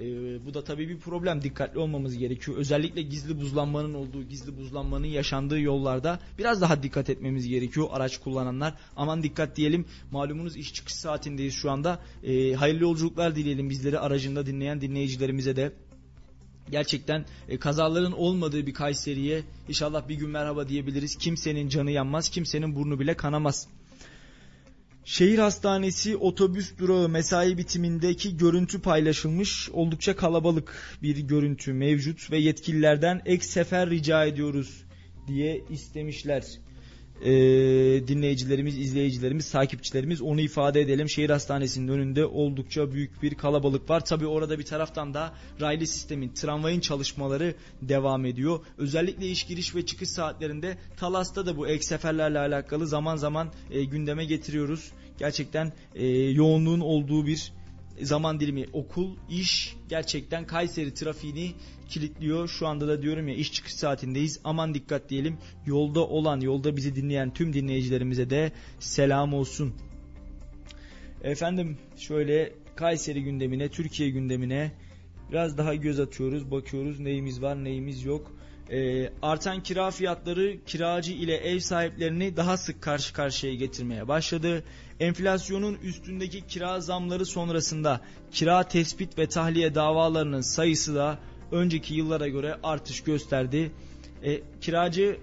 E, 0.01 0.05
bu 0.47 0.55
da 0.55 0.65
tabii 0.65 0.89
bir 0.89 0.99
problem. 0.99 1.43
Dikkatli 1.43 1.79
olmamız 1.79 2.19
gerekiyor. 2.19 2.57
Özellikle 2.57 3.03
gizli 3.03 3.41
buzlanmanın 3.41 3.95
olduğu, 3.95 4.23
gizli 4.23 4.57
buzlanmanın 4.59 5.07
yaşandığı 5.07 5.61
yollarda 5.61 6.19
biraz 6.39 6.61
daha 6.61 6.83
dikkat 6.83 7.11
etmemiz 7.11 7.49
gerekiyor. 7.49 7.89
Araç 7.93 8.19
kullananlar 8.19 8.75
aman 8.97 9.23
dikkat 9.23 9.57
diyelim. 9.57 9.85
Malumunuz 10.11 10.57
iş 10.57 10.75
çıkış 10.75 10.95
saatindeyiz 10.95 11.55
şu 11.55 11.71
anda. 11.71 12.03
E, 12.23 12.53
hayırlı 12.53 12.83
yolculuklar 12.83 13.37
dileyelim 13.37 13.71
bizleri 13.71 13.99
aracında 13.99 14.47
dinleyen 14.47 14.81
dinleyicilerimize 14.81 15.57
de 15.57 15.73
gerçekten 16.71 17.25
e, 17.49 17.59
kazaların 17.59 18.13
olmadığı 18.13 18.67
bir 18.67 18.75
Kayseri'ye 18.75 19.43
inşallah 19.69 20.09
bir 20.09 20.15
gün 20.15 20.31
merhaba 20.31 20.69
diyebiliriz. 20.69 21.17
Kimsenin 21.19 21.69
canı 21.69 21.91
yanmaz, 21.91 22.29
kimsenin 22.29 22.75
burnu 22.77 23.01
bile 23.01 23.15
kanamaz. 23.17 23.69
Şehir 25.05 25.39
hastanesi 25.39 26.17
otobüs 26.17 26.79
durağı 26.79 27.09
mesai 27.09 27.59
bitimindeki 27.59 28.37
görüntü 28.37 28.81
paylaşılmış. 28.81 29.71
Oldukça 29.71 30.17
kalabalık 30.17 30.99
bir 31.03 31.17
görüntü 31.17 31.73
mevcut 31.73 32.31
ve 32.31 32.39
yetkililerden 32.39 33.23
ek 33.25 33.45
sefer 33.45 33.91
rica 33.91 34.25
ediyoruz 34.25 34.85
diye 35.29 35.65
istemişler 35.71 36.45
e, 37.21 37.31
dinleyicilerimiz, 38.09 38.79
izleyicilerimiz, 38.79 39.51
takipçilerimiz 39.51 40.23
onu 40.23 40.41
ifade 40.41 40.81
edelim. 40.81 41.09
Şehir 41.09 41.31
hastanesinin 41.31 41.89
önünde 41.89 42.27
oldukça 42.27 42.93
büyük 42.93 43.23
bir 43.23 43.35
kalabalık 43.35 43.91
var. 43.91 44.05
Tabi 44.05 44.27
orada 44.27 44.59
bir 44.59 44.65
taraftan 44.65 45.15
da 45.15 45.35
raylı 45.61 45.87
sistemin, 45.87 46.29
tramvayın 46.29 46.81
çalışmaları 46.81 47.55
devam 47.83 48.25
ediyor. 48.25 48.61
Özellikle 48.79 49.29
iş 49.29 49.45
giriş 49.45 49.75
ve 49.75 49.87
çıkış 49.87 50.09
saatlerinde 50.09 50.79
Talas'ta 50.97 51.47
da 51.47 51.57
bu 51.57 51.69
ek 51.69 51.83
seferlerle 51.83 52.39
alakalı 52.39 52.87
zaman 52.87 53.17
zaman 53.17 53.53
e, 53.71 53.85
gündeme 53.85 54.25
getiriyoruz. 54.25 54.93
Gerçekten 55.19 55.73
e, 55.95 56.07
yoğunluğun 56.09 56.81
olduğu 56.81 57.27
bir 57.27 57.53
zaman 58.01 58.41
dilimi 58.41 58.67
okul, 58.73 59.17
iş 59.31 59.77
gerçekten 59.89 60.47
Kayseri 60.47 60.95
trafiğini 60.95 61.53
kilitliyor. 61.89 62.49
Şu 62.49 62.67
anda 62.67 62.89
da 62.89 63.03
diyorum 63.03 63.29
ya 63.29 63.35
iş 63.35 63.53
çıkış 63.53 63.75
saatindeyiz. 63.75 64.41
Aman 64.45 64.75
dikkat 64.75 65.11
diyelim. 65.11 65.39
Yolda 65.67 66.07
olan, 66.07 66.41
yolda 66.41 66.77
bizi 66.77 66.97
dinleyen 66.97 67.35
tüm 67.35 67.53
dinleyicilerimize 67.53 68.31
de 68.31 68.53
selam 68.79 69.35
olsun. 69.35 69.75
Efendim 71.23 71.79
şöyle 71.97 72.53
Kayseri 72.77 73.23
gündemine, 73.23 73.69
Türkiye 73.69 74.11
gündemine 74.11 74.73
biraz 75.31 75.59
daha 75.59 75.75
göz 75.75 76.01
atıyoruz, 76.01 76.51
bakıyoruz 76.51 77.01
neyimiz 77.01 77.43
var, 77.43 77.65
neyimiz 77.65 78.05
yok. 78.05 78.33
Ee, 78.71 79.13
artan 79.23 79.63
kira 79.63 79.91
fiyatları 79.91 80.65
kiracı 80.67 81.13
ile 81.13 81.37
ev 81.37 81.59
sahiplerini 81.59 82.37
daha 82.37 82.57
sık 82.57 82.83
karşı 82.83 83.15
karşıya 83.15 83.55
getirmeye 83.55 84.09
başladı. 84.09 84.65
Enflasyonun 85.03 85.79
üstündeki 85.83 86.47
kira 86.47 86.81
zamları 86.81 87.27
sonrasında 87.27 88.01
kira 88.33 88.63
tespit 88.69 89.19
ve 89.19 89.27
tahliye 89.27 89.75
davalarının 89.75 90.41
sayısı 90.41 90.95
da 90.95 91.19
önceki 91.53 91.95
yıllara 91.95 92.29
göre 92.29 92.57
artış 92.63 93.03
gösterdi. 93.03 93.73
E, 94.23 94.41
kiracı 94.61 95.17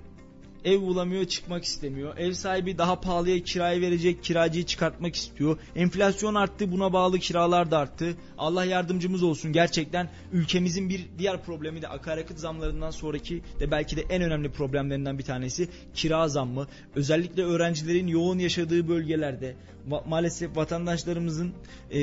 ev 0.65 0.81
bulamıyor 0.81 1.25
çıkmak 1.25 1.63
istemiyor. 1.63 2.17
Ev 2.17 2.33
sahibi 2.33 2.77
daha 2.77 3.01
pahalıya 3.01 3.43
kirayı 3.43 3.81
verecek 3.81 4.23
kiracıyı 4.23 4.65
çıkartmak 4.65 5.15
istiyor. 5.15 5.57
Enflasyon 5.75 6.35
arttı 6.35 6.71
buna 6.71 6.93
bağlı 6.93 7.19
kiralar 7.19 7.71
da 7.71 7.77
arttı. 7.77 8.17
Allah 8.37 8.65
yardımcımız 8.65 9.23
olsun 9.23 9.53
gerçekten 9.53 10.09
ülkemizin 10.31 10.89
bir 10.89 11.05
diğer 11.17 11.43
problemi 11.43 11.81
de 11.81 11.87
akaryakıt 11.87 12.39
zamlarından 12.39 12.91
sonraki 12.91 13.41
de 13.59 13.71
belki 13.71 13.97
de 13.97 14.01
en 14.09 14.21
önemli 14.21 14.51
problemlerinden 14.51 15.17
bir 15.17 15.23
tanesi 15.23 15.69
kira 15.93 16.27
zammı. 16.27 16.67
Özellikle 16.95 17.43
öğrencilerin 17.43 18.07
yoğun 18.07 18.39
yaşadığı 18.39 18.87
bölgelerde 18.87 19.55
ma- 19.89 20.09
maalesef 20.09 20.57
vatandaşlarımızın 20.57 21.53
e, 21.91 21.99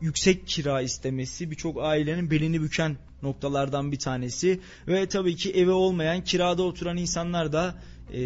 yüksek 0.00 0.46
kira 0.46 0.80
istemesi 0.80 1.50
birçok 1.50 1.82
ailenin 1.82 2.30
belini 2.30 2.62
büken 2.62 2.96
noktalardan 3.22 3.92
bir 3.92 3.98
tanesi 3.98 4.60
ve 4.88 5.08
tabii 5.08 5.36
ki 5.36 5.50
evi 5.50 5.70
olmayan 5.70 6.24
kirada 6.24 6.62
oturan 6.62 6.96
insanlar 6.96 7.52
da 7.52 7.74
e, 8.12 8.18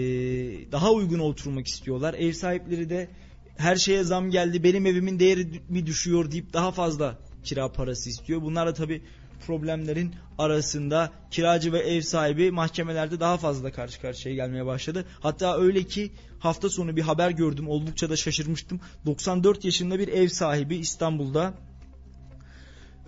daha 0.73 0.93
uygun 0.93 1.19
oturmak 1.19 1.67
istiyorlar. 1.67 2.15
Ev 2.15 2.33
sahipleri 2.33 2.91
de 2.91 3.09
her 3.57 3.77
şeye 3.77 4.05
zam 4.05 4.31
geldi 4.31 4.65
benim 4.65 4.87
evimin 4.87 5.19
değeri 5.19 5.63
mi 5.69 5.87
düşüyor 5.87 6.31
deyip 6.31 6.53
daha 6.53 6.73
fazla 6.73 7.19
kira 7.45 7.73
parası 7.73 8.11
istiyor. 8.11 8.43
Bunlar 8.43 8.67
da 8.67 8.75
tabii 8.75 9.03
problemlerin 9.47 10.15
arasında 10.39 11.13
kiracı 11.31 11.73
ve 11.73 11.79
ev 11.79 12.01
sahibi 12.01 12.51
mahkemelerde 12.51 13.21
daha 13.21 13.37
fazla 13.37 13.73
karşı 13.73 14.01
karşıya 14.01 14.35
gelmeye 14.35 14.67
başladı. 14.67 15.05
Hatta 15.21 15.59
öyle 15.59 15.83
ki 15.83 16.13
hafta 16.39 16.71
sonu 16.71 16.97
bir 16.97 17.03
haber 17.03 17.31
gördüm 17.31 17.69
oldukça 17.69 18.11
da 18.11 18.17
şaşırmıştım. 18.17 18.81
94 19.07 19.65
yaşında 19.65 19.99
bir 19.99 20.09
ev 20.09 20.29
sahibi 20.29 20.77
İstanbul'da 20.77 21.55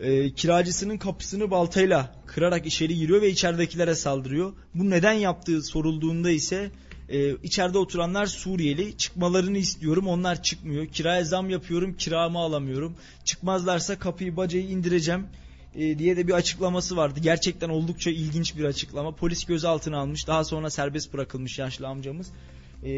e, 0.00 0.30
kiracısının 0.30 0.98
kapısını 0.98 1.50
baltayla 1.50 2.14
kırarak 2.26 2.66
içeri 2.66 2.96
giriyor 2.96 3.22
ve 3.22 3.30
içeridekilere 3.30 3.94
saldırıyor. 3.94 4.52
Bu 4.74 4.90
neden 4.90 5.12
yaptığı 5.12 5.62
sorulduğunda 5.62 6.30
ise 6.30 6.70
e, 7.08 7.30
içeride 7.42 7.78
oturanlar 7.78 8.26
Suriyeli 8.26 8.96
çıkmalarını 8.96 9.58
istiyorum 9.58 10.06
onlar 10.08 10.42
çıkmıyor. 10.42 10.86
Kiraya 10.86 11.24
zam 11.24 11.50
yapıyorum 11.50 11.94
kiramı 11.94 12.38
alamıyorum. 12.38 12.96
Çıkmazlarsa 13.24 13.98
kapıyı 13.98 14.36
bacayı 14.36 14.64
indireceğim 14.64 15.26
e, 15.74 15.98
diye 15.98 16.16
de 16.16 16.28
bir 16.28 16.32
açıklaması 16.32 16.96
vardı. 16.96 17.20
Gerçekten 17.22 17.68
oldukça 17.68 18.10
ilginç 18.10 18.56
bir 18.56 18.64
açıklama. 18.64 19.14
Polis 19.14 19.44
gözaltına 19.44 19.98
almış 19.98 20.26
daha 20.26 20.44
sonra 20.44 20.70
serbest 20.70 21.12
bırakılmış 21.12 21.58
yaşlı 21.58 21.86
amcamız. 21.86 22.30
E, 22.84 22.90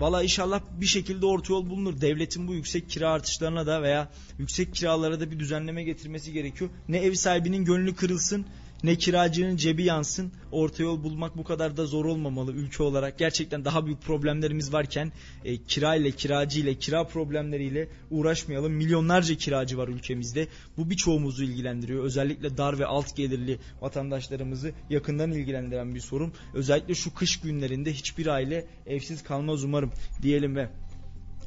Valla 0.00 0.22
inşallah 0.22 0.60
bir 0.80 0.86
şekilde 0.86 1.26
orta 1.26 1.52
yol 1.52 1.70
bulunur. 1.70 2.00
Devletin 2.00 2.48
bu 2.48 2.54
yüksek 2.54 2.90
kira 2.90 3.10
artışlarına 3.10 3.66
da 3.66 3.82
veya 3.82 4.08
yüksek 4.38 4.74
kiralara 4.74 5.20
da 5.20 5.30
bir 5.30 5.38
düzenleme 5.38 5.84
getirmesi 5.84 6.32
gerekiyor. 6.32 6.70
Ne 6.88 6.98
ev 6.98 7.14
sahibinin 7.14 7.64
gönlü 7.64 7.94
kırılsın 7.94 8.46
ne 8.84 8.96
kiracının 8.96 9.56
cebi 9.56 9.84
yansın. 9.84 10.32
Orta 10.52 10.82
yol 10.82 11.02
bulmak 11.02 11.36
bu 11.36 11.44
kadar 11.44 11.76
da 11.76 11.86
zor 11.86 12.04
olmamalı 12.04 12.52
ülke 12.52 12.82
olarak. 12.82 13.18
Gerçekten 13.18 13.64
daha 13.64 13.86
büyük 13.86 14.02
problemlerimiz 14.02 14.72
varken 14.72 15.12
e, 15.44 15.56
kira 15.56 15.94
ile 15.96 16.10
kiracı 16.10 16.60
ile 16.60 16.74
kira 16.74 17.04
problemleriyle 17.04 17.88
uğraşmayalım. 18.10 18.72
Milyonlarca 18.72 19.34
kiracı 19.34 19.78
var 19.78 19.88
ülkemizde. 19.88 20.48
Bu 20.76 20.90
birçoğumuzu 20.90 21.44
ilgilendiriyor. 21.44 22.04
Özellikle 22.04 22.56
dar 22.56 22.78
ve 22.78 22.86
alt 22.86 23.16
gelirli 23.16 23.58
vatandaşlarımızı 23.80 24.72
yakından 24.90 25.32
ilgilendiren 25.32 25.94
bir 25.94 26.00
sorun. 26.00 26.32
Özellikle 26.54 26.94
şu 26.94 27.14
kış 27.14 27.40
günlerinde 27.40 27.92
hiçbir 27.92 28.26
aile 28.26 28.66
evsiz 28.86 29.22
kalmaz 29.22 29.64
umarım 29.64 29.92
diyelim 30.22 30.56
ve 30.56 30.68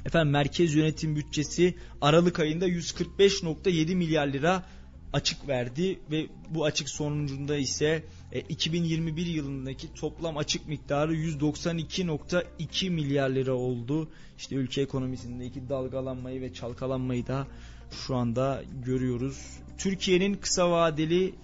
Efendim 0.06 0.32
merkez 0.32 0.76
yönetim 0.76 1.16
bütçesi 1.16 1.76
Aralık 2.02 2.40
ayında 2.40 2.68
145.7 2.68 3.96
milyar 3.96 4.28
lira 4.28 4.64
açık 5.14 5.48
verdi 5.48 6.00
ve 6.12 6.28
bu 6.50 6.66
açık 6.66 6.90
sonucunda 6.90 7.58
ise 7.58 8.04
e, 8.32 8.40
2021 8.40 9.26
yılındaki 9.26 9.94
toplam 9.94 10.38
açık 10.38 10.68
miktarı 10.68 11.16
192.2 11.16 12.90
milyar 12.90 13.30
lira 13.30 13.54
oldu. 13.54 14.10
İşte 14.38 14.56
ülke 14.56 14.82
ekonomisindeki 14.82 15.70
dalgalanmayı 15.70 16.42
ve 16.42 16.54
çalkalanmayı 16.54 17.28
da 17.28 17.48
şu 17.92 18.16
anda 18.16 18.64
görüyoruz. 18.86 19.60
Türkiye'nin 19.78 20.34
kısa 20.34 20.72
vadeli 20.72 21.36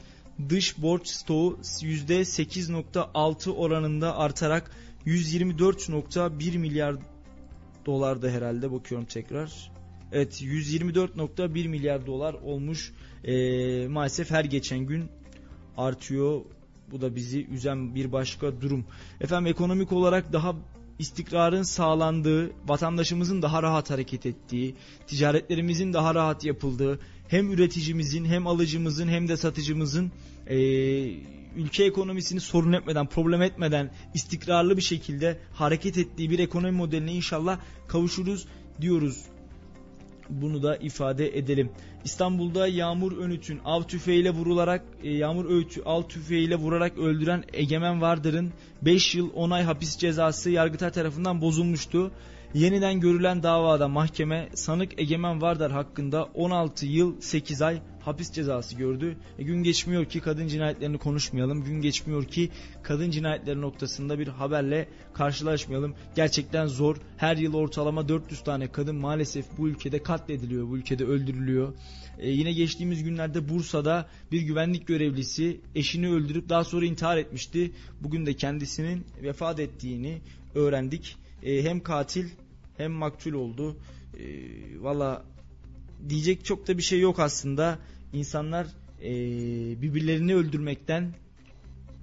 dış 0.49 0.81
borç 0.81 1.07
stoğu 1.07 1.59
%8.6 1.61 3.49
oranında 3.49 4.17
artarak 4.17 4.71
124.1 5.05 6.57
milyar 6.57 6.95
dolarda 7.85 8.29
herhalde 8.29 8.71
bakıyorum 8.71 9.07
tekrar. 9.07 9.71
Evet 10.11 10.41
124.1 10.41 11.67
milyar 11.67 12.07
dolar 12.07 12.33
olmuş. 12.33 12.93
Ee, 13.23 13.87
maalesef 13.87 14.31
her 14.31 14.45
geçen 14.45 14.79
gün 14.79 15.05
artıyor. 15.77 16.41
Bu 16.91 17.01
da 17.01 17.15
bizi 17.15 17.45
üzen 17.45 17.95
bir 17.95 18.11
başka 18.11 18.61
durum. 18.61 18.85
Efendim 19.21 19.51
ekonomik 19.51 19.91
olarak 19.91 20.33
daha 20.33 20.55
istikrarın 20.99 21.63
sağlandığı, 21.63 22.51
vatandaşımızın 22.67 23.41
daha 23.41 23.63
rahat 23.63 23.89
hareket 23.89 24.25
ettiği, 24.25 24.75
ticaretlerimizin 25.07 25.93
daha 25.93 26.15
rahat 26.15 26.45
yapıldığı, 26.45 26.99
hem 27.27 27.51
üreticimizin 27.51 28.25
hem 28.25 28.47
alıcımızın 28.47 29.07
hem 29.07 29.27
de 29.27 29.37
satıcımızın 29.37 30.11
e, 30.47 30.57
ülke 31.55 31.83
ekonomisini 31.83 32.39
sorun 32.39 32.73
etmeden, 32.73 33.07
problem 33.07 33.41
etmeden 33.41 33.91
istikrarlı 34.13 34.77
bir 34.77 34.81
şekilde 34.81 35.39
hareket 35.53 35.97
ettiği 35.97 36.29
bir 36.29 36.39
ekonomi 36.39 36.77
modeline 36.77 37.13
inşallah 37.13 37.59
kavuşuruz 37.87 38.47
diyoruz. 38.81 39.25
Bunu 40.29 40.63
da 40.63 40.77
ifade 40.77 41.37
edelim. 41.37 41.71
İstanbul'da 42.03 42.67
Yağmur 42.67 43.17
Önüt'ün 43.17 43.59
av 43.65 43.83
tüfeğiyle 43.83 44.31
vurularak 44.31 44.83
e, 45.03 45.09
Yağmur 45.09 45.45
Öğüt'ü 45.45 45.81
av 45.83 46.03
tüfeğiyle 46.03 46.55
vurarak 46.55 46.97
öldüren 46.97 47.43
Egemen 47.53 48.01
Vardır'ın 48.01 48.51
5 48.81 49.15
yıl 49.15 49.29
10 49.35 49.51
ay 49.51 49.63
hapis 49.63 49.97
cezası 49.97 50.49
Yargıtay 50.49 50.91
tarafından 50.91 51.41
bozulmuştu. 51.41 52.11
Yeniden 52.53 52.99
görülen 52.99 53.43
davada 53.43 53.87
mahkeme 53.87 54.49
sanık 54.53 55.01
Egemen 55.01 55.41
Vardar 55.41 55.71
hakkında 55.71 56.23
16 56.23 56.85
yıl 56.85 57.21
8 57.21 57.61
ay 57.61 57.81
hapis 58.05 58.31
cezası 58.31 58.75
gördü. 58.75 59.17
E, 59.39 59.43
gün 59.43 59.63
geçmiyor 59.63 60.05
ki 60.05 60.19
kadın 60.19 60.47
cinayetlerini 60.47 60.97
konuşmayalım. 60.97 61.63
Gün 61.63 61.81
geçmiyor 61.81 62.25
ki 62.25 62.49
kadın 62.83 63.11
cinayetleri 63.11 63.61
noktasında 63.61 64.19
bir 64.19 64.27
haberle 64.27 64.87
karşılaşmayalım. 65.13 65.95
Gerçekten 66.15 66.67
zor. 66.67 66.97
Her 67.17 67.37
yıl 67.37 67.53
ortalama 67.53 68.09
400 68.09 68.43
tane 68.43 68.71
kadın 68.71 68.95
maalesef 68.95 69.45
bu 69.57 69.69
ülkede 69.69 70.03
katlediliyor. 70.03 70.69
Bu 70.69 70.77
ülkede 70.77 71.05
öldürülüyor. 71.05 71.73
E, 72.19 72.29
yine 72.29 72.53
geçtiğimiz 72.53 73.03
günlerde 73.03 73.49
Bursa'da 73.49 74.07
bir 74.31 74.41
güvenlik 74.41 74.87
görevlisi 74.87 75.61
eşini 75.75 76.09
öldürüp 76.09 76.49
daha 76.49 76.63
sonra 76.63 76.85
intihar 76.85 77.17
etmişti. 77.17 77.71
Bugün 78.01 78.25
de 78.25 78.33
kendisinin 78.33 79.05
vefat 79.23 79.59
ettiğini 79.59 80.21
öğrendik. 80.55 81.17
E, 81.43 81.63
hem 81.63 81.79
katil 81.79 82.29
hem 82.77 82.91
maktul 82.91 83.33
oldu. 83.33 83.77
E, 84.19 84.23
Valla 84.81 85.25
diyecek 86.09 86.45
çok 86.45 86.67
da 86.67 86.77
bir 86.77 86.83
şey 86.83 86.99
yok 86.99 87.19
aslında. 87.19 87.79
İnsanlar 88.13 88.67
e, 89.01 89.11
birbirlerini 89.81 90.35
öldürmekten 90.35 91.13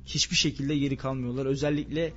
hiçbir 0.07 0.37
şekilde 0.37 0.79
geri 0.79 0.97
kalmıyorlar. 0.97 1.47
Özellikle 1.47 2.13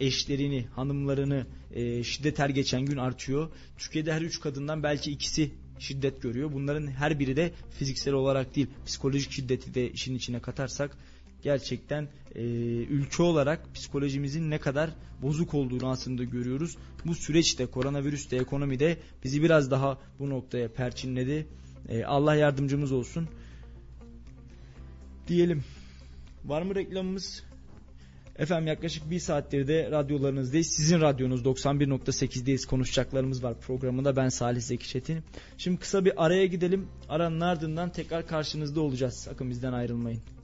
eşlerini, 0.00 0.66
hanımlarını 0.66 1.46
e, 1.74 2.04
şiddet 2.04 2.38
her 2.38 2.48
geçen 2.48 2.86
gün 2.86 2.96
artıyor. 2.96 3.48
Türkiye'de 3.78 4.12
her 4.12 4.22
üç 4.22 4.40
kadından 4.40 4.82
belki 4.82 5.10
ikisi 5.10 5.50
şiddet 5.78 6.22
görüyor. 6.22 6.52
Bunların 6.52 6.86
her 6.86 7.18
biri 7.18 7.36
de 7.36 7.52
fiziksel 7.70 8.14
olarak 8.14 8.56
değil, 8.56 8.66
psikolojik 8.86 9.32
şiddeti 9.32 9.74
de 9.74 9.90
işin 9.90 10.14
içine 10.14 10.40
katarsak 10.40 10.98
gerçekten 11.46 12.08
e, 12.34 12.42
ülke 12.98 13.22
olarak 13.22 13.74
psikolojimizin 13.74 14.50
ne 14.50 14.58
kadar 14.58 14.90
bozuk 15.22 15.54
olduğunu 15.54 15.88
aslında 15.88 16.24
görüyoruz. 16.24 16.76
Bu 17.04 17.14
süreçte 17.14 17.66
koronavirüs 17.66 18.30
de 18.30 18.36
ekonomi 18.36 18.78
de 18.78 18.98
bizi 19.24 19.42
biraz 19.42 19.70
daha 19.70 19.98
bu 20.18 20.30
noktaya 20.30 20.72
perçinledi. 20.72 21.46
E, 21.88 22.04
Allah 22.04 22.34
yardımcımız 22.34 22.92
olsun. 22.92 23.28
Diyelim. 25.28 25.64
Var 26.44 26.62
mı 26.62 26.74
reklamımız? 26.74 27.44
Efendim 28.38 28.66
yaklaşık 28.66 29.10
bir 29.10 29.18
saattir 29.18 29.68
de 29.68 29.90
radyolarınızdayız. 29.90 30.66
Sizin 30.66 31.00
radyonuz 31.00 31.42
91.8'deyiz. 31.42 32.66
Konuşacaklarımız 32.66 33.44
var 33.44 33.60
programında. 33.60 34.16
Ben 34.16 34.28
Salih 34.28 34.60
Zeki 34.60 34.88
Çetin. 34.88 35.18
Şimdi 35.58 35.78
kısa 35.80 36.04
bir 36.04 36.24
araya 36.24 36.46
gidelim. 36.46 36.88
Aranın 37.08 37.40
ardından 37.40 37.92
tekrar 37.92 38.26
karşınızda 38.26 38.80
olacağız. 38.80 39.14
Sakın 39.14 39.50
bizden 39.50 39.72
ayrılmayın. 39.72 40.35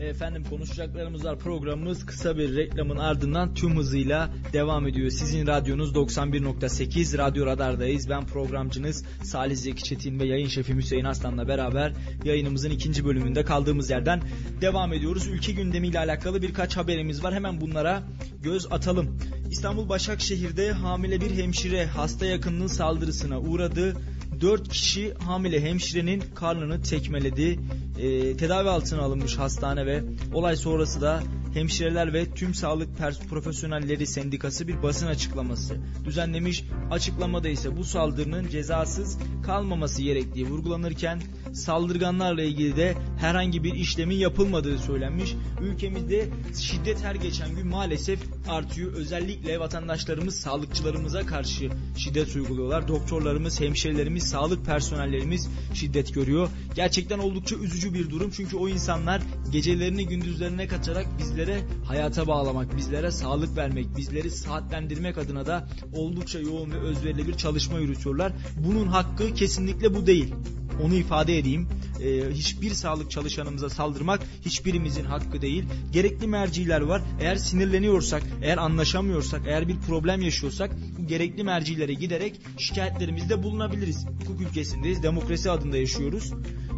Efendim 0.00 0.44
konuşacaklarımız 0.50 1.24
var. 1.24 1.38
Programımız 1.38 2.06
kısa 2.06 2.36
bir 2.36 2.56
reklamın 2.56 2.96
ardından 2.96 3.54
tüm 3.54 3.76
hızıyla 3.76 4.30
devam 4.52 4.86
ediyor. 4.86 5.10
Sizin 5.10 5.46
radyonuz 5.46 5.94
91.8 5.94 7.18
Radyo 7.18 7.46
Radar'dayız. 7.46 8.08
Ben 8.08 8.26
programcınız 8.26 9.04
Salih 9.22 9.56
Zeki 9.56 9.84
Çetin 9.84 10.20
ve 10.20 10.26
yayın 10.26 10.48
şefim 10.48 10.78
Hüseyin 10.78 11.04
Aslan'la 11.04 11.48
beraber 11.48 11.92
yayınımızın 12.24 12.70
ikinci 12.70 13.04
bölümünde 13.04 13.44
kaldığımız 13.44 13.90
yerden 13.90 14.22
devam 14.60 14.92
ediyoruz. 14.92 15.26
Ülke 15.26 15.52
gündemiyle 15.52 15.98
alakalı 15.98 16.42
birkaç 16.42 16.76
haberimiz 16.76 17.24
var. 17.24 17.34
Hemen 17.34 17.60
bunlara 17.60 18.02
göz 18.42 18.66
atalım. 18.72 19.18
İstanbul 19.50 19.88
Başakşehir'de 19.88 20.72
hamile 20.72 21.20
bir 21.20 21.30
hemşire 21.30 21.86
hasta 21.86 22.26
yakınının 22.26 22.66
saldırısına 22.66 23.40
uğradı. 23.40 23.96
4 24.40 24.68
kişi 24.68 25.14
hamile 25.14 25.60
hemşirenin 25.60 26.22
karnını 26.34 26.82
tekmeledi. 26.82 27.60
E, 27.98 28.36
tedavi 28.36 28.68
altına 28.68 29.02
alınmış 29.02 29.38
hastane 29.38 29.86
ve 29.86 30.02
olay 30.34 30.56
sonrası 30.56 31.00
da 31.00 31.22
Hemşireler 31.54 32.12
ve 32.12 32.34
Tüm 32.34 32.54
Sağlık 32.54 32.88
Profesyonelleri 33.30 34.06
Sendikası 34.06 34.68
bir 34.68 34.82
basın 34.82 35.06
açıklaması 35.06 35.76
düzenlemiş. 36.04 36.64
Açıklamada 36.90 37.48
ise 37.48 37.76
bu 37.76 37.84
saldırının 37.84 38.48
cezasız 38.48 39.18
kalmaması 39.46 40.02
gerektiği 40.02 40.46
vurgulanırken 40.46 41.22
saldırganlarla 41.52 42.42
ilgili 42.42 42.76
de 42.76 42.94
herhangi 43.18 43.64
bir 43.64 43.74
işlemin 43.74 44.16
yapılmadığı 44.16 44.78
söylenmiş. 44.78 45.34
Ülkemizde 45.62 46.28
şiddet 46.60 47.04
her 47.04 47.14
geçen 47.14 47.54
gün 47.54 47.66
maalesef 47.66 48.20
artıyor. 48.48 48.92
Özellikle 48.92 49.60
vatandaşlarımız 49.60 50.34
sağlıkçılarımıza 50.34 51.26
karşı 51.26 51.70
şiddet 51.96 52.36
uyguluyorlar. 52.36 52.88
Doktorlarımız, 52.88 53.60
hemşirelerimiz, 53.60 54.29
sağlık 54.30 54.66
personellerimiz 54.66 55.48
şiddet 55.74 56.14
görüyor. 56.14 56.48
Gerçekten 56.74 57.18
oldukça 57.18 57.56
üzücü 57.56 57.94
bir 57.94 58.10
durum 58.10 58.30
çünkü 58.30 58.56
o 58.56 58.68
insanlar 58.68 59.22
gecelerini 59.52 60.06
gündüzlerine 60.06 60.66
kaçarak 60.68 61.06
bizlere 61.18 61.60
hayata 61.84 62.26
bağlamak, 62.26 62.76
bizlere 62.76 63.10
sağlık 63.10 63.56
vermek, 63.56 63.96
bizleri 63.96 64.30
saatlendirmek 64.30 65.18
adına 65.18 65.46
da 65.46 65.68
oldukça 65.92 66.38
yoğun 66.38 66.70
ve 66.70 66.78
özverili 66.78 67.28
bir 67.28 67.34
çalışma 67.34 67.78
yürütüyorlar. 67.78 68.32
Bunun 68.66 68.86
hakkı 68.86 69.34
kesinlikle 69.34 69.94
bu 69.94 70.06
değil. 70.06 70.34
Onu 70.82 70.94
ifade 70.94 71.38
edeyim. 71.38 71.68
Ee, 72.00 72.30
hiçbir 72.32 72.70
sağlık 72.70 73.10
çalışanımıza 73.10 73.70
saldırmak 73.70 74.20
hiçbirimizin 74.44 75.04
hakkı 75.04 75.42
değil. 75.42 75.64
Gerekli 75.92 76.26
merciler 76.26 76.80
var. 76.80 77.02
Eğer 77.20 77.36
sinirleniyorsak, 77.36 78.22
eğer 78.42 78.58
anlaşamıyorsak, 78.58 79.42
eğer 79.46 79.68
bir 79.68 79.76
problem 79.76 80.22
yaşıyorsak 80.22 80.70
gerekli 81.06 81.44
mercilere 81.44 81.94
giderek 81.94 82.40
şikayetlerimizde 82.58 83.42
bulunabiliriz. 83.42 84.06
Hukuk 84.20 84.40
ülkesindeyiz, 84.40 85.02
demokrasi 85.02 85.50
adında 85.50 85.76
yaşıyoruz 85.76 86.32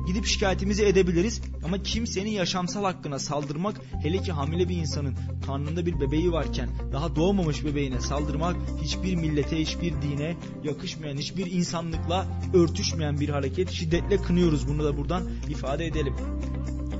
gidip 0.06 0.26
şikayetimizi 0.26 0.84
edebiliriz. 0.84 1.40
Ama 1.64 1.82
kimsenin 1.82 2.30
yaşamsal 2.30 2.84
hakkına 2.84 3.18
saldırmak 3.18 3.80
hele 4.02 4.18
ki 4.18 4.32
hamile 4.32 4.68
bir 4.68 4.76
insanın 4.76 5.16
karnında 5.46 5.86
bir 5.86 6.00
bebeği 6.00 6.32
varken 6.32 6.70
daha 6.92 7.16
doğmamış 7.16 7.64
bebeğine 7.64 8.00
saldırmak 8.00 8.56
hiçbir 8.82 9.14
millete 9.14 9.60
hiçbir 9.60 10.02
dine 10.02 10.36
yakışmayan 10.64 11.16
hiçbir 11.16 11.46
insanlıkla 11.46 12.26
örtüşmeyen 12.54 13.20
bir 13.20 13.28
hareket. 13.28 13.70
Şiddetle 13.70 14.16
kınıyoruz 14.16 14.68
bunu 14.68 14.84
da 14.84 14.96
buradan 14.96 15.30
ifade 15.48 15.86
edelim. 15.86 16.14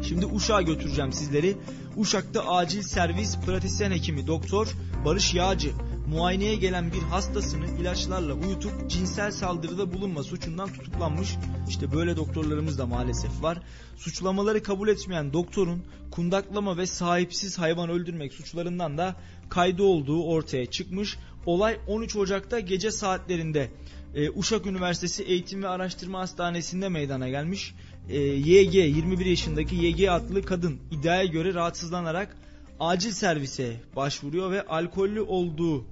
Şimdi 0.03 0.26
Uşak'a 0.26 0.62
götüreceğim 0.62 1.12
sizleri. 1.12 1.57
Uşak'ta 1.97 2.49
acil 2.49 2.82
servis 2.82 3.38
pratisyen 3.38 3.90
hekimi 3.90 4.26
doktor 4.26 4.68
Barış 5.05 5.34
Yağcı 5.34 5.70
muayeneye 6.12 6.54
gelen 6.54 6.92
bir 6.92 7.02
hastasını 7.02 7.80
ilaçlarla 7.80 8.34
uyutup 8.34 8.90
cinsel 8.90 9.30
saldırıda 9.30 9.92
bulunma 9.92 10.22
suçundan 10.22 10.72
tutuklanmış. 10.72 11.36
İşte 11.68 11.92
böyle 11.92 12.16
doktorlarımız 12.16 12.78
da 12.78 12.86
maalesef 12.86 13.42
var. 13.42 13.58
Suçlamaları 13.96 14.62
kabul 14.62 14.88
etmeyen 14.88 15.32
doktorun 15.32 15.82
kundaklama 16.10 16.76
ve 16.76 16.86
sahipsiz 16.86 17.58
hayvan 17.58 17.90
öldürmek 17.90 18.32
suçlarından 18.32 18.98
da 18.98 19.16
kaydı 19.48 19.82
olduğu 19.82 20.24
ortaya 20.24 20.66
çıkmış. 20.66 21.18
Olay 21.46 21.78
13 21.88 22.16
Ocak'ta 22.16 22.60
gece 22.60 22.90
saatlerinde 22.90 23.70
e, 24.14 24.30
Uşak 24.30 24.66
Üniversitesi 24.66 25.22
Eğitim 25.22 25.62
ve 25.62 25.68
Araştırma 25.68 26.20
Hastanesi'nde 26.20 26.88
meydana 26.88 27.28
gelmiş. 27.28 27.74
E, 28.08 28.18
YG 28.20 28.74
21 28.74 29.26
yaşındaki 29.26 29.76
YG 29.76 30.08
adlı 30.08 30.42
kadın 30.42 30.78
iddiaya 30.90 31.24
göre 31.24 31.54
rahatsızlanarak 31.54 32.36
acil 32.80 33.10
servise 33.10 33.76
başvuruyor 33.96 34.50
ve 34.50 34.62
alkollü 34.62 35.20
olduğu 35.20 35.84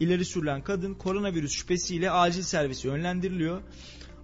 ileri 0.00 0.24
sürülen 0.24 0.62
kadın 0.62 0.94
koronavirüs 0.94 1.52
şüphesiyle 1.52 2.10
acil 2.10 2.42
servise 2.42 2.88
yönlendiriliyor. 2.88 3.60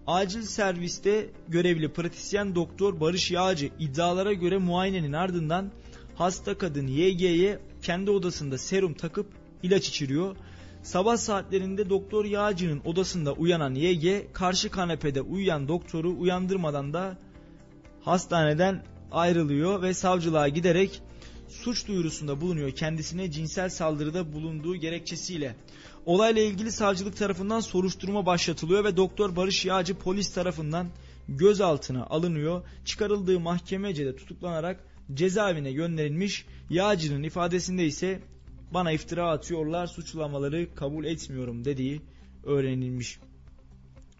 Acil 0.07 0.43
serviste 0.43 1.31
görevli 1.49 1.93
pratisyen 1.93 2.55
doktor 2.55 3.01
Barış 3.01 3.31
Yağcı 3.31 3.71
iddialara 3.79 4.33
göre 4.33 4.59
muayenenin 4.59 5.13
ardından 5.13 5.71
hasta 6.15 6.59
kadın 6.59 6.87
YG'ye 6.87 7.59
kendi 7.83 8.11
odasında 8.11 8.59
serum 8.59 8.95
takıp 8.95 9.27
ilaç 9.63 9.89
içiriyor. 9.89 10.37
Sabah 10.83 11.17
saatlerinde 11.17 11.91
doktor 11.91 12.25
Yağcı'nın 12.25 12.83
odasında 12.85 13.33
uyanan 13.33 13.75
YG 13.75 14.33
karşı 14.33 14.71
kanepede 14.71 15.21
uyuyan 15.21 15.69
doktoru 15.69 16.17
uyandırmadan 16.19 16.93
da 16.93 17.19
hastaneden 18.01 18.85
ayrılıyor 19.13 19.83
ve 19.83 19.95
savcılığa 19.95 20.49
giderek 20.49 21.03
suç 21.63 21.89
duyurusunda 21.89 22.41
bulunuyor 22.41 22.71
kendisine 22.71 23.31
cinsel 23.31 23.69
saldırıda 23.69 24.33
bulunduğu 24.33 24.77
gerekçesiyle. 24.77 25.57
Olayla 26.07 26.43
ilgili 26.43 26.73
savcılık 26.73 27.17
tarafından 27.17 27.61
soruşturma 27.61 28.27
başlatılıyor 28.27 28.85
ve 28.85 28.97
Doktor 28.97 29.37
Barış 29.37 29.65
Yağcı 29.65 29.95
polis 29.95 30.35
tarafından 30.35 30.89
gözaltına 31.29 32.07
alınıyor. 32.07 32.63
Çıkarıldığı 32.85 33.41
mahkemece 33.41 34.07
de 34.07 34.17
tutuklanarak 34.17 34.85
cezaevine 35.15 35.73
gönderilmiş. 35.73 36.47
Yağcı'nın 36.71 37.23
ifadesinde 37.23 37.87
ise 37.87 38.21
bana 38.75 38.93
iftira 38.93 39.31
atıyorlar 39.31 39.87
suçlamaları 39.87 40.75
kabul 40.75 41.05
etmiyorum 41.05 41.65
dediği 41.65 42.01
öğrenilmiş. 42.45 43.19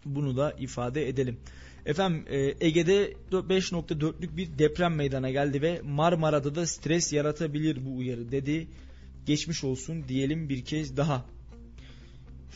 Bunu 0.05 0.37
da 0.37 0.51
ifade 0.51 1.09
edelim. 1.09 1.39
Efendim 1.85 2.25
e, 2.29 2.67
Ege'de 2.67 3.13
5.4'lük 3.31 4.37
bir 4.37 4.59
deprem 4.59 4.95
meydana 4.95 5.29
geldi 5.29 5.61
ve 5.61 5.81
Marmara'da 5.83 6.55
da 6.55 6.67
stres 6.67 7.13
yaratabilir 7.13 7.85
bu 7.85 7.97
uyarı 7.97 8.31
dedi. 8.31 8.67
Geçmiş 9.25 9.63
olsun 9.63 10.07
diyelim 10.07 10.49
bir 10.49 10.65
kez 10.65 10.97
daha. 10.97 11.25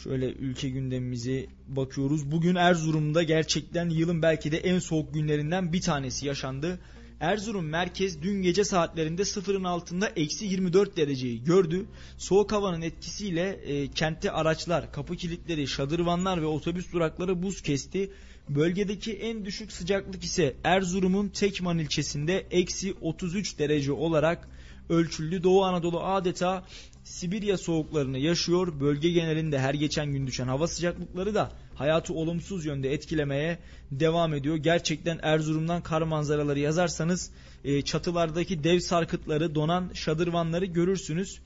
Şöyle 0.04 0.32
ülke 0.32 0.70
gündemimize 0.70 1.46
bakıyoruz. 1.68 2.32
Bugün 2.32 2.56
Erzurum'da 2.56 3.24
gerçekten 3.24 3.90
yılın 3.90 4.22
belki 4.22 4.52
de 4.52 4.58
en 4.58 4.80
soğuk 4.80 5.14
günlerinden 5.14 5.74
bir 5.74 5.82
tanesi 5.82 6.28
yaşandı. 6.28 6.80
Erzurum 7.20 7.66
merkez 7.66 8.24
dün 8.24 8.42
gece 8.42 8.64
saatlerinde 8.64 9.26
sıfırın 9.26 9.64
altında 9.64 10.08
eksi 10.08 10.46
24 10.46 10.98
dereceyi 10.98 11.44
gördü. 11.44 11.86
Soğuk 12.18 12.52
havanın 12.52 12.82
etkisiyle 12.82 13.50
e, 13.50 13.88
kentte 13.88 14.32
araçlar, 14.32 14.92
kapı 14.92 15.16
kilitleri, 15.16 15.68
şadırvanlar 15.68 16.42
ve 16.42 16.46
otobüs 16.46 16.94
durakları 16.94 17.44
buz 17.44 17.62
kesti. 17.62 18.12
Bölgedeki 18.50 19.14
en 19.14 19.46
düşük 19.46 19.72
sıcaklık 19.72 20.24
ise 20.24 20.56
Erzurum'un 20.64 21.28
Tekman 21.28 21.80
ilçesinde 21.80 22.46
eksi 22.52 22.94
33 23.02 23.60
derece 23.60 23.92
olarak 23.92 24.48
ölçüldü. 24.90 25.44
Doğu 25.44 25.64
Anadolu 25.64 26.04
adeta 26.04 26.64
Sibirya 27.04 27.58
soğuklarını 27.58 28.18
yaşıyor. 28.18 28.80
Bölge 28.80 29.12
genelinde 29.12 29.60
her 29.60 29.74
geçen 29.74 30.12
gün 30.12 30.28
düşen 30.28 30.48
hava 30.48 30.68
sıcaklıkları 30.68 31.36
da 31.36 31.52
hayatı 31.76 32.14
olumsuz 32.14 32.66
yönde 32.66 32.94
etkilemeye 32.94 33.60
devam 33.92 34.34
ediyor. 34.34 34.56
Gerçekten 34.56 35.20
Erzurum'dan 35.22 35.84
kar 35.84 36.02
manzaraları 36.02 36.60
yazarsanız 36.60 37.32
e, 37.64 37.82
çatılardaki 37.82 38.64
dev 38.64 38.80
sarkıtları, 38.80 39.56
donan 39.56 39.90
şadırvanları 39.94 40.66
görürsünüz. 40.66 41.40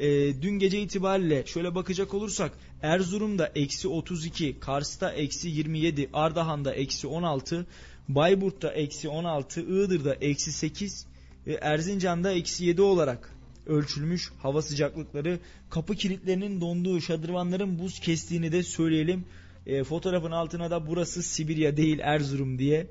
E, 0.00 0.42
dün 0.42 0.58
gece 0.58 0.82
itibariyle 0.82 1.46
şöyle 1.46 1.74
bakacak 1.74 2.14
olursak 2.14 2.52
Erzurum'da 2.82 3.52
eksi 3.54 3.88
32, 3.88 4.60
Kars'ta 4.60 5.12
eksi 5.12 5.48
27, 5.48 6.10
Ardahan'da 6.12 6.74
eksi 6.74 7.06
16, 7.06 7.66
Bayburt'ta 8.08 8.70
eksi 8.70 9.08
16, 9.08 9.60
Iğdır'da 9.60 10.14
eksi 10.14 10.52
8, 10.52 11.06
e, 11.46 11.52
Erzincan'da 11.52 12.32
eksi 12.32 12.64
7 12.64 12.82
olarak 12.82 13.34
ölçülmüş 13.66 14.32
hava 14.42 14.62
sıcaklıkları. 14.62 15.38
Kapı 15.70 15.94
kilitlerinin 15.94 16.60
donduğu, 16.60 17.00
şadırvanların 17.00 17.78
buz 17.78 18.00
kestiğini 18.00 18.52
de 18.52 18.62
söyleyelim. 18.62 19.24
E, 19.66 19.84
fotoğrafın 19.84 20.30
altına 20.30 20.70
da 20.70 20.86
burası 20.86 21.22
Sibirya 21.22 21.76
değil 21.76 21.98
Erzurum 22.02 22.58
diye 22.58 22.86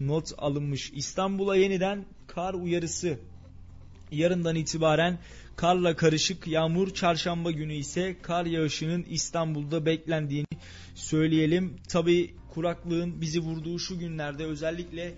not 0.00 0.32
alınmış. 0.38 0.92
İstanbul'a 0.94 1.56
yeniden 1.56 2.04
kar 2.26 2.54
uyarısı. 2.54 3.18
Yarından 4.12 4.56
itibaren 4.56 5.18
karla 5.56 5.96
karışık 5.96 6.46
yağmur, 6.46 6.94
çarşamba 6.94 7.50
günü 7.50 7.74
ise 7.74 8.16
kar 8.22 8.46
yağışının 8.46 9.06
İstanbul'da 9.10 9.86
beklendiğini 9.86 10.46
söyleyelim. 10.94 11.76
Tabi 11.88 12.34
kuraklığın 12.54 13.20
bizi 13.20 13.40
vurduğu 13.40 13.78
şu 13.78 13.98
günlerde 13.98 14.44
özellikle 14.44 15.14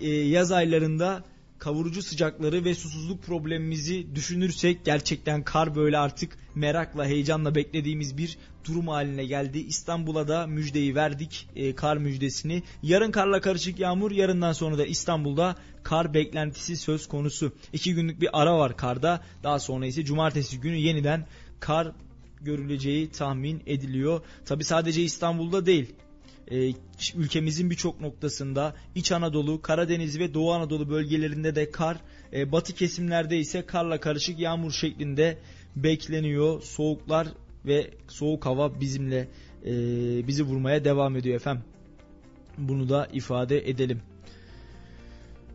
e, 0.00 0.08
yaz 0.08 0.52
aylarında 0.52 1.24
kavurucu 1.58 2.02
sıcakları 2.02 2.64
ve 2.64 2.74
susuzluk 2.74 3.22
problemimizi 3.22 4.14
düşünürsek 4.14 4.84
gerçekten 4.84 5.42
kar 5.42 5.74
böyle 5.74 5.98
artık 5.98 6.38
merakla 6.54 7.06
heyecanla 7.06 7.54
beklediğimiz 7.54 8.18
bir 8.18 8.38
durum 8.64 8.88
haline 8.88 9.24
geldi. 9.24 9.58
İstanbul'a 9.58 10.28
da 10.28 10.46
müjdeyi 10.46 10.94
verdik 10.94 11.48
e, 11.56 11.74
kar 11.74 11.96
müjdesini. 11.96 12.62
Yarın 12.82 13.10
karla 13.10 13.40
karışık 13.40 13.78
yağmur 13.78 14.10
yarından 14.10 14.52
sonra 14.52 14.78
da 14.78 14.86
İstanbul'da 14.86 15.56
kar 15.82 16.14
beklentisi 16.14 16.76
söz 16.76 17.08
konusu. 17.08 17.52
İki 17.72 17.94
günlük 17.94 18.20
bir 18.20 18.28
ara 18.32 18.58
var 18.58 18.76
karda 18.76 19.24
daha 19.42 19.58
sonra 19.58 19.86
ise 19.86 20.04
cumartesi 20.04 20.60
günü 20.60 20.76
yeniden 20.76 21.26
kar 21.60 21.92
görüleceği 22.40 23.10
tahmin 23.10 23.62
ediliyor. 23.66 24.20
Tabi 24.44 24.64
sadece 24.64 25.02
İstanbul'da 25.02 25.66
değil 25.66 25.94
e, 26.50 26.72
ülkemizin 27.14 27.70
birçok 27.70 28.00
noktasında 28.00 28.74
İç 28.94 29.12
Anadolu, 29.12 29.62
Karadeniz 29.62 30.18
ve 30.18 30.34
Doğu 30.34 30.52
Anadolu 30.52 30.90
bölgelerinde 30.90 31.54
de 31.54 31.70
kar, 31.70 31.96
e, 32.32 32.52
batı 32.52 32.74
kesimlerde 32.74 33.38
ise 33.38 33.66
karla 33.66 34.00
karışık 34.00 34.38
yağmur 34.38 34.72
şeklinde 34.72 35.38
bekleniyor. 35.76 36.62
Soğuklar 36.62 37.28
ve 37.66 37.90
soğuk 38.08 38.46
hava 38.46 38.80
bizimle 38.80 39.28
e, 39.64 39.72
bizi 40.26 40.42
vurmaya 40.42 40.84
devam 40.84 41.16
ediyor 41.16 41.36
efendim. 41.36 41.64
Bunu 42.58 42.88
da 42.88 43.08
ifade 43.12 43.68
edelim. 43.68 44.00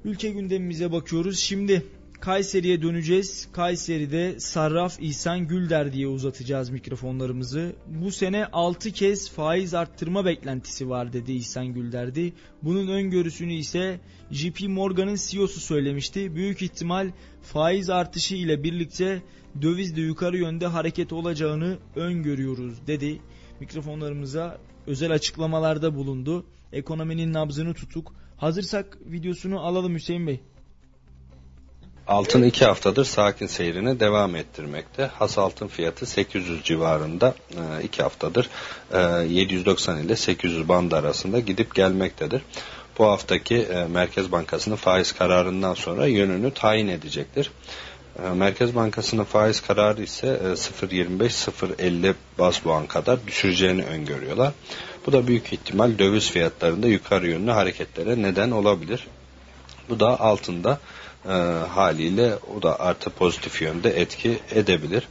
Ülke 0.05 0.29
gündemimize 0.29 0.91
bakıyoruz. 0.91 1.39
Şimdi 1.39 1.83
Kayseri'ye 2.21 2.81
döneceğiz. 2.81 3.47
Kayseri'de 3.51 4.39
Sarraf 4.39 4.99
İhsan 4.99 5.47
Gülder 5.47 5.93
diye 5.93 6.07
uzatacağız 6.07 6.69
mikrofonlarımızı. 6.69 7.75
Bu 7.87 8.11
sene 8.11 8.45
6 8.45 8.91
kez 8.91 9.31
faiz 9.31 9.73
arttırma 9.73 10.25
beklentisi 10.25 10.89
var 10.89 11.13
dedi 11.13 11.31
İhsan 11.31 11.73
Gülder'di. 11.73 12.33
Bunun 12.63 12.87
öngörüsünü 12.87 13.53
ise 13.53 13.99
JP 14.31 14.67
Morgan'ın 14.67 15.17
CEO'su 15.27 15.59
söylemişti. 15.59 16.35
Büyük 16.35 16.61
ihtimal 16.61 17.11
faiz 17.41 17.89
artışı 17.89 18.35
ile 18.35 18.63
birlikte 18.63 19.21
dövizde 19.61 20.01
yukarı 20.01 20.37
yönde 20.37 20.67
hareket 20.67 21.13
olacağını 21.13 21.77
öngörüyoruz 21.95 22.87
dedi. 22.87 23.21
Mikrofonlarımıza 23.59 24.57
özel 24.87 25.11
açıklamalarda 25.11 25.95
bulundu. 25.95 26.45
Ekonominin 26.73 27.33
nabzını 27.33 27.73
tutuk. 27.73 28.13
Hazırsak 28.37 28.97
videosunu 29.05 29.59
alalım 29.59 29.95
Hüseyin 29.95 30.27
Bey. 30.27 30.41
Altın 32.09 32.43
iki 32.43 32.65
haftadır 32.65 33.05
sakin 33.05 33.47
seyrine 33.47 33.99
devam 33.99 34.35
ettirmekte. 34.35 35.05
Has 35.05 35.37
altın 35.37 35.67
fiyatı 35.67 36.05
800 36.05 36.63
civarında 36.63 37.33
e, 37.51 37.83
iki 37.83 38.03
haftadır 38.03 38.49
790 39.29 39.97
e, 39.97 40.01
ile 40.01 40.15
800 40.15 40.69
band 40.69 40.91
arasında 40.91 41.39
gidip 41.39 41.75
gelmektedir. 41.75 42.41
Bu 42.97 43.05
haftaki 43.05 43.55
e, 43.55 43.85
Merkez 43.85 44.31
Bankası'nın 44.31 44.75
faiz 44.75 45.11
kararından 45.11 45.73
sonra 45.73 46.07
yönünü 46.07 46.53
tayin 46.53 46.87
edecektir. 46.87 47.51
Merkez 48.35 48.75
Bankası'nın 48.75 49.23
faiz 49.23 49.61
kararı 49.61 50.03
ise 50.03 50.39
0.25-0.50 50.43 52.13
bas 52.39 52.59
puan 52.59 52.87
kadar 52.87 53.27
düşüreceğini 53.27 53.83
öngörüyorlar. 53.83 54.53
Bu 55.05 55.11
da 55.11 55.27
büyük 55.27 55.53
ihtimal 55.53 55.99
döviz 55.99 56.31
fiyatlarında 56.31 56.87
yukarı 56.87 57.27
yönlü 57.27 57.51
hareketlere 57.51 58.21
neden 58.21 58.51
olabilir. 58.51 59.07
Bu 59.89 59.99
da 59.99 60.19
altında 60.19 60.79
e, 61.25 61.31
haliyle 61.69 62.35
o 62.57 62.61
da 62.61 62.79
artı 62.79 63.09
pozitif 63.09 63.61
yönde 63.61 64.01
etki 64.01 64.39
edebilir. 64.51 65.07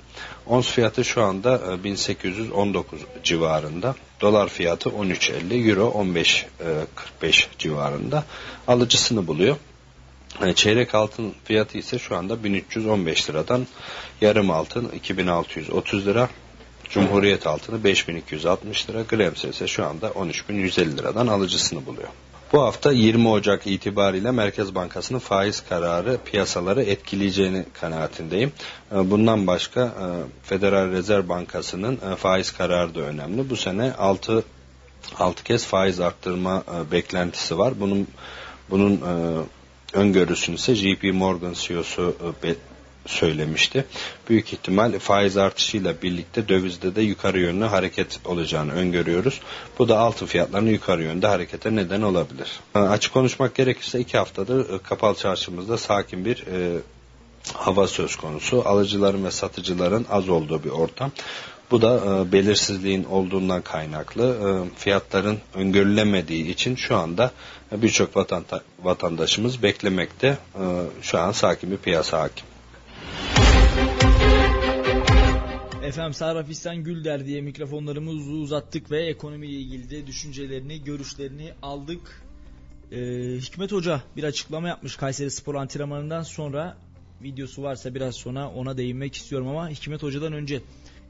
Ons 0.46 0.70
fiyatı 0.70 1.04
şu 1.04 1.22
anda 1.22 1.60
e, 1.72 1.84
1819 1.84 3.00
civarında. 3.24 3.94
Dolar 4.20 4.48
fiyatı 4.48 4.88
13.50, 4.88 5.70
Euro 5.70 6.04
15.45 6.04 6.44
e, 7.22 7.32
civarında. 7.58 8.24
Alıcısını 8.68 9.26
buluyor. 9.26 9.56
E, 10.42 10.54
çeyrek 10.54 10.94
altın 10.94 11.34
fiyatı 11.44 11.78
ise 11.78 11.98
şu 11.98 12.16
anda 12.16 12.44
1315 12.44 13.30
liradan 13.30 13.66
yarım 14.20 14.50
altın 14.50 14.88
2630 14.88 16.06
lira. 16.06 16.28
Cumhuriyet 16.90 17.46
altını 17.46 17.84
5260 17.84 18.90
lira. 18.90 19.02
Gremse 19.02 19.48
ise 19.48 19.66
şu 19.66 19.86
anda 19.86 20.10
13150 20.14 20.96
liradan 20.96 21.26
alıcısını 21.26 21.86
buluyor. 21.86 22.08
Bu 22.52 22.62
hafta 22.62 22.92
20 22.92 23.28
Ocak 23.28 23.66
itibariyle 23.66 24.30
Merkez 24.30 24.74
Bankası'nın 24.74 25.18
faiz 25.18 25.60
kararı 25.60 26.18
piyasaları 26.24 26.82
etkileyeceğini 26.82 27.64
kanaatindeyim. 27.80 28.52
Ee, 28.92 29.10
bundan 29.10 29.46
başka 29.46 29.80
e, 29.80 30.06
Federal 30.42 30.90
Rezerv 30.90 31.28
Bankası'nın 31.28 31.98
e, 32.12 32.16
faiz 32.16 32.52
kararı 32.52 32.94
da 32.94 33.00
önemli. 33.00 33.50
Bu 33.50 33.56
sene 33.56 33.92
6 33.92 34.44
6 35.18 35.44
kez 35.44 35.66
faiz 35.66 36.00
arttırma 36.00 36.62
e, 36.74 36.92
beklentisi 36.92 37.58
var. 37.58 37.80
Bunun 37.80 38.06
bunun 38.70 39.00
öngörüsünü 39.92 40.56
ise 40.56 40.74
JP 40.74 41.04
Morgan 41.14 41.52
CEO'su 41.52 42.16
söylemişti. 43.08 43.84
Büyük 44.28 44.52
ihtimal 44.52 44.98
faiz 44.98 45.36
artışıyla 45.36 46.02
birlikte 46.02 46.48
dövizde 46.48 46.96
de 46.96 47.02
yukarı 47.02 47.40
yönlü 47.40 47.64
hareket 47.64 48.20
olacağını 48.24 48.72
öngörüyoruz. 48.72 49.40
Bu 49.78 49.88
da 49.88 49.98
altın 49.98 50.26
fiyatlarının 50.26 50.70
yukarı 50.70 51.02
yönde 51.02 51.26
harekete 51.26 51.76
neden 51.76 52.02
olabilir. 52.02 52.60
Açık 52.74 53.12
konuşmak 53.12 53.54
gerekirse 53.54 54.00
iki 54.00 54.18
haftadır 54.18 54.74
e, 54.74 54.78
kapalı 54.78 55.16
çarşımızda 55.16 55.78
sakin 55.78 56.24
bir 56.24 56.36
e, 56.36 56.78
hava 57.54 57.86
söz 57.86 58.16
konusu. 58.16 58.62
Alıcıların 58.68 59.24
ve 59.24 59.30
satıcıların 59.30 60.06
az 60.10 60.28
olduğu 60.28 60.64
bir 60.64 60.70
ortam. 60.70 61.10
Bu 61.70 61.82
da 61.82 61.96
e, 61.96 62.32
belirsizliğin 62.32 63.04
olduğundan 63.04 63.62
kaynaklı. 63.62 64.24
E, 64.24 64.78
fiyatların 64.78 65.38
öngörülemediği 65.54 66.48
için 66.48 66.76
şu 66.76 66.96
anda 66.96 67.30
birçok 67.72 68.10
vatandaşımız 68.82 69.62
beklemekte. 69.62 70.26
E, 70.26 70.64
şu 71.02 71.18
an 71.18 71.32
sakin 71.32 71.70
bir 71.70 71.76
piyasa 71.76 72.20
hakim. 72.20 72.47
Efendim 75.82 76.14
Sarraf 76.14 76.50
İhsan 76.50 76.84
Gülder 76.84 77.26
diye 77.26 77.40
mikrofonlarımızı 77.40 78.30
uzattık 78.30 78.90
ve 78.90 79.06
ekonomiyle 79.06 79.58
ilgili 79.58 79.90
de 79.90 80.06
düşüncelerini, 80.06 80.84
görüşlerini 80.84 81.52
aldık. 81.62 82.22
Ee, 82.92 82.96
Hikmet 83.40 83.72
Hoca 83.72 84.02
bir 84.16 84.24
açıklama 84.24 84.68
yapmış 84.68 84.96
Kayseri 84.96 85.30
Spor 85.30 85.54
antrenmanından 85.54 86.22
sonra 86.22 86.76
videosu 87.22 87.62
varsa 87.62 87.94
biraz 87.94 88.14
sonra 88.14 88.48
ona 88.48 88.76
değinmek 88.76 89.14
istiyorum 89.14 89.48
ama 89.48 89.70
Hikmet 89.70 90.02
Hoca'dan 90.02 90.32
önce 90.32 90.62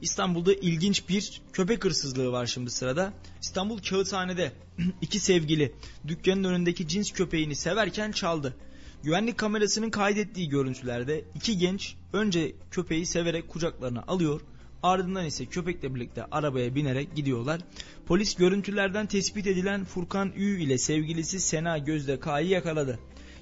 İstanbul'da 0.03 0.55
ilginç 0.55 1.09
bir 1.09 1.41
köpek 1.53 1.85
hırsızlığı 1.85 2.33
var 2.33 2.47
şimdi 2.47 2.71
sırada. 2.71 3.13
İstanbul 3.41 3.79
Kağıthane'de 3.79 4.53
iki 5.03 5.21
sevgili 5.21 5.73
dükkanın 6.09 6.45
önündeki 6.45 6.89
cins 6.89 7.13
köpeğini 7.13 7.55
severken 7.55 8.13
çaldı. 8.13 8.55
Güvenlik 9.03 9.39
kamerasının 9.39 9.91
kaydettiği 9.91 10.49
görüntülerde 10.49 11.25
iki 11.35 11.59
genç 11.59 11.95
önce 12.13 12.53
köpeği 12.71 13.07
severek 13.07 13.49
kucaklarına 13.49 14.05
alıyor 14.09 14.41
Ardından 14.83 15.27
ise 15.27 15.47
köpekle 15.47 15.95
birlikte 15.95 16.25
arabaya 16.31 16.75
binerek 16.75 17.17
gidiyorlar. 17.17 17.61
Polis 18.07 18.35
görüntülerden 18.35 19.07
tespit 19.07 19.47
edilen 19.47 19.85
Furkan 19.85 20.33
Ü 20.37 20.61
ile 20.61 20.79
sevgilisi 20.79 21.41
Sena 21.41 21.79
Gözde 21.79 22.21
K'yı 22.21 22.49
yakaladı. 22.49 22.99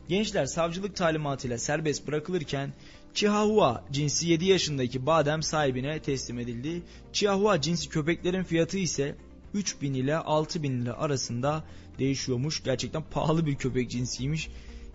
Gençler 0.09 0.46
savcılık 0.46 0.96
talimatıyla 0.96 1.59
serbest 1.59 2.07
bırakılırken 2.07 2.72
Chihuahua 3.14 3.84
cinsi 3.92 4.28
7 4.28 4.44
yaşındaki 4.44 5.07
badem 5.07 5.42
sahibine 5.42 5.98
teslim 6.02 6.38
edildi. 6.38 6.82
Chihuahua 7.12 7.61
cinsi 7.61 7.88
köpeklerin 7.88 8.42
fiyatı 8.42 8.78
ise 8.78 9.16
3000 9.54 9.94
ile 9.94 10.16
6000 10.16 10.82
lira 10.82 10.94
arasında 10.94 11.64
değişiyormuş. 11.98 12.64
Gerçekten 12.64 13.02
pahalı 13.11 13.46
bir 13.46 13.57
köpek 13.57 13.90
cinsiymiş. 13.90 14.48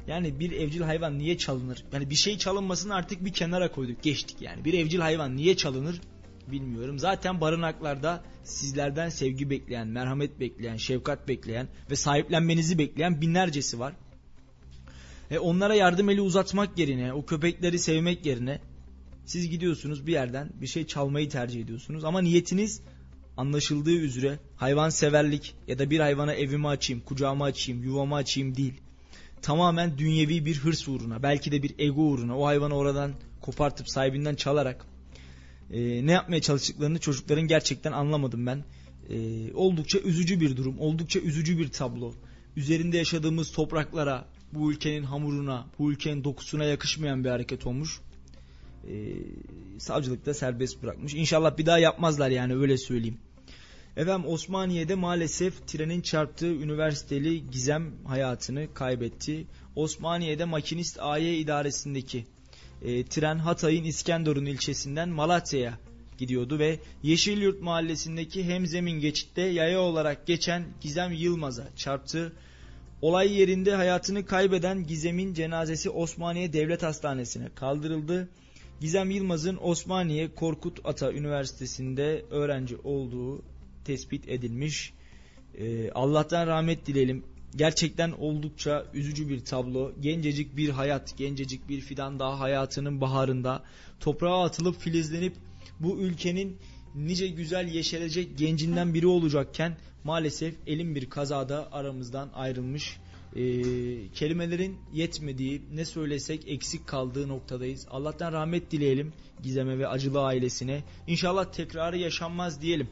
Yani 0.08 0.39
bir 0.39 0.52
evcil 0.52 0.82
hayvan 0.82 1.20
niye 1.20 1.38
çalınır? 1.38 1.84
Yani 1.93 2.10
bir 2.10 2.16
şey 2.16 2.38
çalınmasını 2.38 2.95
artık 2.95 3.26
bir 3.26 3.34
kenara 3.34 3.72
koyduk. 3.72 4.04
Geçtik 4.04 4.41
yani. 4.41 4.66
Bir 4.66 4.74
evcil 4.74 4.99
hayvan 4.99 5.38
niye 5.38 5.58
çalınır? 5.58 6.02
bilmiyorum. 6.47 6.99
Zaten 6.99 7.41
barınaklarda 7.41 8.24
sizlerden 8.43 9.10
sevgi 9.10 9.49
bekleyen, 9.49 9.88
merhamet 9.88 10.39
bekleyen, 10.39 10.78
şefkat 10.78 11.28
bekleyen 11.28 11.68
ve 11.91 11.95
sahiplenmenizi 11.95 12.78
bekleyen 12.78 13.22
binlercesi 13.22 13.80
var. 13.80 13.93
E 15.32 15.39
onlara 15.39 15.76
yardım 15.76 16.10
eli 16.10 16.22
uzatmak 16.22 16.78
yerine, 16.80 17.14
o 17.14 17.26
köpekleri 17.26 17.80
sevmek 17.80 18.26
yerine 18.26 18.62
siz 19.26 19.49
gidiyorsunuz 19.49 20.08
bir 20.08 20.12
yerden 20.12 20.49
bir 20.62 20.68
şey 20.68 20.88
çalmayı 20.88 21.30
tercih 21.30 21.62
ediyorsunuz 21.62 22.04
ama 22.04 22.22
niyetiniz 22.22 22.82
anlaşıldığı 23.38 23.95
üzere 23.95 24.39
hayvan 24.56 24.89
severlik 24.89 25.56
ya 25.68 25.80
da 25.80 25.89
bir 25.89 25.99
hayvana 25.99 26.34
evimi 26.34 26.68
açayım, 26.68 27.02
kucağımı 27.02 27.43
açayım, 27.43 27.84
yuvamı 27.84 28.16
açayım 28.16 28.56
değil. 28.56 28.74
Tamamen 29.42 29.98
dünyevi 29.98 30.46
bir 30.46 30.58
hırs 30.58 30.88
uğruna, 30.88 31.24
belki 31.24 31.52
de 31.52 31.64
bir 31.64 31.76
ego 31.80 32.02
uğruna 32.02 32.38
o 32.38 32.46
hayvanı 32.46 32.76
oradan 32.76 33.14
kopartıp 33.42 33.89
sahibinden 33.89 34.36
çalarak 34.36 34.86
e, 35.74 36.06
ne 36.06 36.12
yapmaya 36.12 36.42
çalıştıklarını 36.42 37.00
çocukların 37.00 37.48
gerçekten 37.48 37.92
anlamadım 37.92 38.46
ben. 38.46 38.64
E, 39.10 39.54
oldukça 39.54 40.00
üzücü 40.00 40.39
bir 40.39 40.58
durum, 40.58 40.80
oldukça 40.80 41.20
üzücü 41.20 41.58
bir 41.58 41.70
tablo. 41.70 42.14
Üzerinde 42.56 42.98
yaşadığımız 42.98 43.52
topraklara, 43.52 44.26
bu 44.54 44.72
ülkenin 44.72 45.04
hamuruna, 45.04 45.68
bu 45.80 45.92
ülkenin 45.92 46.24
dokusuna 46.24 46.64
yakışmayan 46.64 47.24
bir 47.24 47.30
hareket 47.30 47.68
olmuş. 47.68 48.00
E, 48.88 48.94
savcılıkta 49.78 50.34
serbest 50.34 50.84
bırakmış. 50.84 51.14
İnşallah 51.14 51.58
bir 51.58 51.66
daha 51.66 51.80
yapmazlar 51.80 52.30
yani 52.30 52.56
öyle 52.56 52.78
söyleyeyim. 52.78 53.18
Efendim 53.98 54.30
Osmaniye'de 54.30 54.96
maalesef 54.96 55.68
trenin 55.68 56.02
çarptığı 56.02 56.54
üniversiteli 56.54 57.52
Gizem 57.52 57.94
hayatını 58.06 58.74
kaybetti. 58.74 59.48
Osmaniye'de 59.76 60.46
makinist 60.46 61.00
AY 61.00 61.42
idaresindeki 61.42 62.26
e, 62.82 63.06
tren 63.06 63.38
Hatay'ın 63.38 63.84
İskenderun 63.84 64.46
ilçesinden 64.46 65.10
Malatya'ya 65.10 65.78
gidiyordu 66.18 66.60
ve 66.60 66.80
Yeşilyurt 67.04 67.62
mahallesindeki 67.62 68.44
hemzemin 68.44 69.00
geçitte 69.00 69.42
yaya 69.42 69.80
olarak 69.80 70.28
geçen 70.28 70.66
Gizem 70.82 71.12
Yılmaz'a 71.12 71.68
çarptı. 71.76 72.34
Olay 73.02 73.39
yerinde 73.39 73.76
hayatını 73.76 74.26
kaybeden 74.26 74.88
Gizem'in 74.88 75.34
cenazesi 75.34 75.89
Osmaniye 75.89 76.54
Devlet 76.54 76.84
Hastanesi'ne 76.84 77.50
kaldırıldı. 77.56 78.30
Gizem 78.82 79.12
Yılmaz'ın 79.12 79.58
Osmaniye 79.62 80.36
Korkut 80.36 80.80
Ata 80.84 81.12
Üniversitesi'nde 81.14 82.26
öğrenci 82.32 82.78
olduğu 82.78 83.51
tespit 83.86 84.30
edilmiş. 84.30 84.94
Ee, 85.58 85.92
Allah'tan 85.92 86.48
rahmet 86.48 86.86
dileyelim. 86.86 87.24
Gerçekten 87.56 88.12
oldukça 88.12 88.86
üzücü 88.94 89.30
bir 89.30 89.46
tablo. 89.46 89.92
Gencecik 90.00 90.58
bir 90.58 90.70
hayat, 90.70 91.18
gencecik 91.18 91.70
bir 91.70 91.82
fidan 91.82 92.20
daha 92.20 92.40
hayatının 92.40 93.02
baharında 93.02 93.64
toprağa 94.00 94.44
atılıp 94.44 94.80
filizlenip 94.80 95.34
bu 95.80 95.98
ülkenin 95.98 96.58
nice 96.96 97.28
güzel 97.28 97.68
yeşerecek 97.68 98.38
gencinden 98.38 98.94
biri 98.94 99.08
olacakken 99.08 99.78
maalesef 100.04 100.56
elim 100.68 100.96
bir 100.96 101.10
kazada 101.10 101.72
aramızdan 101.72 102.30
ayrılmış. 102.34 102.98
Ee, 103.36 103.42
kelimelerin 104.14 104.78
yetmediği 104.94 105.62
ne 105.74 105.86
söylesek 105.86 106.48
eksik 106.48 106.88
kaldığı 106.88 107.28
noktadayız. 107.28 107.88
Allah'tan 107.92 108.34
rahmet 108.34 108.72
dileyelim 108.72 109.14
Gizem'e 109.44 109.80
ve 109.80 109.88
acılı 109.88 110.22
ailesine. 110.22 110.84
İnşallah 111.08 111.52
tekrarı 111.52 111.98
yaşanmaz 111.98 112.62
diyelim. 112.62 112.90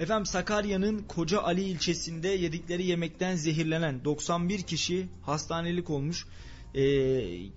Efendim 0.00 0.26
Sakarya'nın 0.26 0.98
Koca 1.08 1.42
Ali 1.42 1.62
ilçesinde 1.62 2.28
yedikleri 2.28 2.86
yemekten 2.86 3.36
zehirlenen 3.36 4.04
91 4.04 4.62
kişi 4.62 5.06
hastanelik 5.22 5.90
olmuş. 5.90 6.26
Ee, 6.74 6.80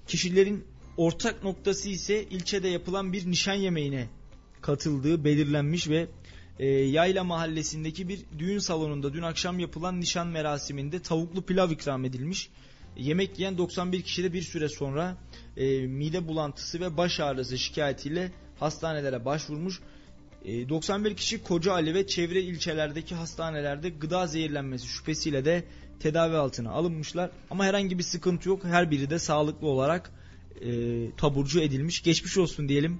kişilerin 0.07 0.65
ortak 0.97 1.43
noktası 1.43 1.89
ise 1.89 2.23
ilçede 2.23 2.67
yapılan 2.67 3.13
bir 3.13 3.31
nişan 3.31 3.53
yemeğine 3.53 4.07
katıldığı 4.61 5.23
belirlenmiş 5.23 5.89
ve 5.89 6.07
e, 6.59 6.67
Yayla 6.67 7.23
mahallesindeki 7.23 8.09
bir 8.09 8.19
düğün 8.39 8.59
salonunda 8.59 9.13
dün 9.13 9.21
akşam 9.21 9.59
yapılan 9.59 9.99
nişan 9.99 10.27
merasiminde 10.27 11.01
tavuklu 11.01 11.41
pilav 11.41 11.71
ikram 11.71 12.05
edilmiş. 12.05 12.49
Yemek 12.97 13.39
yiyen 13.39 13.57
91 13.57 14.01
kişi 14.01 14.23
de 14.23 14.33
bir 14.33 14.41
süre 14.41 14.69
sonra 14.69 15.17
e, 15.57 15.87
mide 15.87 16.27
bulantısı 16.27 16.79
ve 16.79 16.97
baş 16.97 17.19
ağrısı 17.19 17.57
şikayetiyle 17.57 18.31
hastanelere 18.59 19.25
başvurmuş. 19.25 19.81
91 20.45 21.11
e, 21.11 21.15
kişi 21.15 21.43
Koca 21.43 21.73
Ali 21.73 21.93
ve 21.93 22.07
çevre 22.07 22.41
ilçelerdeki 22.41 23.15
hastanelerde 23.15 23.89
gıda 23.89 24.27
zehirlenmesi 24.27 24.87
şüphesiyle 24.87 25.45
de 25.45 25.63
tedavi 25.99 26.35
altına 26.35 26.71
alınmışlar. 26.71 27.31
Ama 27.49 27.65
herhangi 27.65 27.97
bir 27.97 28.03
sıkıntı 28.03 28.49
yok. 28.49 28.63
Her 28.63 28.91
biri 28.91 29.09
de 29.09 29.19
sağlıklı 29.19 29.67
olarak 29.67 30.11
e, 30.61 30.71
taburcu 31.17 31.61
edilmiş. 31.61 32.03
Geçmiş 32.03 32.37
olsun 32.37 32.69
diyelim. 32.69 32.99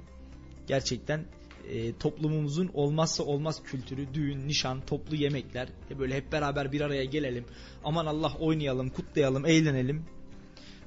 Gerçekten 0.67 1.25
e, 1.69 1.97
toplumumuzun 1.97 2.69
olmazsa 2.73 3.23
olmaz 3.23 3.63
kültürü, 3.63 4.13
düğün, 4.13 4.47
nişan, 4.47 4.81
toplu 4.81 5.15
yemekler. 5.15 5.67
E, 5.91 5.99
böyle 5.99 6.15
hep 6.15 6.31
beraber 6.31 6.71
bir 6.71 6.81
araya 6.81 7.05
gelelim. 7.05 7.45
Aman 7.83 8.05
Allah 8.05 8.33
oynayalım, 8.39 8.89
kutlayalım, 8.89 9.45
eğlenelim. 9.45 10.05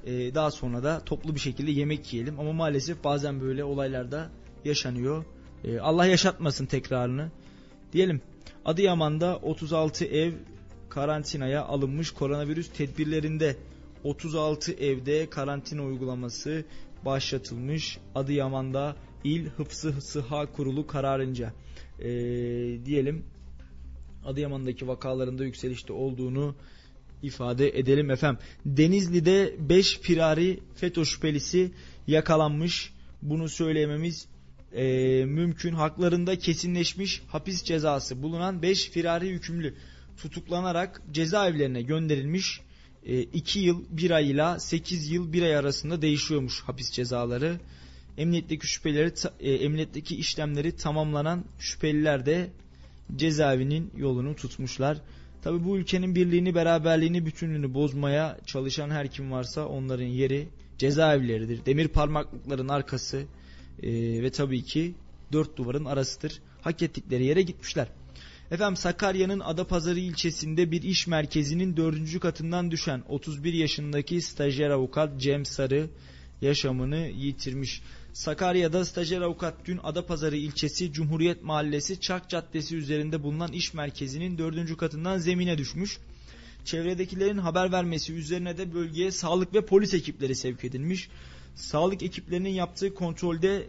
E, 0.05 0.35
daha 0.35 0.51
sonra 0.51 0.83
da 0.83 1.05
toplu 1.05 1.35
bir 1.35 1.39
şekilde 1.39 1.71
yemek 1.71 2.13
yiyelim. 2.13 2.39
Ama 2.39 2.53
maalesef 2.53 3.03
bazen 3.03 3.41
böyle 3.41 3.63
olaylarda 3.63 4.29
yaşanıyor. 4.65 5.25
E, 5.65 5.79
Allah 5.79 6.05
yaşatmasın 6.05 6.65
tekrarını. 6.65 7.31
Diyelim 7.93 8.21
Adıyaman'da 8.65 9.37
36 9.37 10.05
ev 10.05 10.31
karantinaya 10.89 11.65
alınmış 11.65 12.11
koronavirüs 12.11 12.69
tedbirlerinde 12.69 13.55
36 14.03 14.73
evde 14.73 15.29
karantina 15.29 15.83
uygulaması 15.83 16.65
başlatılmış. 17.05 17.97
Adıyaman'da 18.15 18.95
İl 19.23 19.45
Hıfzı 19.49 20.01
Sıha 20.01 20.45
Kurulu 20.45 20.87
kararınca 20.87 21.53
e, 21.99 22.05
diyelim 22.85 23.25
Adıyaman'daki 24.25 24.87
vakalarında 24.87 25.45
yükselişte 25.45 25.93
olduğunu 25.93 26.55
ifade 27.23 27.79
edelim 27.79 28.11
efendim. 28.11 28.41
Denizli'de 28.65 29.55
5 29.59 29.99
firari 29.99 30.59
FETÖ 30.75 31.05
şüphelisi 31.05 31.71
yakalanmış. 32.07 32.93
Bunu 33.21 33.49
söylememiz 33.49 34.27
e, 34.75 35.25
mümkün. 35.25 35.73
Haklarında 35.73 36.39
kesinleşmiş 36.39 37.23
hapis 37.27 37.63
cezası 37.63 38.21
bulunan 38.21 38.61
5 38.61 38.89
firari 38.89 39.29
hükümlü 39.29 39.75
tutuklanarak 40.17 41.01
cezaevlerine 41.11 41.81
gönderilmiş. 41.81 42.61
2 43.33 43.59
yıl 43.59 43.83
1 43.89 44.11
ay 44.11 44.31
ile 44.31 44.59
8 44.59 45.11
yıl 45.11 45.33
1 45.33 45.41
ay 45.41 45.57
arasında 45.57 46.01
değişiyormuş 46.01 46.61
hapis 46.61 46.91
cezaları. 46.91 47.59
Emniyetteki 48.17 48.67
şüpheleri, 48.67 49.13
e, 49.39 49.53
emniyetteki 49.53 50.15
işlemleri 50.15 50.75
tamamlanan 50.75 51.45
şüpheliler 51.59 52.25
de 52.25 52.49
cezaevinin 53.15 53.91
yolunu 53.97 54.35
tutmuşlar. 54.35 55.01
Tabi 55.41 55.65
bu 55.65 55.77
ülkenin 55.77 56.15
birliğini, 56.15 56.55
beraberliğini, 56.55 57.25
bütünlüğünü 57.25 57.73
bozmaya 57.73 58.37
çalışan 58.45 58.89
her 58.89 59.07
kim 59.07 59.31
varsa 59.31 59.65
onların 59.65 60.05
yeri 60.05 60.47
cezaevleridir. 60.77 61.65
Demir 61.65 61.87
parmaklıkların 61.87 62.67
arkası 62.67 63.23
e, 63.83 63.91
ve 64.23 64.31
tabii 64.31 64.63
ki 64.63 64.93
dört 65.31 65.57
duvarın 65.57 65.85
arasıdır. 65.85 66.41
Hak 66.61 66.81
ettikleri 66.81 67.25
yere 67.25 67.41
gitmişler. 67.41 67.87
Efendim 68.51 68.77
Sakarya'nın 68.77 69.39
Adapazarı 69.39 69.99
ilçesinde 69.99 70.71
bir 70.71 70.83
iş 70.83 71.07
merkezinin 71.07 71.77
dördüncü 71.77 72.19
katından 72.19 72.71
düşen 72.71 73.03
31 73.09 73.53
yaşındaki 73.53 74.21
stajyer 74.21 74.69
avukat 74.69 75.21
Cem 75.21 75.45
Sarı 75.45 75.89
yaşamını 76.41 77.07
yitirmiş. 77.07 77.81
Sakarya'da 78.13 78.85
stajyer 78.85 79.21
avukat 79.21 79.53
dün 79.65 79.79
Adapazarı 79.83 80.37
ilçesi 80.37 80.93
Cumhuriyet 80.93 81.43
Mahallesi 81.43 81.99
Çak 81.99 82.29
Caddesi 82.29 82.75
üzerinde 82.75 83.23
bulunan 83.23 83.51
iş 83.51 83.73
merkezinin 83.73 84.37
dördüncü 84.37 84.77
katından 84.77 85.17
zemine 85.17 85.57
düşmüş. 85.57 85.97
Çevredekilerin 86.65 87.37
haber 87.37 87.71
vermesi 87.71 88.13
üzerine 88.13 88.57
de 88.57 88.73
bölgeye 88.73 89.11
sağlık 89.11 89.53
ve 89.53 89.65
polis 89.65 89.93
ekipleri 89.93 90.35
sevk 90.35 90.63
edilmiş. 90.63 91.09
Sağlık 91.55 92.03
ekiplerinin 92.03 92.49
yaptığı 92.49 92.93
kontrolde 92.93 93.67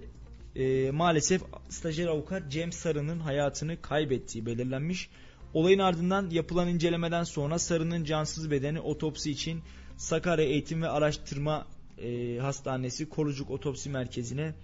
e, 0.56 0.90
maalesef 0.90 1.42
stajyer 1.68 2.06
avukat 2.06 2.50
Cem 2.50 2.72
Sarı'nın 2.72 3.20
hayatını 3.20 3.82
kaybettiği 3.82 4.46
belirlenmiş. 4.46 5.08
Olayın 5.54 5.78
ardından 5.78 6.30
yapılan 6.30 6.68
incelemeden 6.68 7.24
sonra 7.24 7.58
Sarı'nın 7.58 8.04
cansız 8.04 8.50
bedeni 8.50 8.80
otopsi 8.80 9.30
için 9.30 9.62
Sakarya 9.96 10.44
Eğitim 10.44 10.82
ve 10.82 10.88
Araştırma 10.88 11.66
e, 11.98 12.38
Hastanesi 12.38 13.08
Korucuk 13.08 13.50
Otopsi 13.50 13.90
Merkezi'ne 13.90 14.54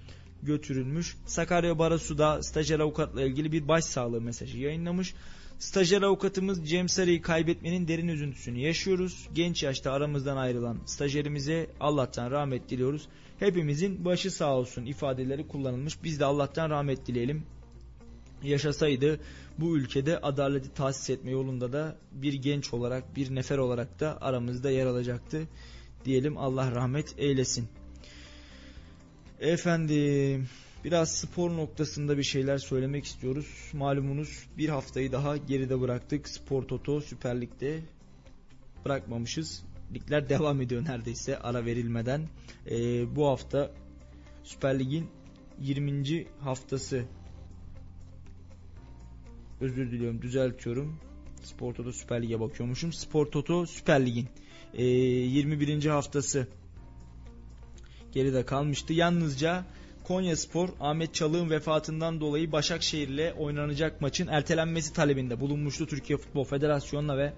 götürülmüş. 0.43 1.17
Sakarya 1.27 1.79
Barasu'da 1.79 2.43
stajyer 2.43 2.81
avukatla 2.81 3.23
ilgili 3.23 3.53
bir 3.53 3.69
başsağlığı 3.69 4.21
mesajı 4.21 4.59
yayınlamış. 4.59 5.15
Stajyer 5.63 6.03
avukatımız 6.03 6.69
Cem 6.69 6.89
Sarı'yı 6.89 7.23
kaybetmenin 7.23 7.89
derin 7.89 8.09
üzüntüsünü 8.09 8.59
yaşıyoruz. 8.59 9.29
Genç 9.35 9.63
yaşta 9.63 9.93
aramızdan 9.93 10.37
ayrılan 10.37 10.79
stajyerimize 10.87 11.71
Allah'tan 11.81 12.31
rahmet 12.31 12.71
diliyoruz. 12.71 13.09
Hepimizin 13.39 14.05
başı 14.05 14.31
sağ 14.31 14.57
olsun 14.57 14.87
ifadeleri 14.87 15.49
kullanılmış. 15.49 16.05
Biz 16.05 16.21
de 16.21 16.25
Allah'tan 16.25 16.71
rahmet 16.71 17.07
dileyelim. 17.07 17.43
Yaşasaydı 18.43 19.21
bu 19.59 19.77
ülkede 19.77 20.19
adaleti 20.19 20.75
tahsis 20.75 21.11
etme 21.11 21.31
yolunda 21.31 21.73
da 21.73 21.97
bir 22.13 22.33
genç 22.33 22.75
olarak, 22.75 23.17
bir 23.17 23.35
nefer 23.35 23.59
olarak 23.59 24.01
da 24.01 24.19
aramızda 24.21 24.71
yer 24.71 24.87
alacaktı. 24.87 25.49
Diyelim 26.05 26.39
Allah 26.39 26.75
rahmet 26.75 27.15
eylesin. 27.19 27.69
Efendim 29.41 30.49
biraz 30.85 31.13
spor 31.13 31.51
noktasında 31.51 32.19
bir 32.19 32.23
şeyler 32.23 32.59
söylemek 32.59 33.05
istiyoruz. 33.05 33.71
Malumunuz 33.73 34.47
bir 34.59 34.69
haftayı 34.69 35.13
daha 35.13 35.37
geride 35.37 35.81
bıraktık. 35.81 36.29
Spor 36.29 36.63
Toto 36.63 37.01
Süper 37.01 37.41
Lig'de 37.41 37.81
bırakmamışız. 38.85 39.65
Ligler 39.95 40.29
devam 40.29 40.61
ediyor 40.61 40.85
neredeyse 40.85 41.39
ara 41.39 41.65
verilmeden. 41.65 42.29
Ee, 42.71 43.17
bu 43.17 43.29
hafta 43.29 43.73
Süper 44.45 44.79
Lig'in 44.79 45.09
20. 45.61 46.27
haftası 46.41 47.05
özür 49.61 49.91
diliyorum 49.91 50.23
düzeltiyorum. 50.23 50.99
Spor 51.43 51.75
Toto 51.75 51.93
Süper 51.93 52.23
Lig'e 52.23 52.41
bakıyormuşum. 52.41 52.93
Spor 52.93 53.27
Toto 53.27 53.67
Süper 53.67 54.07
Lig'in 54.07 54.29
e, 54.75 54.85
21. 54.85 55.85
haftası 55.85 56.47
geride 58.13 58.45
kalmıştı. 58.45 58.93
Yalnızca 58.93 59.65
Konya 60.13 60.37
Spor 60.37 60.69
Ahmet 60.81 61.15
Çalık'ın 61.15 61.51
vefatından 61.51 62.21
dolayı 62.21 62.53
Başakşehir'le 62.53 63.33
oynanacak 63.39 64.01
maçın 64.01 64.27
ertelenmesi 64.27 64.93
talebinde 64.93 65.41
bulunmuştu 65.41 65.87
Türkiye 65.87 66.17
Futbol 66.17 66.45
Federasyonu'na 66.45 67.19
ve 67.19 67.33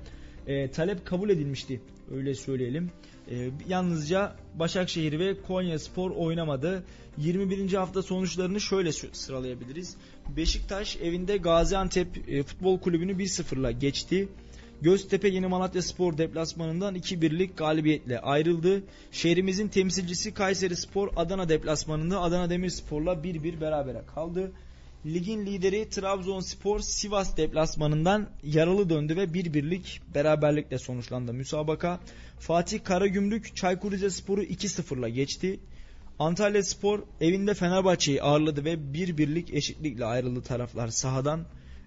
e, 0.46 0.70
talep 0.70 1.06
kabul 1.06 1.30
edilmişti 1.30 1.80
Öyle 2.14 2.34
söyleyelim. 2.34 2.90
E, 3.30 3.50
yalnızca 3.68 4.36
Başakşehir 4.54 5.18
ve 5.18 5.42
Konya 5.42 5.78
Spor 5.78 6.10
oynamadı. 6.10 6.84
21. 7.18 7.72
hafta 7.72 8.02
sonuçlarını 8.02 8.60
şöyle 8.60 8.92
sıralayabiliriz. 8.92 9.96
Beşiktaş 10.36 10.96
evinde 10.96 11.36
Gaziantep 11.36 12.28
e, 12.28 12.42
Futbol 12.42 12.80
Kulübü'nü 12.80 13.12
1-0'la 13.12 13.70
geçti. 13.70 14.28
Göztepe 14.82 15.28
Yeni 15.28 15.46
Malatya 15.46 15.82
Spor 15.82 16.18
deplasmanından 16.18 16.96
2-1'lik 16.96 17.56
galibiyetle 17.56 18.20
ayrıldı. 18.20 18.82
Şehrimizin 19.12 19.68
temsilcisi 19.68 20.34
Kayseri 20.34 20.76
Spor 20.76 21.08
Adana 21.16 21.48
deplasmanında 21.48 22.20
Adana 22.20 22.50
Demirspor'la 22.50 23.12
1-1 23.12 23.60
berabere 23.60 24.02
kaldı. 24.14 24.52
Ligin 25.06 25.46
lideri 25.46 25.88
Trabzonspor 25.88 26.80
Sivas 26.80 27.36
deplasmanından 27.36 28.28
yaralı 28.44 28.90
döndü 28.90 29.16
ve 29.16 29.24
1-1'lik 29.24 30.00
beraberlikle 30.14 30.78
sonuçlandı 30.78 31.32
müsabaka. 31.32 32.00
Fatih 32.38 32.84
Karagümrük 32.84 33.56
Çaykur 33.56 33.92
Rizespor'u 33.92 34.42
2-0'la 34.42 35.08
geçti. 35.08 35.60
Antalya 36.18 36.62
Spor 36.62 37.02
evinde 37.20 37.54
Fenerbahçe'yi 37.54 38.22
ağırladı 38.22 38.64
ve 38.64 38.74
1-1'lik 38.74 39.54
eşitlikle 39.54 40.04
ayrıldı 40.04 40.42
taraflar 40.42 40.88
sahadan. 40.88 41.44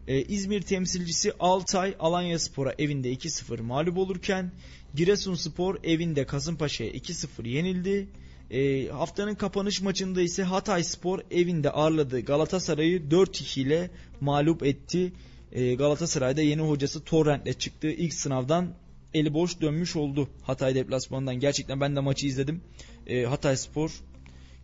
Ee, 0.08 0.22
İzmir 0.22 0.62
temsilcisi 0.62 1.34
Altay 1.40 1.96
Alanya 2.00 2.40
Spor'a 2.40 2.74
evinde 2.80 3.14
2-0 3.14 3.62
mağlup 3.62 3.98
olurken 3.98 4.52
Giresunspor 4.96 5.78
evinde 5.84 6.26
Kasımpaşa'ya 6.26 6.92
2-0 6.92 7.48
yenildi. 7.48 8.08
E, 8.52 8.88
haftanın 8.88 9.36
kapanış 9.36 9.82
maçında 9.82 10.22
ise 10.22 10.44
Hatay 10.44 10.84
Spor 10.84 11.20
evinde 11.32 11.72
ağırladığı 11.72 12.22
Galatasaray'ı 12.22 13.00
4-2 13.10 13.60
ile 13.60 13.90
mağlup 14.22 14.64
etti. 14.64 15.14
E, 15.52 15.76
Galatasaray'da 15.76 16.42
yeni 16.42 16.62
hocası 16.62 17.04
Torrent'le 17.04 17.60
çıktığı 17.60 17.92
ilk 17.92 18.14
sınavdan 18.14 18.74
eli 19.14 19.34
boş 19.34 19.62
dönmüş 19.62 19.96
oldu 19.96 20.30
Hatay 20.42 20.76
deplasmanından. 20.76 21.40
Gerçekten 21.40 21.82
ben 21.82 21.96
de 21.96 22.00
maçı 22.00 22.28
izledim. 22.28 22.62
E, 23.08 23.24
Hatay 23.24 23.58
Spor 23.58 23.92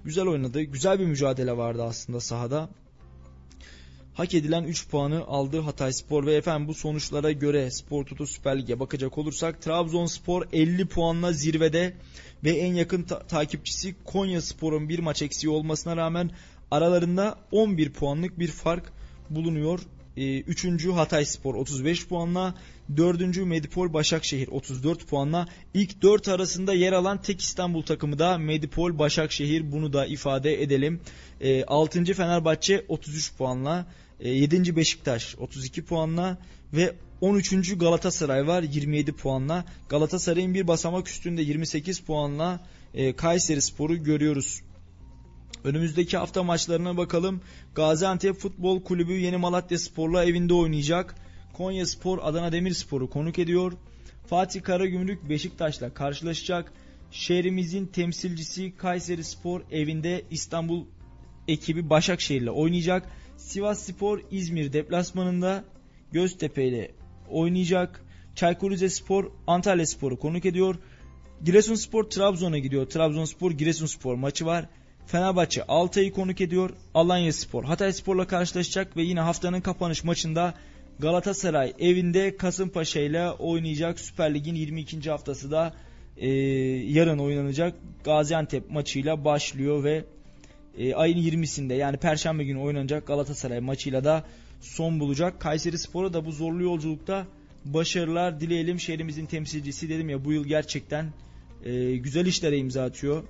güzel 0.05 0.27
oynadı. 0.27 0.61
Güzel 0.61 0.99
bir 0.99 1.05
mücadele 1.05 1.57
vardı 1.57 1.83
aslında 1.83 2.19
sahada. 2.19 2.69
Hak 4.13 4.33
edilen 4.33 4.63
3 4.63 4.87
puanı 4.87 5.23
aldı 5.23 5.59
Hatay 5.59 5.93
Spor 5.93 6.25
ve 6.25 6.35
efendim 6.35 6.67
bu 6.67 6.73
sonuçlara 6.73 7.31
göre 7.31 7.71
Spor 7.71 8.05
Toto 8.05 8.25
Süper 8.25 8.61
Lig'e 8.61 8.79
bakacak 8.79 9.17
olursak 9.17 9.61
Trabzonspor 9.61 10.47
50 10.53 10.85
puanla 10.85 11.31
zirvede 11.33 11.93
ve 12.43 12.51
en 12.51 12.73
yakın 12.73 13.03
ta- 13.03 13.19
takipçisi 13.19 13.95
Konya 14.05 14.41
Spor'un 14.41 14.89
bir 14.89 14.99
maç 14.99 15.21
eksiği 15.21 15.53
olmasına 15.53 15.97
rağmen 15.97 16.31
aralarında 16.71 17.37
11 17.51 17.89
puanlık 17.89 18.39
bir 18.39 18.47
fark 18.47 18.93
bulunuyor. 19.29 19.79
Ee, 20.17 20.39
üçüncü 20.39 20.91
Hatay 20.91 21.25
Spor 21.25 21.55
35 21.55 22.07
puanla, 22.07 22.55
dördüncü 22.97 23.45
Medipol 23.45 23.93
Başakşehir 23.93 24.47
34 24.47 25.07
puanla, 25.07 25.47
ilk 25.73 26.01
dört 26.01 26.27
arasında 26.27 26.73
yer 26.73 26.93
alan 26.93 27.21
tek 27.21 27.41
İstanbul 27.41 27.81
takımı 27.81 28.19
da 28.19 28.37
Medipol 28.37 28.99
Başakşehir 28.99 29.71
bunu 29.71 29.93
da 29.93 30.05
ifade 30.05 30.63
edelim. 30.63 31.01
Ee, 31.41 31.63
altıncı 31.63 32.13
Fenerbahçe 32.13 32.85
33 32.87 33.33
puanla, 33.37 33.85
7. 34.29 34.69
E, 34.69 34.75
Beşiktaş 34.75 35.35
32 35.39 35.85
puanla 35.85 36.37
ve 36.73 36.95
13. 37.21 37.77
Galatasaray 37.77 38.47
var 38.47 38.63
27 38.63 39.13
puanla. 39.13 39.65
Galatasaray'ın 39.89 40.53
bir 40.53 40.67
basamak 40.67 41.09
üstünde 41.09 41.41
28 41.41 41.99
puanla 41.99 42.59
e, 42.93 43.15
Kayseri 43.15 43.61
Spor'u 43.61 44.03
görüyoruz. 44.03 44.61
Önümüzdeki 45.63 46.17
hafta 46.17 46.43
maçlarına 46.43 46.97
bakalım. 46.97 47.41
Gaziantep 47.75 48.35
Futbol 48.35 48.83
Kulübü 48.83 49.13
Yeni 49.13 49.37
Malatya 49.37 49.79
Spor'la 49.79 50.25
evinde 50.25 50.53
oynayacak. 50.53 51.15
Konya 51.53 51.85
Spor 51.85 52.19
Adana 52.21 52.51
Demirspor'u 52.51 53.09
konuk 53.09 53.39
ediyor. 53.39 53.73
Fatih 54.27 54.63
Karagümrük 54.63 55.29
Beşiktaş'la 55.29 55.93
karşılaşacak. 55.93 56.73
Şehrimizin 57.11 57.85
temsilcisi 57.85 58.73
Kayseri 58.77 59.23
Spor 59.23 59.61
evinde 59.71 60.25
İstanbul 60.31 60.85
ekibi 61.47 61.89
Başakşehir'le 61.89 62.47
oynayacak. 62.47 63.09
Sivas 63.37 63.79
Spor 63.79 64.21
İzmir 64.31 64.73
deplasmanında 64.73 65.63
Göztepe 66.11 66.67
ile 66.67 66.91
oynayacak. 67.29 68.05
Çaykur 68.35 68.71
Rizespor 68.71 69.31
Antalya 69.47 69.87
Spor'u 69.87 70.19
konuk 70.19 70.45
ediyor. 70.45 70.75
Giresunspor 71.43 72.03
Trabzon'a 72.03 72.57
gidiyor. 72.57 72.85
Trabzonspor 72.85 73.51
Giresunspor 73.51 74.15
maçı 74.15 74.45
var. 74.45 74.65
Fenerbahçe 75.05 75.63
Altay'ı 75.63 76.11
konuk 76.13 76.41
ediyor. 76.41 76.69
Alanya 76.93 77.33
Spor 77.33 77.63
Hatay 77.63 77.93
Spor'la 77.93 78.27
karşılaşacak 78.27 78.97
ve 78.97 79.03
yine 79.03 79.19
haftanın 79.19 79.61
kapanış 79.61 80.03
maçında 80.03 80.53
Galatasaray 80.99 81.73
evinde 81.79 82.37
Kasımpaşa 82.37 82.99
ile 82.99 83.29
oynayacak. 83.31 83.99
Süper 83.99 84.33
Lig'in 84.33 84.55
22. 84.55 85.09
haftası 85.09 85.51
da 85.51 85.73
e, 86.17 86.29
yarın 86.93 87.19
oynanacak. 87.19 87.75
Gaziantep 88.03 88.71
maçıyla 88.71 89.25
başlıyor 89.25 89.83
ve 89.83 90.05
e, 90.77 90.93
ayın 90.95 91.17
20'sinde 91.17 91.73
yani 91.73 91.97
Perşembe 91.97 92.43
günü 92.43 92.59
oynanacak 92.59 93.07
Galatasaray 93.07 93.59
maçıyla 93.59 94.03
da 94.03 94.23
son 94.61 94.99
bulacak. 94.99 95.39
Kayseri 95.39 95.79
Spor'a 95.79 96.13
da 96.13 96.25
bu 96.25 96.31
zorlu 96.31 96.63
yolculukta 96.63 97.27
başarılar 97.65 98.39
dileyelim. 98.39 98.79
Şehrimizin 98.79 99.25
temsilcisi 99.25 99.89
dedim 99.89 100.09
ya 100.09 100.25
bu 100.25 100.33
yıl 100.33 100.45
gerçekten 100.45 101.13
e, 101.65 101.95
güzel 101.95 102.25
işlere 102.25 102.57
imza 102.57 102.83
atıyor. 102.83 103.23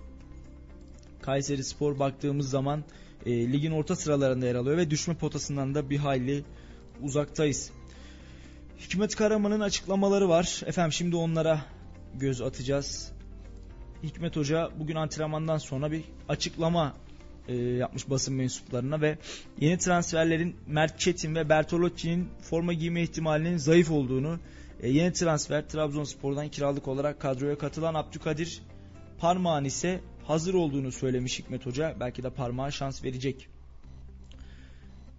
Kayseri 1.21 1.63
Spor 1.63 1.99
baktığımız 1.99 2.49
zaman 2.49 2.83
e, 3.25 3.51
ligin 3.51 3.71
orta 3.71 3.95
sıralarında 3.95 4.45
yer 4.45 4.55
alıyor 4.55 4.77
ve 4.77 4.89
düşme 4.89 5.15
potasından 5.15 5.75
da 5.75 5.89
bir 5.89 5.97
hayli 5.97 6.43
uzaktayız. 7.01 7.71
Hikmet 8.79 9.15
Karaman'ın 9.15 9.59
açıklamaları 9.59 10.29
var. 10.29 10.61
Efendim 10.65 10.91
şimdi 10.91 11.15
onlara 11.15 11.65
göz 12.15 12.41
atacağız. 12.41 13.11
Hikmet 14.03 14.35
Hoca 14.35 14.69
bugün 14.79 14.95
antrenmandan 14.95 15.57
sonra 15.57 15.91
bir 15.91 16.03
açıklama 16.29 16.93
e, 17.47 17.55
yapmış 17.55 18.09
basın 18.09 18.33
mensuplarına 18.33 19.01
ve 19.01 19.17
yeni 19.59 19.77
transferlerin 19.77 20.55
Mert 20.67 20.99
Çetin 20.99 21.35
ve 21.35 21.49
Bertolocci'nin 21.49 22.29
forma 22.41 22.73
giyme 22.73 23.01
ihtimalinin 23.03 23.57
zayıf 23.57 23.91
olduğunu, 23.91 24.39
e, 24.81 24.89
yeni 24.89 25.13
transfer 25.13 25.67
Trabzonspor'dan 25.67 26.49
kiralık 26.49 26.87
olarak 26.87 27.19
kadroya 27.19 27.57
katılan 27.57 27.93
Abdülkadir 27.93 28.61
Parmağan 29.17 29.65
ise 29.65 30.01
hazır 30.23 30.53
olduğunu 30.53 30.91
söylemiş 30.91 31.39
Hikmet 31.39 31.65
Hoca. 31.65 31.95
Belki 31.99 32.23
de 32.23 32.29
parmağa 32.29 32.71
şans 32.71 33.03
verecek. 33.03 33.47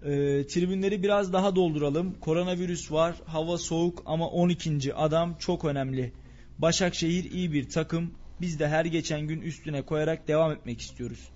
E, 0.02 0.10
tribünleri 0.46 1.02
biraz 1.02 1.32
daha 1.32 1.56
dolduralım. 1.56 2.14
Koronavirüs 2.20 2.92
var, 2.92 3.14
hava 3.26 3.58
soğuk 3.58 4.02
ama 4.06 4.28
12. 4.28 4.94
adam 4.94 5.36
çok 5.38 5.64
önemli. 5.64 6.12
Başakşehir 6.58 7.30
iyi 7.30 7.52
bir 7.52 7.68
takım. 7.68 8.10
Biz 8.40 8.58
de 8.58 8.68
her 8.68 8.84
geçen 8.84 9.20
gün 9.20 9.40
üstüne 9.40 9.82
koyarak 9.82 10.28
devam 10.28 10.52
etmek 10.52 10.80
istiyoruz. 10.80 11.28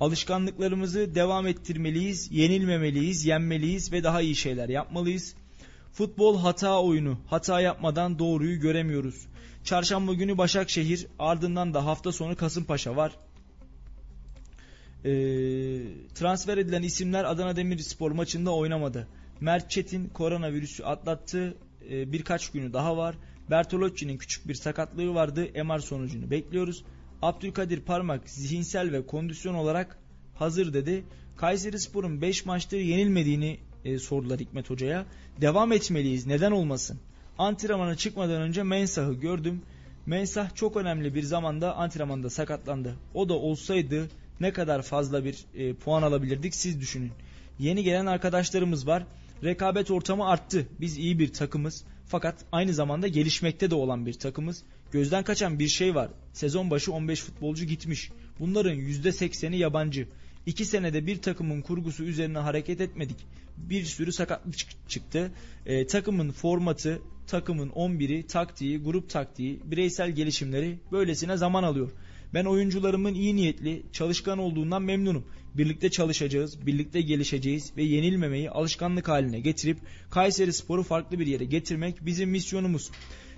Alışkanlıklarımızı 0.00 1.14
devam 1.14 1.46
ettirmeliyiz, 1.46 2.32
yenilmemeliyiz, 2.32 3.24
yenmeliyiz 3.24 3.92
ve 3.92 4.04
daha 4.04 4.20
iyi 4.20 4.36
şeyler 4.36 4.68
yapmalıyız. 4.68 5.34
Futbol 5.92 6.38
hata 6.38 6.82
oyunu. 6.82 7.18
Hata 7.26 7.60
yapmadan 7.60 8.18
doğruyu 8.18 8.60
göremiyoruz. 8.60 9.26
Çarşamba 9.64 10.14
günü 10.14 10.38
Başakşehir, 10.38 11.06
ardından 11.18 11.74
da 11.74 11.84
hafta 11.84 12.12
sonu 12.12 12.36
Kasımpaşa 12.36 12.96
var. 12.96 13.12
Ee, 15.04 15.10
transfer 16.14 16.58
edilen 16.58 16.82
isimler 16.82 17.24
Adana 17.24 17.56
Demirspor 17.56 18.10
maçında 18.10 18.54
oynamadı. 18.54 19.08
Mert 19.40 19.70
Çetin 19.70 20.08
koronavirüsü 20.08 20.84
atlattı. 20.84 21.54
Ee, 21.90 22.12
birkaç 22.12 22.50
günü 22.50 22.72
daha 22.72 22.96
var. 22.96 23.14
Bertolocci'nin 23.50 24.18
küçük 24.18 24.48
bir 24.48 24.54
sakatlığı 24.54 25.14
vardı. 25.14 25.48
MR 25.64 25.78
sonucunu 25.78 26.30
bekliyoruz. 26.30 26.84
Abdülkadir 27.22 27.80
Parmak 27.80 28.30
zihinsel 28.30 28.92
ve 28.92 29.06
kondisyon 29.06 29.54
olarak 29.54 29.98
hazır 30.34 30.72
dedi. 30.72 31.04
Kayseri 31.36 31.80
Spor'un 31.80 32.22
5 32.22 32.46
maçtır 32.46 32.78
yenilmediğini 32.78 33.58
e, 33.84 33.98
sordular 33.98 34.40
Hikmet 34.40 34.70
Hoca'ya. 34.70 35.06
Devam 35.40 35.72
etmeliyiz 35.72 36.26
neden 36.26 36.50
olmasın. 36.50 36.98
Antrenmana 37.38 37.96
çıkmadan 37.96 38.42
önce 38.42 38.62
Mensah'ı 38.62 39.14
gördüm. 39.14 39.62
Mensah 40.06 40.54
çok 40.54 40.76
önemli 40.76 41.14
bir 41.14 41.22
zamanda 41.22 41.76
antrenmanda 41.76 42.30
sakatlandı. 42.30 42.96
O 43.14 43.28
da 43.28 43.34
olsaydı 43.34 44.08
ne 44.40 44.52
kadar 44.52 44.82
fazla 44.82 45.24
bir 45.24 45.44
e, 45.54 45.74
puan 45.74 46.02
alabilirdik 46.02 46.54
siz 46.54 46.80
düşünün. 46.80 47.12
Yeni 47.58 47.84
gelen 47.84 48.06
arkadaşlarımız 48.06 48.86
var. 48.86 49.06
Rekabet 49.44 49.90
ortamı 49.90 50.28
arttı. 50.28 50.66
Biz 50.80 50.98
iyi 50.98 51.18
bir 51.18 51.32
takımız. 51.32 51.84
Fakat 52.06 52.34
aynı 52.52 52.74
zamanda 52.74 53.08
gelişmekte 53.08 53.70
de 53.70 53.74
olan 53.74 54.06
bir 54.06 54.14
takımız. 54.14 54.62
Gözden 54.92 55.24
kaçan 55.24 55.58
bir 55.58 55.68
şey 55.68 55.94
var. 55.94 56.10
Sezon 56.32 56.70
başı 56.70 56.92
15 56.92 57.20
futbolcu 57.20 57.64
gitmiş. 57.64 58.10
Bunların 58.40 58.76
%80'i 58.76 59.58
yabancı. 59.58 60.08
2 60.46 60.64
senede 60.64 61.06
bir 61.06 61.22
takımın 61.22 61.62
kurgusu 61.62 62.04
üzerine 62.04 62.38
hareket 62.38 62.80
etmedik. 62.80 63.16
Bir 63.56 63.84
sürü 63.84 64.12
sakatlık 64.12 64.54
çıktı. 64.88 65.32
Ee, 65.66 65.86
takımın 65.86 66.30
formatı, 66.30 67.02
takımın 67.26 67.68
11'i, 67.68 68.26
taktiği, 68.26 68.78
grup 68.78 69.10
taktiği, 69.10 69.60
bireysel 69.64 70.10
gelişimleri 70.10 70.78
böylesine 70.92 71.36
zaman 71.36 71.62
alıyor. 71.62 71.90
Ben 72.34 72.44
oyuncularımın 72.44 73.14
iyi 73.14 73.36
niyetli, 73.36 73.82
çalışkan 73.92 74.38
olduğundan 74.38 74.82
memnunum. 74.82 75.24
Birlikte 75.54 75.90
çalışacağız, 75.90 76.66
birlikte 76.66 77.00
gelişeceğiz 77.00 77.72
ve 77.76 77.82
yenilmemeyi 77.82 78.50
alışkanlık 78.50 79.08
haline 79.08 79.40
getirip 79.40 79.78
Kayseri 80.10 80.52
Sporu 80.52 80.82
farklı 80.82 81.18
bir 81.18 81.26
yere 81.26 81.44
getirmek 81.44 82.06
bizim 82.06 82.30
misyonumuz. 82.30 82.90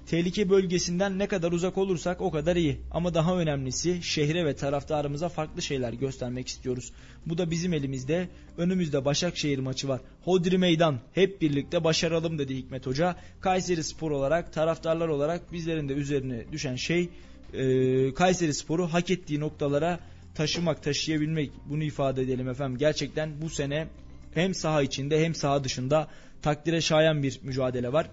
Tehlike 0.09 0.51
bölgesinden 0.51 1.19
ne 1.19 1.27
kadar 1.27 1.53
uzak 1.53 1.79
olursak 1.79 2.21
o 2.21 2.31
kadar 2.31 2.57
iyi. 2.57 2.81
Ama 2.91 3.15
daha 3.15 3.39
önemlisi 3.39 4.03
şehre 4.03 4.47
ve 4.47 4.57
taraftarımıza 4.57 5.29
farklı 5.29 5.63
şeyler 5.63 5.93
göstermek 5.93 6.49
istiyoruz. 6.49 6.93
Bu 7.27 7.39
da 7.39 7.51
bizim 7.51 7.73
elimizde. 7.73 8.29
Önümüzde 8.59 9.05
Başakşehir 9.05 9.59
maçı 9.59 9.89
var. 9.89 10.01
Hodri 10.23 10.59
meydan. 10.59 11.01
Hep 11.13 11.41
birlikte 11.41 11.85
başaralım 11.85 12.39
dedi 12.39 12.57
Hikmet 12.57 12.87
Hoca. 12.87 13.17
Kayseri 13.41 13.85
Spor 13.85 14.11
olarak, 14.11 14.53
taraftarlar 14.53 15.09
olarak 15.09 15.53
bizlerin 15.53 15.89
de 15.89 15.93
üzerine 15.93 16.53
düşen 16.53 16.77
şey 16.77 17.09
e, 17.55 18.15
Kayseri 18.15 18.55
Spor'u 18.55 18.93
hak 18.93 19.11
ettiği 19.11 19.41
noktalara 19.41 20.01
taşımak, 20.35 20.83
taşıyabilmek. 20.83 21.51
Bunu 21.67 21.85
ifade 21.85 22.23
edelim 22.23 22.49
efendim. 22.49 22.79
Gerçekten 22.79 23.43
bu 23.43 23.51
sene 23.51 23.89
hem 24.35 24.55
saha 24.55 24.83
içinde 24.83 25.25
hem 25.25 25.35
saha 25.35 25.65
dışında 25.65 26.09
takdire 26.43 26.81
şayan 26.81 27.23
bir 27.23 27.41
mücadele 27.43 27.93
var. 27.93 28.11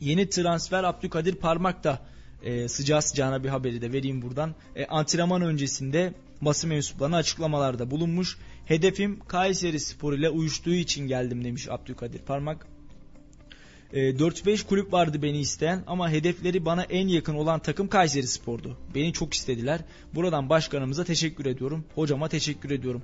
Yeni 0.00 0.28
transfer 0.28 0.84
Abdülkadir 0.84 1.34
Parmak 1.34 1.84
da 1.84 2.00
e, 2.42 2.68
sıcağı 2.68 3.02
sıcağına 3.02 3.44
bir 3.44 3.48
haberi 3.48 3.82
de 3.82 3.92
vereyim 3.92 4.22
buradan. 4.22 4.54
E, 4.76 4.86
antrenman 4.86 5.42
öncesinde 5.42 6.14
basın 6.40 6.70
mensuplarına 6.70 7.16
açıklamalarda 7.16 7.90
bulunmuş. 7.90 8.38
Hedefim 8.66 9.20
Kayseri 9.28 9.80
Spor 9.80 10.12
ile 10.12 10.30
uyuştuğu 10.30 10.74
için 10.74 11.08
geldim 11.08 11.44
demiş 11.44 11.68
Abdülkadir 11.68 12.18
Parmak. 12.18 12.66
E, 13.92 14.00
4-5 14.00 14.66
kulüp 14.66 14.92
vardı 14.92 15.22
beni 15.22 15.38
isteyen 15.38 15.84
ama 15.86 16.10
hedefleri 16.10 16.64
bana 16.64 16.82
en 16.82 17.08
yakın 17.08 17.34
olan 17.34 17.60
takım 17.60 17.88
Kayseri 17.88 18.26
Spor'du. 18.26 18.76
Beni 18.94 19.12
çok 19.12 19.34
istediler. 19.34 19.80
Buradan 20.14 20.48
başkanımıza 20.48 21.04
teşekkür 21.04 21.46
ediyorum. 21.46 21.84
Hocama 21.94 22.28
teşekkür 22.28 22.70
ediyorum. 22.70 23.02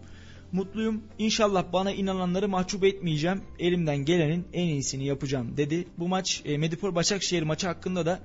Mutluyum. 0.56 1.02
İnşallah 1.18 1.72
bana 1.72 1.92
inananları 1.92 2.48
mahcup 2.48 2.84
etmeyeceğim. 2.84 3.42
Elimden 3.58 3.96
gelenin 3.96 4.44
en 4.52 4.66
iyisini 4.66 5.06
yapacağım 5.06 5.56
dedi. 5.56 5.88
Bu 5.98 6.08
maç 6.08 6.42
e, 6.44 6.58
Medipol 6.58 6.94
Başakşehir 6.94 7.42
maçı 7.42 7.66
hakkında 7.66 8.06
da 8.06 8.20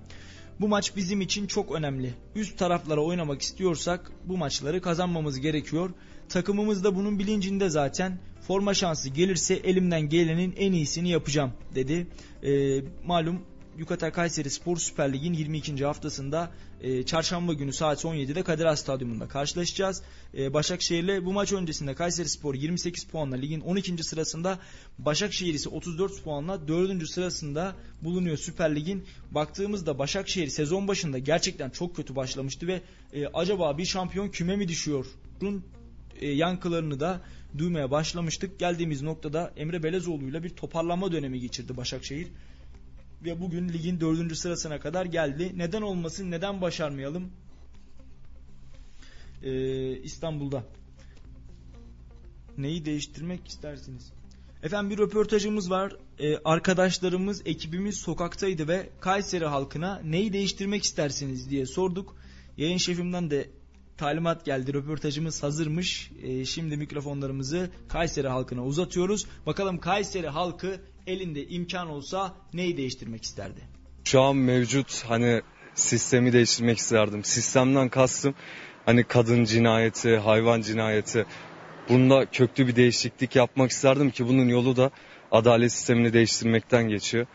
bu 0.59 0.67
maç 0.67 0.95
bizim 0.95 1.21
için 1.21 1.47
çok 1.47 1.71
önemli. 1.71 2.13
Üst 2.35 2.57
taraflara 2.57 3.01
oynamak 3.01 3.41
istiyorsak 3.41 4.11
bu 4.25 4.37
maçları 4.37 4.81
kazanmamız 4.81 5.39
gerekiyor. 5.39 5.89
Takımımız 6.29 6.83
da 6.83 6.95
bunun 6.95 7.19
bilincinde 7.19 7.69
zaten. 7.69 8.19
Forma 8.47 8.73
şansı 8.73 9.09
gelirse 9.09 9.53
elimden 9.53 10.09
gelenin 10.09 10.53
en 10.57 10.71
iyisini 10.71 11.09
yapacağım 11.09 11.51
dedi. 11.75 12.07
E, 12.43 12.81
malum 13.05 13.41
Yucatan 13.81 14.11
Kayseri 14.11 14.49
Spor 14.49 14.77
Süper 14.77 15.13
Lig'in 15.13 15.33
22. 15.33 15.85
haftasında 15.85 16.51
e, 16.81 17.03
çarşamba 17.03 17.53
günü 17.53 17.73
saat 17.73 18.03
17'de 18.03 18.43
Kadir 18.43 18.65
Has 18.65 18.81
Stadyumunda 18.81 19.27
karşılaşacağız. 19.27 20.03
E, 20.37 20.53
Başakşehir'le 20.53 21.25
bu 21.25 21.33
maç 21.33 21.53
öncesinde 21.53 21.95
Kayseri 21.95 22.29
Spor 22.29 22.55
28 22.55 23.03
puanla 23.03 23.35
ligin 23.35 23.59
12. 23.59 24.03
sırasında 24.03 24.59
Başakşehir 24.99 25.53
ise 25.53 25.69
34 25.69 26.23
puanla 26.23 26.67
4. 26.67 27.09
sırasında 27.09 27.75
bulunuyor 28.01 28.37
Süper 28.37 28.75
Lig'in. 28.75 29.05
Baktığımızda 29.31 29.99
Başakşehir 29.99 30.47
sezon 30.47 30.87
başında 30.87 31.17
gerçekten 31.19 31.69
çok 31.69 31.95
kötü 31.95 32.15
başlamıştı 32.15 32.67
ve 32.67 32.81
e, 33.13 33.27
acaba 33.27 33.77
bir 33.77 33.85
şampiyon 33.85 34.29
küme 34.29 34.55
mi 34.55 34.67
düşüyor? 34.67 35.05
Bunun 35.41 35.65
e, 36.19 36.27
yankılarını 36.31 36.99
da 36.99 37.21
duymaya 37.57 37.91
başlamıştık. 37.91 38.59
Geldiğimiz 38.59 39.01
noktada 39.01 39.53
Emre 39.57 39.83
Belezoğlu 39.83 40.23
ile 40.23 40.43
bir 40.43 40.49
toparlanma 40.49 41.11
dönemi 41.11 41.39
geçirdi 41.39 41.77
Başakşehir 41.77 42.27
ve 43.23 43.41
bugün 43.41 43.69
ligin 43.69 43.99
dördüncü 43.99 44.35
sırasına 44.35 44.79
kadar 44.79 45.05
geldi. 45.05 45.51
Neden 45.55 45.81
olmasın, 45.81 46.31
neden 46.31 46.61
başarmayalım? 46.61 47.31
Ee, 49.43 49.97
İstanbul'da. 49.97 50.63
Neyi 52.57 52.85
değiştirmek 52.85 53.47
istersiniz? 53.47 54.13
Efendim 54.63 54.89
bir 54.89 54.97
röportajımız 54.97 55.71
var. 55.71 55.95
Ee, 56.19 56.37
arkadaşlarımız, 56.37 57.41
ekibimiz 57.45 57.97
sokaktaydı 57.97 58.67
ve 58.67 58.89
Kayseri 58.99 59.45
halkına 59.45 60.01
neyi 60.05 60.33
değiştirmek 60.33 60.83
istersiniz 60.83 61.49
diye 61.49 61.65
sorduk. 61.65 62.15
Yayın 62.57 62.77
şefimden 62.77 63.31
de 63.31 63.49
talimat 63.97 64.45
geldi. 64.45 64.73
Röportajımız 64.73 65.43
hazırmış. 65.43 66.11
Ee, 66.23 66.45
şimdi 66.45 66.77
mikrofonlarımızı 66.77 67.69
Kayseri 67.87 68.27
halkına 68.27 68.65
uzatıyoruz. 68.65 69.25
Bakalım 69.45 69.77
Kayseri 69.79 70.27
halkı 70.27 70.81
elinde 71.07 71.47
imkan 71.47 71.89
olsa 71.89 72.33
neyi 72.53 72.77
değiştirmek 72.77 73.23
isterdi? 73.23 73.61
Şu 74.03 74.21
an 74.21 74.35
mevcut 74.35 75.03
hani 75.07 75.41
sistemi 75.75 76.33
değiştirmek 76.33 76.77
isterdim. 76.77 77.23
Sistemden 77.23 77.89
kastım 77.89 78.35
hani 78.85 79.03
kadın 79.03 79.43
cinayeti, 79.43 80.17
hayvan 80.17 80.61
cinayeti. 80.61 81.25
Bunda 81.89 82.25
köklü 82.25 82.67
bir 82.67 82.75
değişiklik 82.75 83.35
yapmak 83.35 83.71
isterdim 83.71 84.11
ki 84.11 84.27
bunun 84.27 84.47
yolu 84.47 84.75
da 84.75 84.91
adalet 85.31 85.71
sistemini 85.71 86.13
değiştirmekten 86.13 86.89
geçiyor. 86.89 87.25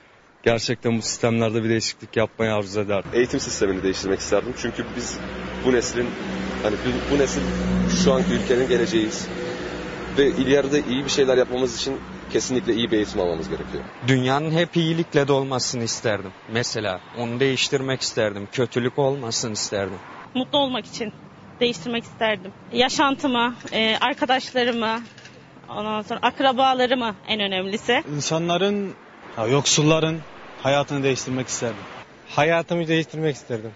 Gerçekten 0.42 0.98
bu 0.98 1.02
sistemlerde 1.02 1.64
bir 1.64 1.68
değişiklik 1.68 2.16
yapmayı 2.16 2.54
arzu 2.54 2.80
ederdim. 2.80 3.10
Eğitim 3.14 3.40
sistemini 3.40 3.82
değiştirmek 3.82 4.20
isterdim. 4.20 4.54
Çünkü 4.62 4.84
biz 4.96 5.18
bu 5.66 5.72
neslin 5.72 6.06
hani 6.62 6.76
bu, 6.76 7.14
bu 7.14 7.18
nesil 7.18 7.40
şu 8.04 8.12
anki 8.12 8.32
ülkenin 8.32 8.68
geleceğiyiz. 8.68 9.28
Ve 10.18 10.28
ileride 10.28 10.82
iyi 10.88 11.04
bir 11.04 11.10
şeyler 11.10 11.36
yapmamız 11.36 11.76
için 11.76 11.96
kesinlikle 12.32 12.74
iyi 12.74 12.90
bir 12.90 12.96
eğitim 12.96 13.20
almamız 13.20 13.48
gerekiyor. 13.48 13.84
Dünyanın 14.08 14.50
hep 14.50 14.76
iyilikle 14.76 15.28
dolmasını 15.28 15.84
isterdim. 15.84 16.30
Mesela 16.52 17.00
onu 17.18 17.40
değiştirmek 17.40 18.00
isterdim. 18.00 18.48
Kötülük 18.52 18.98
olmasın 18.98 19.52
isterdim. 19.52 19.98
Mutlu 20.34 20.58
olmak 20.58 20.86
için 20.86 21.12
değiştirmek 21.60 22.04
isterdim. 22.04 22.52
Yaşantımı, 22.72 23.54
e, 23.72 23.96
arkadaşlarımı, 24.00 25.00
ondan 25.68 26.02
sonra 26.02 26.20
akrabalarımı 26.22 27.14
en 27.28 27.40
önemlisi. 27.40 28.02
İnsanların, 28.16 28.94
yoksulların 29.50 30.16
hayatını 30.62 31.02
değiştirmek 31.02 31.48
isterdim. 31.48 31.82
Hayatımı 32.28 32.88
değiştirmek 32.88 33.36
isterdim. 33.36 33.70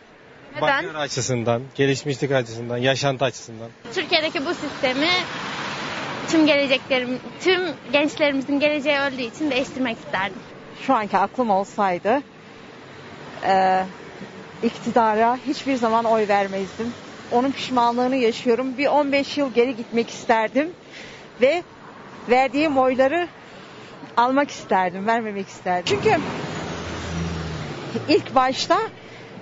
Neden? 0.57 0.85
Bakır 0.85 0.95
açısından, 0.95 1.63
gelişmişlik 1.75 2.33
açısından, 2.33 2.77
yaşantı 2.77 3.25
açısından. 3.25 3.69
Türkiye'deki 3.95 4.47
bu 4.47 4.55
sistemi 4.55 5.11
tüm 6.31 6.47
geleceklerim, 6.47 7.19
tüm 7.41 7.63
gençlerimizin 7.93 8.61
geleceği 8.61 8.99
öldüğü 8.99 9.23
için 9.23 9.51
değiştirmek 9.51 9.99
isterdim. 9.99 10.39
Şu 10.87 10.95
anki 10.95 11.19
aklım 11.19 11.51
olsaydı 11.51 12.23
e, 13.47 13.85
iktidara 14.63 15.39
hiçbir 15.47 15.77
zaman 15.77 16.05
oy 16.05 16.29
vermezdim. 16.29 16.93
Onun 17.33 17.51
pişmanlığını 17.51 18.17
yaşıyorum. 18.17 18.79
Bir 18.79 18.87
15 18.87 19.39
yıl 19.39 19.53
geri 19.53 19.77
gitmek 19.77 20.11
isterdim 20.11 20.71
ve 21.41 21.63
verdiğim 22.31 22.79
oyları 22.79 23.29
almak 24.17 24.51
isterdim, 24.51 25.07
vermemek 25.07 25.49
isterdim. 25.49 25.85
Çünkü 25.87 26.21
ilk 28.09 28.35
başta 28.35 28.79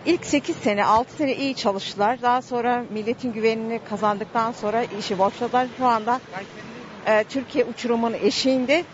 ilk 0.07 0.27
8 0.27 0.57
sene, 0.57 0.85
6 0.85 1.17
sene 1.17 1.35
iyi 1.35 1.55
çalıştılar. 1.55 2.23
Daha 2.23 2.43
sonra 2.43 2.85
milletin 2.91 3.33
güvenini 3.33 3.81
kazandıktan 3.89 4.53
sonra 4.53 4.85
işi 4.99 5.19
boşladılar. 5.19 5.67
Şu 5.79 5.87
anda 5.87 6.21
e, 7.09 7.25
Türkiye 7.25 7.65
uçurumun 7.65 8.15
eşiğinde 8.23 8.85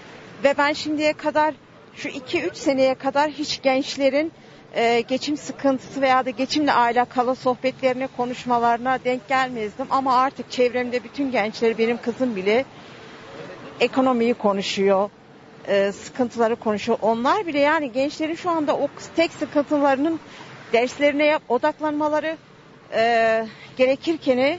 ve 0.45 0.55
ben 0.59 0.73
şimdiye 0.73 1.13
kadar 1.13 1.55
şu 1.95 2.09
2-3 2.09 2.55
seneye 2.55 2.95
kadar 2.95 3.31
hiç 3.31 3.63
gençlerin 3.63 4.33
e, 4.75 5.01
geçim 5.01 5.37
sıkıntısı 5.37 6.01
veya 6.01 6.27
da 6.27 6.31
geçimle 6.31 6.73
alakalı 6.73 7.35
sohbetlerine, 7.35 8.09
konuşmalarına 8.17 8.99
denk 9.05 9.29
gelmezdim. 9.29 9.87
Ama 9.91 10.17
artık 10.17 10.51
çevremde 10.51 11.05
bütün 11.05 11.31
gençler, 11.31 11.79
benim 11.79 11.97
kızım 11.97 12.37
bile 12.37 12.65
ekonomiyi 13.81 14.35
konuşuyor, 14.35 15.11
e, 15.69 15.93
sıkıntıları 15.93 16.57
konuşuyor. 16.57 16.99
Onlar 17.03 17.47
bile 17.47 17.61
yani 17.61 17.93
gençlerin 17.93 18.35
şu 18.35 18.51
anda 18.51 18.77
o 18.77 18.89
tek 19.17 19.33
sıkıntılarının 19.33 20.21
derslerine 20.73 21.25
yap, 21.25 21.43
odaklanmaları 21.49 22.37
e, 22.93 23.47
gerekirken 23.77 24.59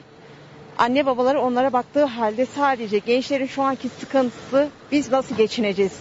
anne 0.78 1.05
babaları 1.05 1.41
onlara 1.41 1.73
baktığı 1.73 2.05
halde 2.05 2.45
sadece 2.45 2.97
gençlerin 2.97 3.47
şu 3.47 3.63
anki 3.63 3.89
sıkıntısı 3.89 4.69
biz 4.91 5.11
nasıl 5.11 5.35
geçineceğiz? 5.35 5.93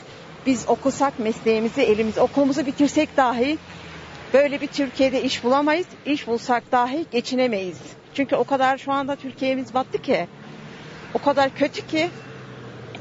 Biz 0.47 0.69
okusak 0.69 1.19
mesleğimizi 1.19 1.83
elimiz 1.83 2.19
okulumuzu 2.19 2.67
bitirsek 2.67 3.17
dahi 3.17 3.59
böyle 4.35 4.61
bir 4.61 4.67
Türkiye'de 4.67 5.23
iş 5.23 5.45
bulamayız. 5.45 5.87
İş 6.07 6.27
bulsak 6.27 6.73
dahi 6.73 7.07
geçinemeyiz. 7.11 7.79
Çünkü 8.15 8.37
o 8.37 8.45
kadar 8.45 8.79
şu 8.79 8.93
anda 8.93 9.17
Türkiye'miz 9.17 9.75
battı 9.75 10.03
ki 10.03 10.27
o 11.15 11.19
kadar 11.19 11.55
kötü 11.55 11.87
ki 11.87 12.11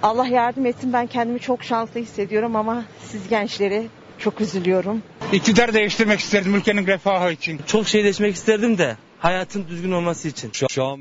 Allah 0.02 0.28
yardım 0.28 0.66
etsin 0.66 0.94
ben 0.94 1.08
kendimi 1.08 1.40
çok 1.40 1.64
şanslı 1.64 2.00
hissediyorum 2.00 2.56
ama 2.56 2.84
siz 3.00 3.30
gençleri 3.30 3.88
çok 4.20 4.42
üzülüyorum. 4.42 5.04
İktidar 5.34 5.74
değiştirmek 5.74 6.20
isterdim 6.20 6.56
ülkenin 6.56 6.88
refahı 6.88 7.32
için. 7.32 7.62
Çok 7.68 7.88
şey 7.88 8.04
değişmek 8.04 8.36
isterdim 8.36 8.78
de 8.78 8.98
hayatın 9.20 9.68
düzgün 9.68 9.92
olması 9.92 10.28
için. 10.28 10.52
Şu, 10.54 10.66
şu 10.70 10.84
an 10.84 11.00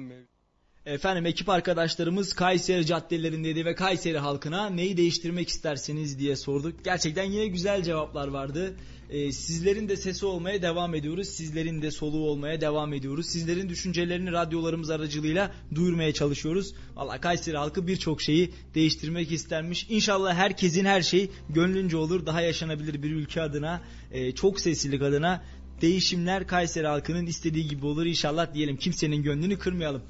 Efendim 0.86 1.26
ekip 1.26 1.48
arkadaşlarımız 1.48 2.32
Kayseri 2.32 2.86
caddelerindeydi 2.86 3.64
ve 3.64 3.74
Kayseri 3.74 4.18
halkına 4.18 4.70
neyi 4.70 4.96
değiştirmek 4.96 5.48
istersiniz 5.48 6.18
diye 6.18 6.36
sorduk. 6.36 6.84
Gerçekten 6.84 7.24
yine 7.24 7.46
güzel 7.46 7.82
cevaplar 7.82 8.28
vardı. 8.28 8.74
Ee, 9.10 9.32
sizlerin 9.32 9.88
de 9.88 9.96
sesi 9.96 10.26
olmaya 10.26 10.62
devam 10.62 10.94
ediyoruz. 10.94 11.28
Sizlerin 11.28 11.82
de 11.82 11.90
soluğu 11.90 12.26
olmaya 12.26 12.60
devam 12.60 12.92
ediyoruz. 12.92 13.26
Sizlerin 13.26 13.68
düşüncelerini 13.68 14.32
radyolarımız 14.32 14.90
aracılığıyla 14.90 15.54
duyurmaya 15.74 16.14
çalışıyoruz. 16.14 16.74
Valla 16.96 17.20
Kayseri 17.20 17.56
halkı 17.56 17.86
birçok 17.86 18.22
şeyi 18.22 18.50
değiştirmek 18.74 19.32
istermiş. 19.32 19.86
İnşallah 19.90 20.34
herkesin 20.34 20.84
her 20.84 21.02
şeyi 21.02 21.30
gönlünce 21.48 21.96
olur. 21.96 22.26
Daha 22.26 22.40
yaşanabilir 22.40 23.02
bir 23.02 23.10
ülke 23.10 23.42
adına, 23.42 23.80
e, 24.12 24.32
çok 24.32 24.60
seslilik 24.60 25.02
adına 25.02 25.44
değişimler 25.80 26.46
Kayseri 26.46 26.86
halkının 26.86 27.26
istediği 27.26 27.68
gibi 27.68 27.86
olur 27.86 28.06
inşallah 28.06 28.54
diyelim. 28.54 28.76
Kimsenin 28.76 29.22
gönlünü 29.22 29.58
kırmayalım. 29.58 30.02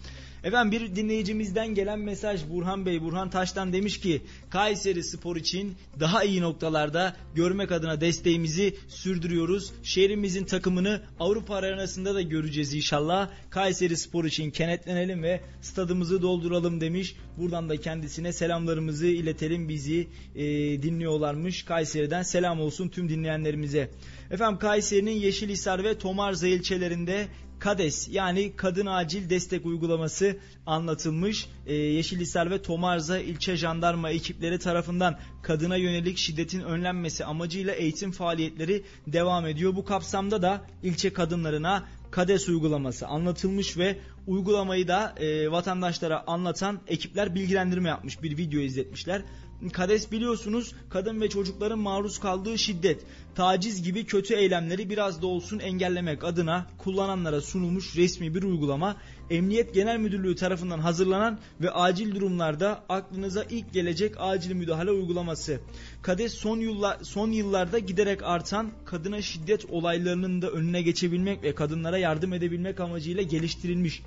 Efendim 0.45 0.81
bir 0.81 0.97
dinleyicimizden 0.97 1.75
gelen 1.75 1.99
mesaj 1.99 2.41
Burhan 2.51 2.87
Bey, 2.87 3.03
Burhan 3.03 3.31
Taş'tan 3.31 3.73
demiş 3.73 4.01
ki 4.01 4.23
Kayseri 4.51 5.05
Spor 5.05 5.37
için 5.37 5.75
daha 6.01 6.25
iyi 6.25 6.41
noktalarda 6.41 7.17
görmek 7.35 7.73
adına 7.73 8.01
desteğimizi 8.01 8.77
sürdürüyoruz. 8.89 9.73
Şehrimizin 9.83 10.45
takımını 10.45 11.03
Avrupa 11.21 11.55
arenasında 11.55 12.15
da 12.15 12.23
göreceğiz 12.23 12.75
inşallah. 12.75 13.31
Kayseri 13.51 13.97
Spor 13.97 14.25
için 14.25 14.51
kenetlenelim 14.51 15.23
ve 15.23 15.41
stadımızı 15.61 16.23
dolduralım 16.23 16.81
demiş. 16.81 17.17
Buradan 17.39 17.69
da 17.69 17.77
kendisine 17.77 18.33
selamlarımızı 18.33 19.07
iletelim 19.07 19.69
bizi 19.69 20.09
e, 20.35 20.45
dinliyorlarmış. 20.83 21.63
Kayseri'den 21.63 22.23
selam 22.23 22.61
olsun 22.61 22.89
tüm 22.89 23.09
dinleyenlerimize. 23.09 23.91
Efendim 24.31 24.59
Kayseri'nin 24.59 25.11
Yeşilhisar 25.11 25.85
ve 25.85 25.99
Tomarza 25.99 26.47
ilçelerinde 26.47 27.29
KADES 27.63 28.09
yani 28.11 28.53
Kadın 28.57 28.87
Acil 28.87 29.31
Destek 29.31 29.67
Uygulaması 29.67 30.37
anlatılmış. 30.67 31.49
Ee, 31.67 31.75
Yeşilhisar 31.75 32.51
ve 32.51 32.63
Tomarza 32.63 33.19
ilçe 33.19 33.57
jandarma 33.57 34.11
ekipleri 34.11 34.59
tarafından 34.59 35.19
kadına 35.43 35.77
yönelik 35.77 36.19
şiddetin 36.19 36.61
önlenmesi 36.61 37.25
amacıyla 37.25 37.75
eğitim 37.75 38.13
faaliyetleri 38.13 38.85
devam 39.07 39.47
ediyor. 39.47 39.77
Bu 39.77 39.85
kapsamda 39.85 40.43
da 40.43 40.61
ilçe 40.83 41.13
kadınlarına 41.13 41.85
KADES 42.11 42.49
uygulaması 42.49 43.07
anlatılmış 43.07 43.79
ve 43.79 43.99
uygulamayı 44.27 44.89
da 44.89 45.15
e, 45.17 45.51
vatandaşlara 45.51 46.25
anlatan 46.27 46.81
ekipler 46.89 47.35
bilgilendirme 47.35 47.89
yapmış. 47.89 48.23
Bir 48.23 48.37
video 48.37 48.61
izletmişler. 48.61 49.23
KADES 49.69 50.13
biliyorsunuz 50.13 50.75
kadın 50.91 51.21
ve 51.21 51.29
çocukların 51.29 51.79
maruz 51.79 52.19
kaldığı 52.19 52.59
şiddet, 52.59 53.05
taciz 53.35 53.83
gibi 53.83 54.05
kötü 54.05 54.35
eylemleri 54.35 54.91
biraz 54.91 55.23
da 55.23 55.27
olsun 55.27 55.59
engellemek 55.59 56.25
adına 56.25 56.67
kullananlara 56.79 57.41
sunulmuş 57.41 57.97
resmi 57.97 58.35
bir 58.35 58.43
uygulama. 58.43 58.97
Emniyet 59.31 59.75
Genel 59.75 59.99
Müdürlüğü 59.99 60.37
tarafından 60.37 60.79
hazırlanan 60.79 61.39
ve 61.61 61.71
acil 61.71 62.15
durumlarda 62.15 62.85
aklınıza 62.89 63.45
ilk 63.51 63.73
gelecek 63.73 64.15
acil 64.19 64.55
müdahale 64.55 64.91
uygulaması. 64.91 65.61
KADES 66.03 66.35
son, 66.35 66.61
yıllar, 66.61 66.99
son 67.03 67.31
yıllarda 67.31 67.79
giderek 67.79 68.23
artan 68.23 68.71
kadına 68.85 69.23
şiddet 69.23 69.65
olaylarının 69.71 70.43
da 70.43 70.51
önüne 70.51 70.83
geçebilmek 70.83 71.43
ve 71.43 71.55
kadınlara 71.55 71.99
yardım 71.99 72.33
edebilmek 72.33 72.81
amacıyla 72.81 73.23
geliştirilmiş 73.23 74.03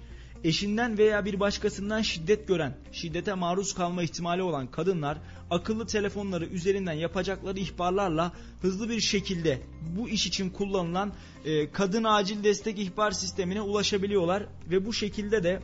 eşinden 0.45 0.97
veya 0.97 1.25
bir 1.25 1.39
başkasından 1.39 2.01
şiddet 2.01 2.47
gören, 2.47 2.77
şiddete 2.91 3.33
maruz 3.33 3.73
kalma 3.73 4.03
ihtimali 4.03 4.41
olan 4.41 4.71
kadınlar 4.71 5.17
akıllı 5.49 5.87
telefonları 5.87 6.45
üzerinden 6.45 6.93
yapacakları 6.93 7.59
ihbarlarla 7.59 8.31
hızlı 8.61 8.89
bir 8.89 8.99
şekilde 8.99 9.61
bu 9.97 10.09
iş 10.09 10.27
için 10.27 10.49
kullanılan 10.49 11.13
e, 11.45 11.71
kadın 11.71 12.03
acil 12.03 12.43
destek 12.43 12.79
ihbar 12.79 13.11
sistemine 13.11 13.61
ulaşabiliyorlar 13.61 14.45
ve 14.69 14.85
bu 14.85 14.93
şekilde 14.93 15.43
de 15.43 15.61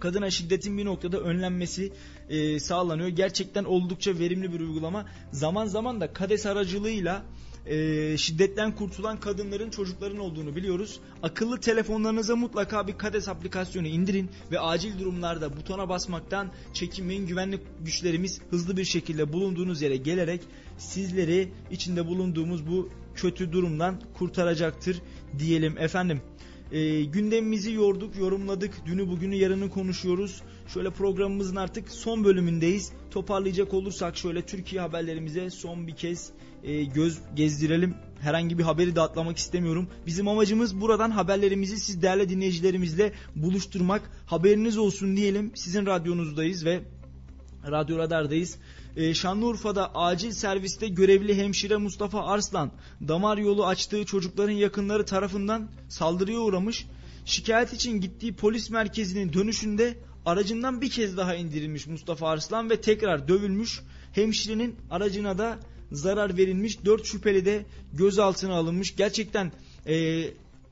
kadına 0.00 0.30
şiddetin 0.30 0.78
bir 0.78 0.84
noktada 0.84 1.20
önlenmesi 1.20 1.92
e, 2.28 2.60
sağlanıyor. 2.60 3.08
Gerçekten 3.08 3.64
oldukça 3.64 4.18
verimli 4.18 4.52
bir 4.52 4.60
uygulama. 4.60 5.06
Zaman 5.32 5.66
zaman 5.66 6.00
da 6.00 6.12
KADES 6.12 6.46
aracılığıyla 6.46 7.22
e, 7.66 8.16
şiddetten 8.18 8.74
kurtulan 8.74 9.20
kadınların 9.20 9.70
çocukların 9.70 10.18
olduğunu 10.18 10.56
biliyoruz. 10.56 11.00
Akıllı 11.22 11.60
telefonlarınıza 11.60 12.36
mutlaka 12.36 12.86
bir 12.86 12.98
KADES 12.98 13.28
aplikasyonu 13.28 13.86
indirin 13.86 14.30
ve 14.50 14.60
acil 14.60 14.98
durumlarda 14.98 15.56
butona 15.56 15.88
basmaktan 15.88 16.50
çekinmeyin. 16.74 17.26
Güvenlik 17.26 17.60
güçlerimiz 17.80 18.40
hızlı 18.50 18.76
bir 18.76 18.84
şekilde 18.84 19.32
bulunduğunuz 19.32 19.82
yere 19.82 19.96
gelerek 19.96 20.40
sizleri 20.78 21.52
içinde 21.70 22.06
bulunduğumuz 22.06 22.66
bu 22.66 22.90
kötü 23.14 23.52
durumdan 23.52 24.00
kurtaracaktır 24.14 25.02
diyelim 25.38 25.78
efendim. 25.78 26.20
E, 26.72 27.02
gündemimizi 27.02 27.72
yorduk, 27.72 28.16
yorumladık. 28.16 28.86
Dünü 28.86 29.08
bugünü 29.08 29.34
yarını 29.34 29.70
konuşuyoruz. 29.70 30.42
Şöyle 30.68 30.90
programımızın 30.90 31.56
artık 31.56 31.90
son 31.90 32.24
bölümündeyiz. 32.24 32.92
Toparlayacak 33.10 33.74
olursak 33.74 34.16
şöyle 34.16 34.42
Türkiye 34.42 34.80
haberlerimize 34.80 35.50
son 35.50 35.86
bir 35.86 35.96
kez 35.96 36.32
e, 36.64 36.84
göz 36.84 37.18
gezdirelim. 37.34 37.94
Herhangi 38.20 38.58
bir 38.58 38.62
haberi 38.62 38.96
de 38.96 39.00
atlamak 39.00 39.36
istemiyorum. 39.36 39.88
Bizim 40.06 40.28
amacımız 40.28 40.80
buradan 40.80 41.10
haberlerimizi 41.10 41.80
siz 41.80 42.02
değerli 42.02 42.28
dinleyicilerimizle 42.28 43.12
buluşturmak. 43.36 44.10
Haberiniz 44.26 44.78
olsun 44.78 45.16
diyelim. 45.16 45.52
Sizin 45.54 45.86
radyonuzdayız 45.86 46.64
ve 46.64 46.80
Radyo 47.70 47.98
Radar'dayız. 47.98 48.58
Ee, 48.96 49.14
Şanlıurfa'da 49.14 49.94
acil 49.94 50.30
serviste 50.30 50.88
görevli 50.88 51.36
hemşire 51.36 51.76
Mustafa 51.76 52.26
Arslan 52.26 52.70
damar 53.08 53.38
yolu 53.38 53.66
açtığı 53.66 54.04
çocukların 54.04 54.52
yakınları 54.52 55.04
tarafından 55.04 55.68
saldırıya 55.88 56.38
uğramış. 56.38 56.86
Şikayet 57.24 57.72
için 57.72 58.00
gittiği 58.00 58.34
polis 58.34 58.70
merkezinin 58.70 59.32
dönüşünde 59.32 59.98
aracından 60.26 60.80
bir 60.80 60.90
kez 60.90 61.16
daha 61.16 61.34
indirilmiş 61.34 61.86
Mustafa 61.86 62.28
Arslan 62.28 62.70
ve 62.70 62.80
tekrar 62.80 63.28
dövülmüş. 63.28 63.80
Hemşirenin 64.12 64.76
aracına 64.90 65.38
da 65.38 65.58
zarar 65.92 66.36
verilmiş. 66.36 66.84
Dört 66.84 67.04
şüpheli 67.04 67.44
de 67.44 67.66
gözaltına 67.92 68.54
alınmış. 68.54 68.96
Gerçekten 68.96 69.52
e, 69.86 70.24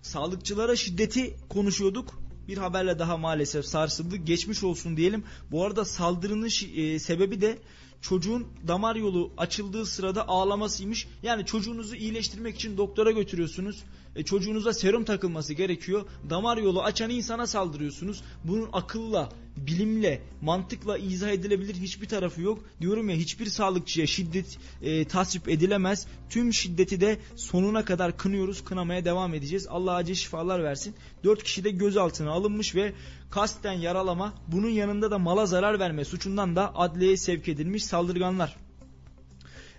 sağlıkçılara 0.03 0.77
şiddeti 0.77 1.37
konuşuyorduk 1.49 2.19
bir 2.49 2.59
haberle 2.59 2.99
daha 2.99 3.17
maalesef 3.17 3.67
sarsıldı. 3.67 4.17
Geçmiş 4.17 4.65
olsun 4.65 4.97
diyelim. 4.97 5.25
Bu 5.51 5.65
arada 5.65 5.85
saldırının 5.85 6.49
e, 6.77 6.99
sebebi 6.99 7.41
de 7.41 7.59
çocuğun 8.01 8.47
damar 8.69 8.97
yolu 8.97 9.33
açıldığı 9.37 9.87
sırada 9.87 10.29
ağlamasıymış. 10.29 11.09
Yani 11.23 11.47
çocuğunuzu 11.47 11.95
iyileştirmek 11.95 12.57
için 12.57 12.77
doktora 12.77 13.11
götürüyorsunuz. 13.11 13.85
E, 14.17 14.23
çocuğunuza 14.23 14.73
serum 14.73 15.05
takılması 15.05 15.55
gerekiyor. 15.55 16.07
Damar 16.31 16.57
yolu 16.57 16.83
açan 16.83 17.11
insana 17.11 17.47
saldırıyorsunuz. 17.47 18.23
Bunun 18.45 18.69
akılla, 18.73 19.29
bilimle, 19.57 20.23
mantıkla 20.41 20.99
izah 20.99 21.29
edilebilir 21.29 21.75
hiçbir 21.75 22.09
tarafı 22.09 22.41
yok. 22.41 22.65
Diyorum 22.81 23.09
ya 23.09 23.17
hiçbir 23.17 23.47
sağlıkçıya 23.47 24.07
şiddet 24.07 24.59
e, 24.83 25.05
tasvip 25.05 25.49
edilemez. 25.49 26.07
Tüm 26.31 26.53
şiddeti 26.53 27.01
de 27.01 27.19
sonuna 27.37 27.85
kadar 27.85 28.17
kınıyoruz. 28.17 28.65
Kınamaya 28.65 29.05
devam 29.05 29.35
edeceğiz. 29.35 29.67
Allah 29.69 29.95
acil 29.95 30.15
şifalar 30.15 30.65
versin. 30.65 30.95
Dört 31.25 31.43
kişi 31.43 31.65
de 31.65 31.71
gözaltına 31.71 32.31
alınmış 32.31 32.75
ve 32.75 32.93
kasten 33.31 33.73
yaralama 33.73 34.35
bunun 34.49 34.71
yanında 34.71 35.11
da 35.11 35.19
mala 35.19 35.47
zarar 35.47 35.79
verme 35.79 36.05
suçundan 36.05 36.57
da 36.57 36.77
adliyeye 36.77 37.17
sevk 37.17 37.49
edilmiş 37.49 37.85
saldırganlar. 37.85 38.68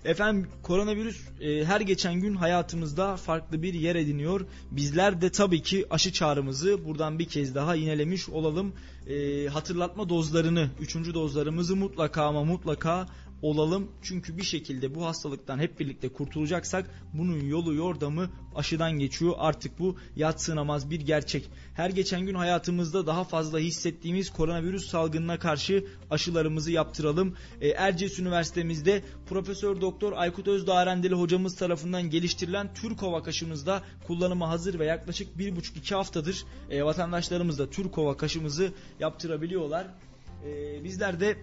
Efendim 0.05 0.47
koronavirüs 0.63 1.21
e, 1.41 1.65
her 1.65 1.81
geçen 1.81 2.13
gün 2.13 2.35
hayatımızda 2.35 3.17
farklı 3.17 3.63
bir 3.63 3.73
yer 3.73 3.95
ediniyor. 3.95 4.45
Bizler 4.71 5.21
de 5.21 5.29
tabii 5.29 5.61
ki 5.61 5.85
aşı 5.89 6.13
çağrımızı 6.13 6.85
buradan 6.85 7.19
bir 7.19 7.25
kez 7.25 7.55
daha 7.55 7.75
yinelemiş 7.75 8.29
olalım. 8.29 8.73
E, 9.07 9.47
hatırlatma 9.47 10.09
dozlarını, 10.09 10.69
üçüncü 10.79 11.13
dozlarımızı 11.13 11.75
mutlaka 11.75 12.23
ama 12.23 12.43
mutlaka 12.43 13.07
olalım. 13.41 13.91
Çünkü 14.01 14.37
bir 14.37 14.43
şekilde 14.43 14.95
bu 14.95 15.05
hastalıktan 15.05 15.59
hep 15.59 15.79
birlikte 15.79 16.09
kurtulacaksak 16.09 16.91
bunun 17.13 17.39
yolu 17.39 17.73
yordamı 17.73 18.29
aşıdan 18.55 18.99
geçiyor. 18.99 19.35
Artık 19.37 19.79
bu 19.79 19.95
yatsınamaz 20.15 20.89
bir 20.89 21.01
gerçek. 21.01 21.49
Her 21.73 21.89
geçen 21.89 22.25
gün 22.25 22.35
hayatımızda 22.35 23.07
daha 23.07 23.23
fazla 23.23 23.59
hissettiğimiz 23.59 24.29
koronavirüs 24.29 24.89
salgınına 24.89 25.39
karşı 25.39 25.85
aşılarımızı 26.09 26.71
yaptıralım. 26.71 27.35
E, 27.61 27.67
Erciyes 27.69 28.19
Üniversitemizde 28.19 29.03
Profesör 29.29 29.81
Doktor 29.81 30.13
Aykut 30.13 30.47
Özdağrendeli 30.47 31.15
hocamız 31.15 31.55
tarafından 31.55 32.09
geliştirilen 32.09 32.73
Türkovak 32.73 33.27
aşımızda 33.27 33.83
kullanıma 34.07 34.49
hazır 34.49 34.79
ve 34.79 34.85
yaklaşık 34.85 35.27
1,5-2 35.37 35.95
haftadır 35.95 36.43
e, 36.69 36.83
vatandaşlarımız 36.83 37.59
da 37.59 37.69
Türkovak 37.69 38.23
aşımızı 38.23 38.73
yaptırabiliyorlar. 38.99 39.87
E, 40.45 40.83
bizler 40.83 41.19
de 41.19 41.37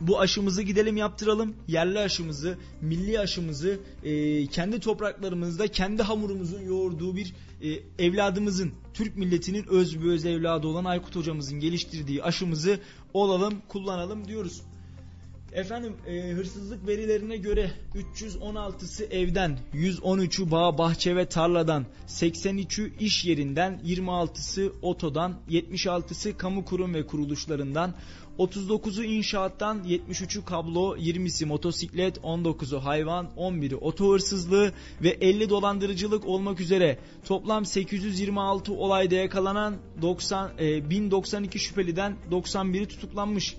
bu 0.00 0.20
aşımızı 0.20 0.62
gidelim 0.62 0.96
yaptıralım. 0.96 1.54
Yerli 1.68 1.98
aşımızı, 1.98 2.58
milli 2.80 3.20
aşımızı 3.20 3.80
e, 4.04 4.46
kendi 4.46 4.80
topraklarımızda 4.80 5.68
kendi 5.68 6.02
hamurumuzun 6.02 6.62
yoğurduğu 6.62 7.16
bir 7.16 7.34
e, 7.62 7.68
evladımızın, 8.04 8.72
Türk 8.94 9.16
milletinin 9.16 9.66
öz 9.68 10.02
bir 10.02 10.10
öz 10.10 10.26
evladı 10.26 10.66
olan 10.66 10.84
Aykut 10.84 11.16
hocamızın 11.16 11.60
geliştirdiği 11.60 12.22
aşımızı 12.22 12.80
olalım, 13.14 13.54
kullanalım 13.68 14.28
diyoruz. 14.28 14.62
Efendim 15.52 15.96
e, 16.06 16.32
hırsızlık 16.32 16.86
verilerine 16.86 17.36
göre 17.36 17.70
316'sı 17.94 19.04
evden, 19.04 19.58
113'ü 19.74 20.50
bağ, 20.50 20.78
bahçe 20.78 21.16
ve 21.16 21.26
tarladan, 21.26 21.86
83'ü 22.08 22.98
iş 22.98 23.24
yerinden, 23.24 23.80
26'sı 23.84 24.72
otodan, 24.82 25.34
76'sı 25.50 26.36
kamu 26.36 26.64
kurum 26.64 26.94
ve 26.94 27.06
kuruluşlarından, 27.06 27.94
39'u 28.40 29.04
inşaattan, 29.04 29.84
73'ü 29.84 30.44
kablo, 30.44 30.96
20'si 30.96 31.46
motosiklet, 31.46 32.16
19'u 32.18 32.84
hayvan, 32.84 33.28
11'i 33.36 33.76
oto 33.76 34.12
hırsızlığı 34.12 34.72
ve 35.02 35.08
50 35.08 35.50
dolandırıcılık 35.50 36.26
olmak 36.26 36.60
üzere 36.60 36.98
toplam 37.24 37.64
826 37.64 38.72
olayda 38.72 39.14
yakalanan 39.14 39.76
90 40.02 40.50
e, 40.58 40.90
1092 40.90 41.58
şüpheliden 41.58 42.16
91'i 42.30 42.88
tutuklanmış. 42.88 43.56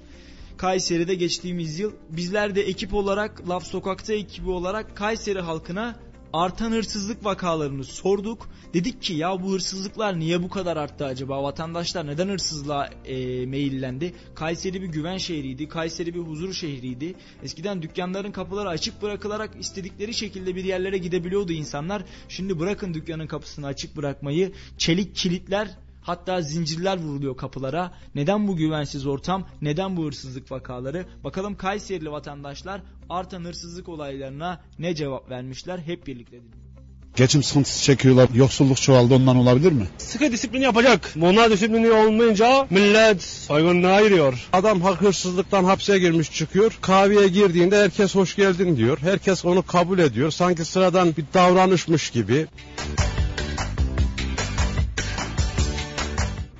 Kayseri'de 0.57 1.15
geçtiğimiz 1.15 1.79
yıl 1.79 1.91
bizler 2.09 2.55
de 2.55 2.61
ekip 2.61 2.93
olarak 2.93 3.49
Laf 3.49 3.63
Sokak'ta 3.63 4.13
ekibi 4.13 4.49
olarak 4.49 4.97
Kayseri 4.97 5.39
halkına 5.41 5.95
artan 6.33 6.71
hırsızlık 6.71 7.25
vakalarını 7.25 7.83
sorduk. 7.83 8.49
Dedik 8.73 9.01
ki 9.01 9.13
ya 9.13 9.43
bu 9.43 9.51
hırsızlıklar 9.51 10.19
niye 10.19 10.43
bu 10.43 10.49
kadar 10.49 10.77
arttı 10.77 11.05
acaba? 11.05 11.43
Vatandaşlar 11.43 12.07
neden 12.07 12.27
hırsızlığa 12.27 12.89
e, 13.05 13.45
meyillendi? 13.45 14.13
Kayseri 14.35 14.81
bir 14.81 14.87
güven 14.87 15.17
şehriydi. 15.17 15.67
Kayseri 15.67 16.13
bir 16.13 16.19
huzur 16.19 16.53
şehriydi. 16.53 17.15
Eskiden 17.43 17.81
dükkanların 17.81 18.31
kapıları 18.31 18.69
açık 18.69 19.01
bırakılarak 19.01 19.49
istedikleri 19.59 20.13
şekilde 20.13 20.55
bir 20.55 20.63
yerlere 20.63 20.97
gidebiliyordu 20.97 21.51
insanlar. 21.51 22.03
Şimdi 22.29 22.59
bırakın 22.59 22.93
dükkanın 22.93 23.27
kapısını 23.27 23.67
açık 23.67 23.97
bırakmayı. 23.97 24.51
Çelik 24.77 25.15
kilitler 25.15 25.77
Hatta 26.01 26.41
zincirler 26.41 26.97
vuruluyor 26.97 27.37
kapılara. 27.37 27.91
Neden 28.15 28.47
bu 28.47 28.55
güvensiz 28.55 29.05
ortam? 29.05 29.47
Neden 29.61 29.97
bu 29.97 30.05
hırsızlık 30.05 30.51
vakaları? 30.51 31.05
Bakalım 31.23 31.57
Kayserili 31.57 32.11
vatandaşlar 32.11 32.81
artan 33.09 33.43
hırsızlık 33.43 33.89
olaylarına 33.89 34.61
ne 34.79 34.95
cevap 34.95 35.29
vermişler? 35.29 35.79
Hep 35.79 36.07
birlikte 36.07 36.37
dinleyelim. 36.37 36.71
Geçim 37.15 37.43
sıkıntısı 37.43 37.83
çekiyorlar. 37.83 38.29
Yoksulluk 38.33 38.81
çoğaldı 38.81 39.15
ondan 39.15 39.35
olabilir 39.35 39.71
mi? 39.71 39.87
Sıkı 39.97 40.31
disiplin 40.31 40.61
yapacak. 40.61 41.11
Bunlar 41.15 41.51
disiplini 41.51 41.91
olmayınca 41.91 42.67
millet 42.69 43.23
saygınlığa 43.23 44.01
giriyor. 44.01 44.47
Adam 44.53 44.81
hak 44.81 45.01
hırsızlıktan 45.01 45.63
hapse 45.63 45.99
girmiş 45.99 46.31
çıkıyor. 46.31 46.77
Kahveye 46.81 47.27
girdiğinde 47.27 47.77
herkes 47.77 48.15
hoş 48.15 48.35
geldin 48.35 48.77
diyor. 48.77 48.97
Herkes 49.01 49.45
onu 49.45 49.63
kabul 49.63 49.99
ediyor. 49.99 50.31
Sanki 50.31 50.65
sıradan 50.65 51.15
bir 51.17 51.25
davranışmış 51.33 52.09
gibi. 52.09 52.47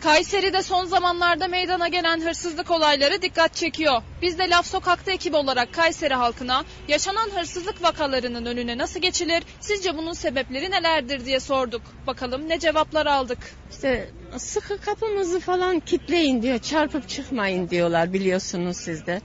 Kayseri'de 0.02 0.62
son 0.64 0.86
zamanlarda 0.86 1.48
meydana 1.48 1.88
gelen 1.88 2.22
hırsızlık 2.22 2.72
olayları 2.72 3.22
dikkat 3.22 3.56
çekiyor. 3.56 4.02
Biz 4.22 4.40
de 4.40 4.50
Laf 4.50 4.66
Sokak'ta 4.66 5.12
ekip 5.12 5.36
olarak 5.36 5.74
Kayseri 5.74 6.14
halkına 6.14 6.64
yaşanan 6.88 7.30
hırsızlık 7.30 7.84
vakalarının 7.84 8.46
önüne 8.46 8.78
nasıl 8.78 9.00
geçilir, 9.00 9.44
sizce 9.60 9.98
bunun 9.98 10.14
sebepleri 10.14 10.72
nelerdir 10.72 11.26
diye 11.26 11.40
sorduk. 11.40 11.82
Bakalım 12.08 12.50
ne 12.50 12.60
cevaplar 12.60 13.06
aldık. 13.06 13.38
İşte 13.72 14.10
sıkı 14.38 14.82
kapımızı 14.82 15.40
falan 15.40 15.80
kitleyin 15.80 16.42
diyor, 16.42 16.60
çarpıp 16.60 17.10
çıkmayın 17.10 17.70
diyorlar 17.70 18.14
biliyorsunuz 18.14 18.78
siz 18.78 19.06
de. 19.06 19.22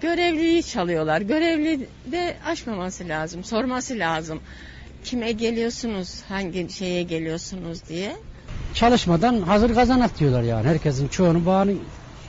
Görevliyi 0.00 0.62
çalıyorlar. 0.62 1.20
Görevli 1.20 1.88
de 2.06 2.36
açmaması 2.46 3.08
lazım, 3.08 3.44
sorması 3.44 3.98
lazım. 3.98 4.40
Kime 5.04 5.32
geliyorsunuz, 5.32 6.22
hangi 6.28 6.68
şeye 6.72 7.02
geliyorsunuz 7.02 7.88
diye 7.88 8.16
çalışmadan 8.74 9.40
hazır 9.40 9.74
kazanat 9.74 10.18
diyorlar 10.18 10.42
yani. 10.42 10.68
Herkesin 10.68 11.08
çoğunu 11.08 11.46
bağını 11.46 11.72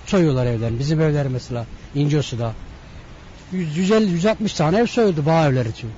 soyuyorlar 0.05 0.45
evlerini. 0.45 0.79
Bizim 0.79 1.01
evler 1.01 1.27
mesela 1.27 1.65
İncesu'da 1.95 2.53
150-160 3.53 4.57
tane 4.57 4.77
ev 4.77 4.85
soyuldu 4.85 5.25
bağ 5.25 5.47
evleri 5.47 5.69
için. 5.69 5.89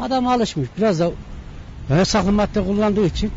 Adam 0.00 0.26
alışmış. 0.26 0.68
Biraz 0.78 1.00
da 1.00 1.10
yasaklı 1.90 2.32
madde 2.32 2.64
kullandığı 2.64 3.06
için 3.06 3.30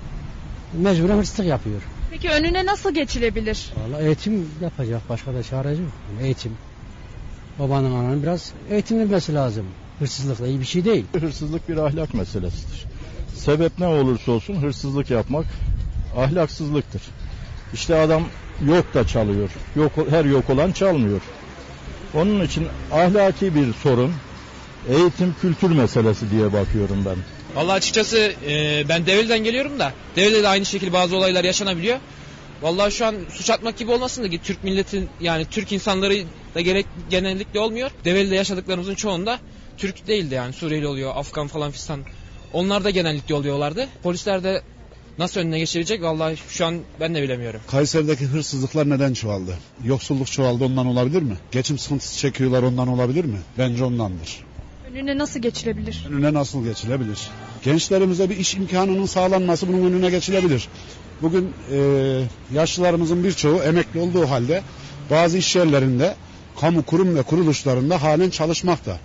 mecburen 0.74 1.18
hırsızlık 1.18 1.48
yapıyor. 1.48 1.82
Peki 2.12 2.30
önüne 2.30 2.66
nasıl 2.66 2.94
geçilebilir? 2.94 3.74
Vallahi 3.78 4.06
eğitim 4.06 4.50
yapacak. 4.62 5.02
Başka 5.10 5.34
da 5.34 5.44
çaresi 5.44 5.82
yok. 5.82 5.92
Eğitim. 6.22 6.52
Babanın 7.60 7.96
ananın 7.96 8.24
biraz 8.24 8.52
eğitim 8.70 9.00
vermesi 9.00 9.34
lazım. 9.34 9.66
Hırsızlık 10.00 10.40
da 10.40 10.48
iyi 10.48 10.60
bir 10.60 10.66
şey 10.66 10.86
değil. 10.86 11.06
Hırsızlık 11.20 11.70
bir 11.70 11.78
ahlak 11.78 12.14
meselesidir. 12.14 12.86
Sebep 13.36 13.80
ne 13.80 13.88
olursa 13.88 14.32
olsun 14.32 14.56
hırsızlık 14.56 15.10
yapmak 15.10 15.46
ahlaksızlıktır. 16.18 17.02
İşte 17.74 17.96
adam 17.96 18.24
yok 18.66 18.94
da 18.94 19.08
çalıyor. 19.08 19.50
Yok 19.76 19.92
her 20.10 20.26
yok 20.26 20.50
olan 20.50 20.72
çalmıyor. 20.72 21.22
Onun 22.14 22.46
için 22.46 22.68
ahlaki 22.92 23.56
bir 23.56 23.74
sorun, 23.74 24.14
eğitim 24.90 25.36
kültür 25.42 25.72
meselesi 25.72 26.32
diye 26.32 26.54
bakıyorum 26.54 27.06
ben. 27.06 27.16
Vallahi 27.56 27.74
açıkçası 27.74 28.34
e, 28.48 28.84
ben 28.90 29.06
Develi'den 29.06 29.44
geliyorum 29.44 29.80
da 29.80 29.94
Develi'de 30.16 30.44
de 30.44 30.48
aynı 30.48 30.66
şekilde 30.66 30.94
bazı 30.94 31.18
olaylar 31.18 31.44
yaşanabiliyor. 31.44 31.98
Vallahi 32.62 32.92
şu 32.92 33.06
an 33.06 33.16
suç 33.30 33.50
atmak 33.50 33.78
gibi 33.78 33.92
olmasın 33.92 34.24
da 34.24 34.38
Türk 34.44 34.64
milletin 34.64 35.10
yani 35.22 35.46
Türk 35.46 35.72
insanları 35.72 36.14
da 36.56 36.62
gerek 36.62 36.86
genellikle 37.10 37.60
olmuyor. 37.60 37.92
Develi'de 38.06 38.36
yaşadıklarımızın 38.36 38.96
çoğunda 38.96 39.40
Türk 39.78 40.08
değildi 40.08 40.36
yani 40.36 40.54
Suriyeli 40.54 40.88
oluyor, 40.88 41.12
Afgan 41.16 41.48
falan 41.48 41.72
fistan. 41.72 42.00
Onlar 42.54 42.84
da 42.84 42.90
genellikle 42.90 43.36
oluyorlardı. 43.36 43.88
Polisler 44.04 44.44
de 44.44 44.62
Nasıl 45.20 45.40
önüne 45.40 45.60
geçirecek 45.60 46.02
vallahi 46.02 46.36
şu 46.50 46.66
an 46.66 46.80
ben 47.00 47.16
de 47.16 47.24
bilemiyorum. 47.24 47.62
Kayseri'deki 47.68 48.26
hırsızlıklar 48.26 48.90
neden 48.90 49.14
çoğaldı? 49.14 49.58
Yoksulluk 49.84 50.32
çoğaldı 50.32 50.66
ondan 50.66 50.86
olabilir 50.86 51.22
mi? 51.22 51.38
Geçim 51.52 51.78
sıkıntısı 51.78 52.18
çekiyorlar 52.18 52.64
ondan 52.64 52.88
olabilir 52.88 53.26
mi? 53.26 53.38
Bence 53.58 53.84
ondandır. 53.84 54.46
Önüne 54.92 55.18
nasıl 55.18 55.40
geçilebilir? 55.40 56.08
Önüne 56.10 56.34
nasıl 56.34 56.64
geçilebilir? 56.64 57.20
Gençlerimize 57.64 58.30
bir 58.30 58.38
iş 58.38 58.56
imkanının 58.56 59.06
sağlanması 59.06 59.68
bunun 59.68 59.92
önüne 59.92 60.10
geçilebilir. 60.10 60.68
Bugün 61.22 61.54
e, 61.72 61.78
yaşlılarımızın 62.54 63.24
birçoğu 63.24 63.64
emekli 63.64 64.00
olduğu 64.00 64.30
halde 64.30 64.62
bazı 65.10 65.38
iş 65.38 65.56
yerlerinde, 65.56 66.16
kamu 66.60 66.84
kurum 66.84 67.16
ve 67.16 67.22
kuruluşlarında 67.22 68.02
halen 68.02 68.30
çalışmakta. 68.30 69.00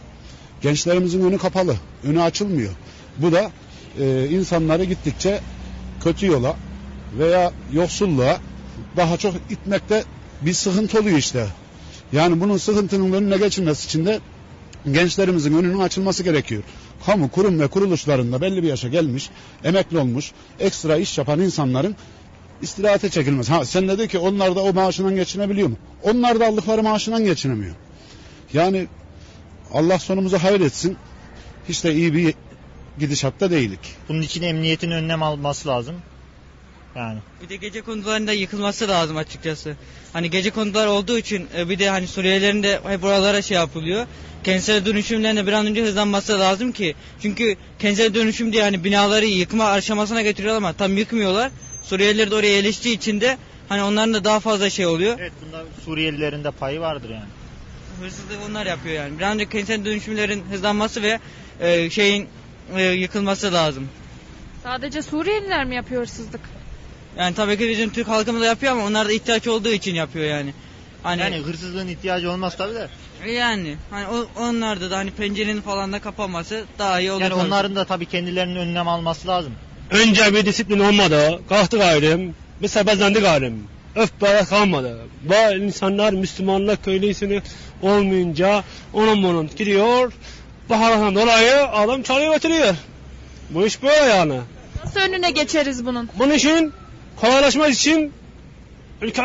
Gençlerimizin 0.62 1.24
önü 1.24 1.38
kapalı, 1.38 1.76
önü 2.04 2.22
açılmıyor. 2.22 2.72
Bu 3.18 3.32
da 3.32 3.50
e, 4.00 4.28
insanları 4.30 4.84
gittikçe 4.84 5.40
kötü 6.04 6.26
yola 6.26 6.56
veya 7.18 7.52
yoksulluğa 7.72 8.38
daha 8.96 9.16
çok 9.16 9.34
itmekte 9.50 10.04
bir 10.42 10.52
sıkıntı 10.52 11.00
oluyor 11.00 11.18
işte. 11.18 11.46
Yani 12.12 12.40
bunun 12.40 12.56
sıkıntının 12.56 13.12
önüne 13.12 13.36
geçilmesi 13.36 13.86
için 13.86 14.06
de 14.06 14.20
gençlerimizin 14.92 15.56
önünün 15.58 15.80
açılması 15.80 16.22
gerekiyor. 16.22 16.62
Kamu, 17.06 17.30
kurum 17.30 17.60
ve 17.60 17.66
kuruluşlarında 17.66 18.40
belli 18.40 18.62
bir 18.62 18.68
yaşa 18.68 18.88
gelmiş, 18.88 19.30
emekli 19.64 19.98
olmuş, 19.98 20.32
ekstra 20.60 20.96
iş 20.96 21.18
yapan 21.18 21.40
insanların 21.40 21.96
istirahate 22.62 23.10
çekilmesi. 23.10 23.52
Ha 23.52 23.64
sen 23.64 23.88
dedi 23.88 24.08
ki 24.08 24.18
onlar 24.18 24.56
da 24.56 24.60
o 24.60 24.72
maaşından 24.72 25.14
geçinebiliyor 25.14 25.68
mu? 25.68 25.76
Onlar 26.02 26.40
da 26.40 26.46
aldıkları 26.46 26.82
maaşından 26.82 27.24
geçinemiyor. 27.24 27.74
Yani 28.52 28.86
Allah 29.72 29.98
sonumuzu 29.98 30.38
hayır 30.38 30.60
etsin. 30.60 30.96
Hiç 31.68 31.84
de 31.84 31.94
iyi 31.94 32.14
bir 32.14 32.34
gidişatta 32.98 33.50
değilik. 33.50 33.80
Bunun 34.08 34.22
için 34.22 34.42
emniyetin 34.42 34.90
önlem 34.90 35.22
alması 35.22 35.68
lazım. 35.68 35.94
Yani. 36.96 37.18
Bir 37.42 37.48
de 37.48 37.56
gece 37.56 37.80
konularında 37.80 38.32
yıkılması 38.32 38.88
lazım 38.88 39.16
açıkçası. 39.16 39.76
Hani 40.12 40.30
gece 40.30 40.50
konular 40.50 40.86
olduğu 40.86 41.18
için 41.18 41.48
e, 41.56 41.68
bir 41.68 41.78
de 41.78 41.90
hani 41.90 42.06
Suriyelilerin 42.06 42.62
de 42.62 42.80
hep 42.86 43.02
buralara 43.02 43.42
şey 43.42 43.56
yapılıyor. 43.56 44.06
Kentsel 44.44 44.86
dönüşümlerine 44.86 45.46
bir 45.46 45.52
an 45.52 45.66
önce 45.66 45.82
hızlanması 45.82 46.38
lazım 46.38 46.72
ki. 46.72 46.94
Çünkü 47.22 47.56
kentsel 47.78 48.14
dönüşüm 48.14 48.52
diye 48.52 48.62
hani 48.62 48.84
binaları 48.84 49.26
yıkma 49.26 49.64
aşamasına 49.64 50.22
getiriyorlar 50.22 50.58
ama 50.58 50.72
tam 50.72 50.96
yıkmıyorlar. 50.96 51.50
Suriyeliler 51.82 52.30
de 52.30 52.34
oraya 52.34 52.56
yerleştiği 52.56 52.96
için 52.96 53.20
de 53.20 53.38
hani 53.68 53.82
onların 53.82 54.14
da 54.14 54.24
daha 54.24 54.40
fazla 54.40 54.70
şey 54.70 54.86
oluyor. 54.86 55.18
Evet 55.20 55.32
bunda 55.46 55.64
Suriyelilerin 55.84 56.44
de 56.44 56.50
payı 56.50 56.80
vardır 56.80 57.10
yani. 57.10 57.28
Hırsızlık 58.00 58.38
onlar 58.50 58.66
yapıyor 58.66 58.94
yani. 58.94 59.18
Bir 59.18 59.24
an 59.24 59.34
önce 59.34 59.48
kentsel 59.48 59.84
dönüşümlerin 59.84 60.44
hızlanması 60.50 61.02
ve 61.02 61.18
e, 61.60 61.90
şeyin 61.90 62.28
e, 62.76 62.82
yıkılması 62.82 63.52
lazım. 63.52 63.88
Sadece 64.62 65.02
Suriyeliler 65.02 65.64
mi 65.64 65.74
yapıyor 65.74 66.02
hırsızlık? 66.02 66.40
Yani 67.18 67.34
tabii 67.34 67.58
ki 67.58 67.68
bizim 67.68 67.90
Türk 67.90 68.08
halkımız 68.08 68.42
da 68.42 68.46
yapıyor 68.46 68.72
ama 68.72 68.84
onlar 68.84 69.08
da 69.08 69.12
ihtiyaç 69.12 69.48
olduğu 69.48 69.72
için 69.72 69.94
yapıyor 69.94 70.24
yani. 70.24 70.54
Hani, 71.02 71.20
yani 71.20 71.36
hırsızlığın 71.36 71.88
ihtiyacı 71.88 72.30
olmaz 72.30 72.56
tabii 72.56 72.74
de. 72.74 72.88
Yani 73.30 73.76
hani 73.90 74.06
o, 74.06 74.26
onlarda 74.42 74.90
da 74.90 74.96
hani 74.96 75.10
pencerenin 75.10 75.60
falan 75.60 75.92
da 75.92 75.98
kapanması 75.98 76.64
daha 76.78 77.00
iyi 77.00 77.12
olur. 77.12 77.20
Yani 77.20 77.30
tabii. 77.30 77.46
onların 77.46 77.76
da 77.76 77.84
tabii 77.84 78.06
kendilerinin 78.06 78.56
önlem 78.56 78.88
alması 78.88 79.28
lazım. 79.28 79.52
Önce 79.90 80.34
bir 80.34 80.46
disiplin 80.46 80.78
olmadı. 80.78 81.40
Kalktı 81.48 81.78
gayrım. 81.78 82.34
Bir 82.62 82.68
sebezlendi 82.68 83.20
gayrım. 83.20 83.64
Öf 83.96 84.10
böyle 84.20 84.44
kalmadı. 84.44 84.98
Bu 85.22 85.56
insanlar 85.56 86.12
Müslümanlık 86.12 86.84
köylüsünü 86.84 87.42
olmayınca 87.82 88.64
onun 88.92 89.22
bunun 89.22 89.50
gidiyor. 89.56 90.12
Baharattan 90.70 91.14
dolayı 91.14 91.68
adam 91.68 92.02
çalıyor 92.02 92.32
götürüyor. 92.32 92.74
Bu 93.50 93.66
iş 93.66 93.82
böyle 93.82 94.10
yani. 94.10 94.40
Nasıl 94.84 95.00
önüne 95.00 95.30
geçeriz 95.30 95.86
bunun? 95.86 96.10
Bunun 96.18 96.34
için 96.34 96.72
kolaylaşmak 97.16 97.70
için 97.70 98.12
ülke 99.02 99.22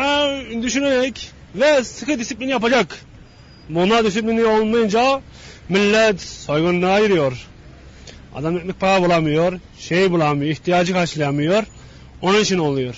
düşünerek 0.62 1.30
ve 1.54 1.84
sıkı 1.84 2.18
disiplin 2.18 2.48
yapacak. 2.48 2.98
Buna 3.68 4.04
disiplini 4.04 4.44
olmayınca 4.44 5.20
millet 5.68 6.20
soygunluğa 6.20 7.00
giriyor. 7.00 7.46
Adam 8.34 8.56
ekmek 8.56 8.80
para 8.80 9.02
bulamıyor, 9.02 9.60
şey 9.78 10.10
bulamıyor, 10.10 10.50
ihtiyacı 10.50 10.92
karşılayamıyor. 10.92 11.64
Onun 12.22 12.40
için 12.40 12.58
oluyor. 12.58 12.94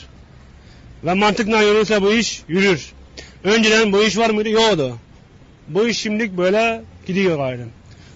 Ve 1.05 1.14
mantıkla 1.14 1.62
yürürse 1.62 2.02
bu 2.02 2.12
iş 2.12 2.43
yürür. 2.48 2.93
Önceden 3.44 3.93
bu 3.93 4.02
iş 4.02 4.19
var 4.19 4.31
mıydı? 4.31 4.48
Yoktu. 4.48 4.97
Bu 5.69 5.89
iş 5.89 5.98
şimdilik 5.98 6.36
böyle 6.36 6.82
gidiyor 7.06 7.36
gayrı. 7.36 7.66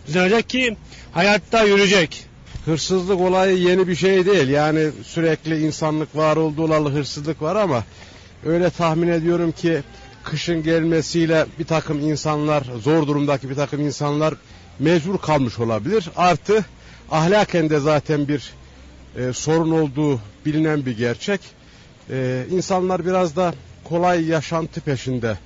Düzelecek 0.07 0.49
ki 0.49 0.77
hayatta 1.13 1.65
yürüyecek. 1.65 2.27
Hırsızlık 2.65 3.21
olayı 3.21 3.59
yeni 3.59 3.89
bir 3.89 3.95
şey 3.95 4.27
değil. 4.27 4.49
Yani 4.49 4.91
sürekli 5.05 5.61
insanlık 5.61 6.17
var 6.17 6.37
olduğu 6.37 6.63
olalı 6.63 6.91
hırsızlık 6.91 7.43
var 7.43 7.57
ama 7.57 7.85
öyle 8.47 8.71
tahmin 8.71 9.09
ediyorum 9.09 9.53
ki 9.53 9.83
kışın 10.25 10.63
gelmesiyle 10.63 11.47
bir 11.59 11.65
takım 11.65 12.01
insanlar, 12.01 12.63
zor 12.83 13.07
durumdaki 13.07 13.51
bir 13.51 13.55
takım 13.55 13.81
insanlar 13.81 14.35
mecbur 14.79 15.19
kalmış 15.19 15.59
olabilir. 15.59 16.11
Artı 16.17 16.65
ahlaken 17.11 17.71
de 17.71 17.81
zaten 17.81 18.29
bir 18.29 18.53
e, 19.17 19.33
sorun 19.33 19.71
olduğu 19.71 20.21
bilinen 20.47 20.87
bir 20.87 20.97
gerçek. 20.97 21.41
E, 22.11 22.45
insanlar 22.51 23.07
biraz 23.07 23.37
da 23.37 23.55
kolay 23.85 24.25
yaşantı 24.25 24.81
peşinde 24.81 25.39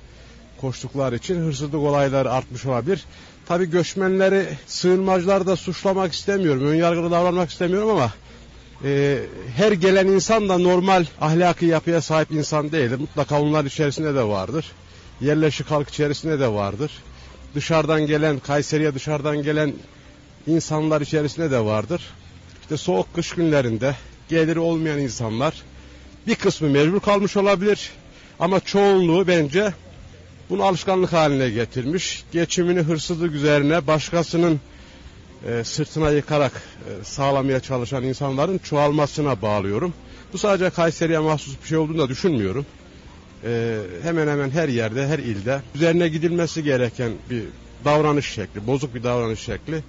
koştukları 0.61 1.15
için 1.15 1.35
hırsızlık 1.35 1.81
olayları 1.81 2.31
artmış 2.31 2.65
olabilir. 2.65 3.05
Tabi 3.51 3.69
göçmenleri, 3.69 4.47
sığınmacıları 4.65 5.47
da 5.47 5.55
suçlamak 5.55 6.13
istemiyorum, 6.13 6.67
önyargılı 6.67 7.11
davranmak 7.11 7.49
istemiyorum 7.49 7.89
ama 7.89 8.11
e, 8.83 9.19
her 9.55 9.71
gelen 9.71 10.07
insan 10.07 10.49
da 10.49 10.57
normal 10.57 11.05
ahlaki 11.21 11.65
yapıya 11.65 12.01
sahip 12.01 12.31
insan 12.31 12.71
değildir. 12.71 12.99
Mutlaka 12.99 13.41
onlar 13.41 13.65
içerisinde 13.65 14.15
de 14.15 14.23
vardır. 14.23 14.71
Yerleşik 15.21 15.71
halk 15.71 15.89
içerisinde 15.89 16.39
de 16.39 16.47
vardır. 16.47 16.91
Dışarıdan 17.55 18.07
gelen, 18.07 18.39
Kayseri'ye 18.39 18.95
dışarıdan 18.95 19.43
gelen 19.43 19.73
insanlar 20.47 21.01
içerisinde 21.01 21.51
de 21.51 21.59
vardır. 21.59 22.01
İşte 22.61 22.77
soğuk 22.77 23.13
kış 23.15 23.33
günlerinde 23.33 23.95
geliri 24.29 24.59
olmayan 24.59 24.99
insanlar 24.99 25.53
bir 26.27 26.35
kısmı 26.35 26.69
mecbur 26.69 26.99
kalmış 26.99 27.37
olabilir. 27.37 27.91
Ama 28.39 28.59
çoğunluğu 28.59 29.27
bence 29.27 29.73
bunu 30.51 30.63
alışkanlık 30.63 31.13
haline 31.13 31.49
getirmiş. 31.49 32.23
Geçimini 32.31 32.79
hırsızlık 32.79 33.33
üzerine 33.33 33.87
başkasının 33.87 34.59
e, 35.47 35.63
sırtına 35.63 36.09
yıkarak 36.09 36.51
e, 36.53 37.03
sağlamaya 37.03 37.59
çalışan 37.59 38.03
insanların 38.03 38.57
çoğalmasına 38.57 39.41
bağlıyorum. 39.41 39.93
Bu 40.33 40.37
sadece 40.37 40.69
Kayseri'ye 40.69 41.19
mahsus 41.19 41.55
bir 41.63 41.67
şey 41.67 41.77
olduğunu 41.77 41.97
da 41.97 42.09
düşünmüyorum. 42.09 42.65
E, 43.43 43.77
hemen 44.03 44.27
hemen 44.27 44.49
her 44.49 44.69
yerde, 44.69 45.07
her 45.07 45.19
ilde 45.19 45.61
üzerine 45.75 46.07
gidilmesi 46.07 46.63
gereken 46.63 47.11
bir 47.29 47.43
davranış 47.85 48.25
şekli, 48.25 48.67
bozuk 48.67 48.95
bir 48.95 49.03
davranış 49.03 49.39
şekli 49.39 49.83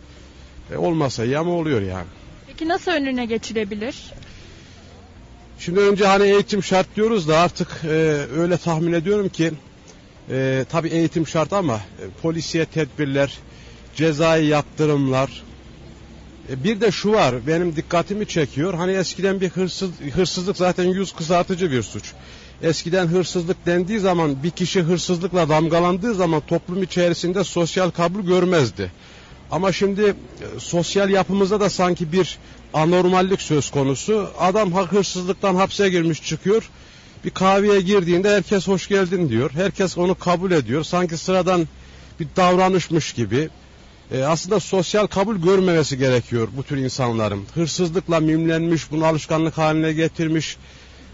e, 0.72 0.76
olmasa 0.76 1.24
iyi 1.24 1.38
ama 1.38 1.50
oluyor 1.50 1.82
yani. 1.82 2.06
Peki 2.46 2.68
nasıl 2.68 2.92
önüne 2.92 3.26
geçilebilir? 3.26 3.96
Şimdi 5.58 5.80
önce 5.80 6.06
hani 6.06 6.24
eğitim 6.24 6.62
şart 6.62 6.96
diyoruz 6.96 7.28
da 7.28 7.38
artık 7.38 7.68
e, 7.84 7.88
öyle 8.36 8.56
tahmin 8.56 8.92
ediyorum 8.92 9.28
ki 9.28 9.52
e, 10.30 10.64
tabii 10.70 10.88
eğitim 10.88 11.26
şart 11.26 11.52
ama 11.52 11.74
e, 11.74 12.04
polisiye 12.22 12.64
tedbirler, 12.64 13.38
cezai 13.94 14.46
yaptırımlar. 14.46 15.42
E, 16.50 16.64
bir 16.64 16.80
de 16.80 16.90
şu 16.90 17.12
var 17.12 17.46
benim 17.46 17.76
dikkatimi 17.76 18.26
çekiyor. 18.26 18.74
Hani 18.74 18.92
eskiden 18.92 19.40
bir 19.40 19.48
hırsız, 19.48 19.90
hırsızlık 20.14 20.56
zaten 20.56 20.84
yüz 20.84 21.12
kızartıcı 21.12 21.70
bir 21.70 21.82
suç. 21.82 22.12
Eskiden 22.62 23.06
hırsızlık 23.06 23.66
dendiği 23.66 23.98
zaman 24.00 24.42
bir 24.42 24.50
kişi 24.50 24.80
hırsızlıkla 24.80 25.48
damgalandığı 25.48 26.14
zaman 26.14 26.42
toplum 26.46 26.82
içerisinde 26.82 27.44
sosyal 27.44 27.90
kabul 27.90 28.20
görmezdi. 28.20 28.92
Ama 29.50 29.72
şimdi 29.72 30.02
e, 30.02 30.14
sosyal 30.58 31.10
yapımızda 31.10 31.60
da 31.60 31.70
sanki 31.70 32.12
bir 32.12 32.38
anormallik 32.74 33.42
söz 33.42 33.70
konusu. 33.70 34.30
Adam 34.38 34.72
hırsızlıktan 34.72 35.54
hapse 35.54 35.88
girmiş 35.88 36.22
çıkıyor. 36.22 36.70
Bir 37.24 37.30
kahveye 37.30 37.80
girdiğinde 37.80 38.30
herkes 38.30 38.68
hoş 38.68 38.88
geldin 38.88 39.28
diyor. 39.28 39.50
Herkes 39.54 39.98
onu 39.98 40.14
kabul 40.14 40.50
ediyor. 40.50 40.84
Sanki 40.84 41.16
sıradan 41.16 41.68
bir 42.20 42.26
davranışmış 42.36 43.12
gibi. 43.12 43.48
E, 44.12 44.22
aslında 44.22 44.60
sosyal 44.60 45.06
kabul 45.06 45.36
görmemesi 45.36 45.98
gerekiyor 45.98 46.48
bu 46.56 46.62
tür 46.62 46.76
insanların. 46.76 47.42
Hırsızlıkla 47.54 48.20
mimlenmiş, 48.20 48.90
bunu 48.90 49.06
alışkanlık 49.06 49.58
haline 49.58 49.92
getirmiş, 49.92 50.56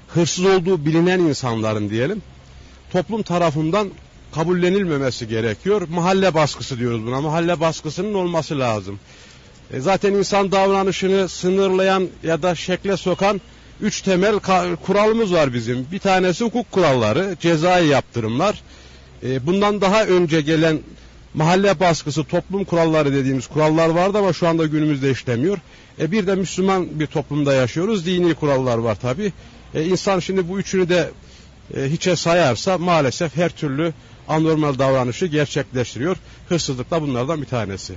hırsız 0.09 0.45
olduğu 0.45 0.85
bilinen 0.85 1.21
insanların 1.21 1.91
diyelim. 1.91 2.23
Toplum 2.93 3.23
tarafından 3.23 3.91
kabullenilmemesi 4.35 5.29
gerekiyor. 5.29 5.89
Mahalle 5.89 6.35
baskısı 6.35 6.79
diyoruz 6.79 7.07
buna. 7.07 7.21
Mahalle 7.21 7.61
baskısının 7.61 8.15
olması 8.15 8.59
lazım. 8.59 9.01
E, 9.73 9.81
zaten 9.81 10.13
insan 10.13 10.53
davranışını 10.53 11.29
sınırlayan 11.29 12.09
ya 12.23 12.43
da 12.43 12.55
şekle 12.55 12.97
sokan 12.97 13.41
üç 13.81 14.03
temel 14.03 14.39
kuralımız 14.87 15.33
var 15.33 15.55
bizim. 15.55 15.87
Bir 15.93 15.99
tanesi 15.99 16.45
hukuk 16.45 16.73
kuralları, 16.73 17.37
cezai 17.41 17.87
yaptırımlar. 17.87 18.63
E, 19.23 19.47
bundan 19.47 19.81
daha 19.81 20.05
önce 20.05 20.41
gelen 20.41 20.79
mahalle 21.35 21.81
baskısı, 21.81 22.25
toplum 22.25 22.65
kuralları 22.65 23.13
dediğimiz 23.13 23.47
kurallar 23.47 23.89
vardı 23.89 24.19
ama 24.19 24.33
şu 24.33 24.49
anda 24.49 24.67
günümüzde 24.67 25.11
işlemiyor. 25.11 25.59
E, 26.01 26.13
bir 26.13 26.27
de 26.27 26.35
Müslüman 26.35 27.01
bir 27.01 27.07
toplumda 27.07 27.55
yaşıyoruz. 27.55 28.07
Dini 28.07 28.35
kurallar 28.35 28.79
var 28.79 28.95
tabi. 28.95 29.33
E, 29.75 29.85
insan 29.85 30.19
şimdi 30.19 30.49
bu 30.49 30.59
üçünü 30.59 30.89
de 30.89 31.11
e, 31.77 31.85
hiçe 31.85 32.17
sayarsa 32.17 32.79
maalesef 32.79 33.37
her 33.37 33.51
türlü 33.51 33.93
anormal 34.29 34.79
davranışı 34.79 35.27
gerçekleştiriyor. 35.27 36.17
Hırsızlık 36.49 36.91
da 36.91 37.03
bunlardan 37.03 37.43
bir 37.43 37.47
tanesi. 37.47 37.95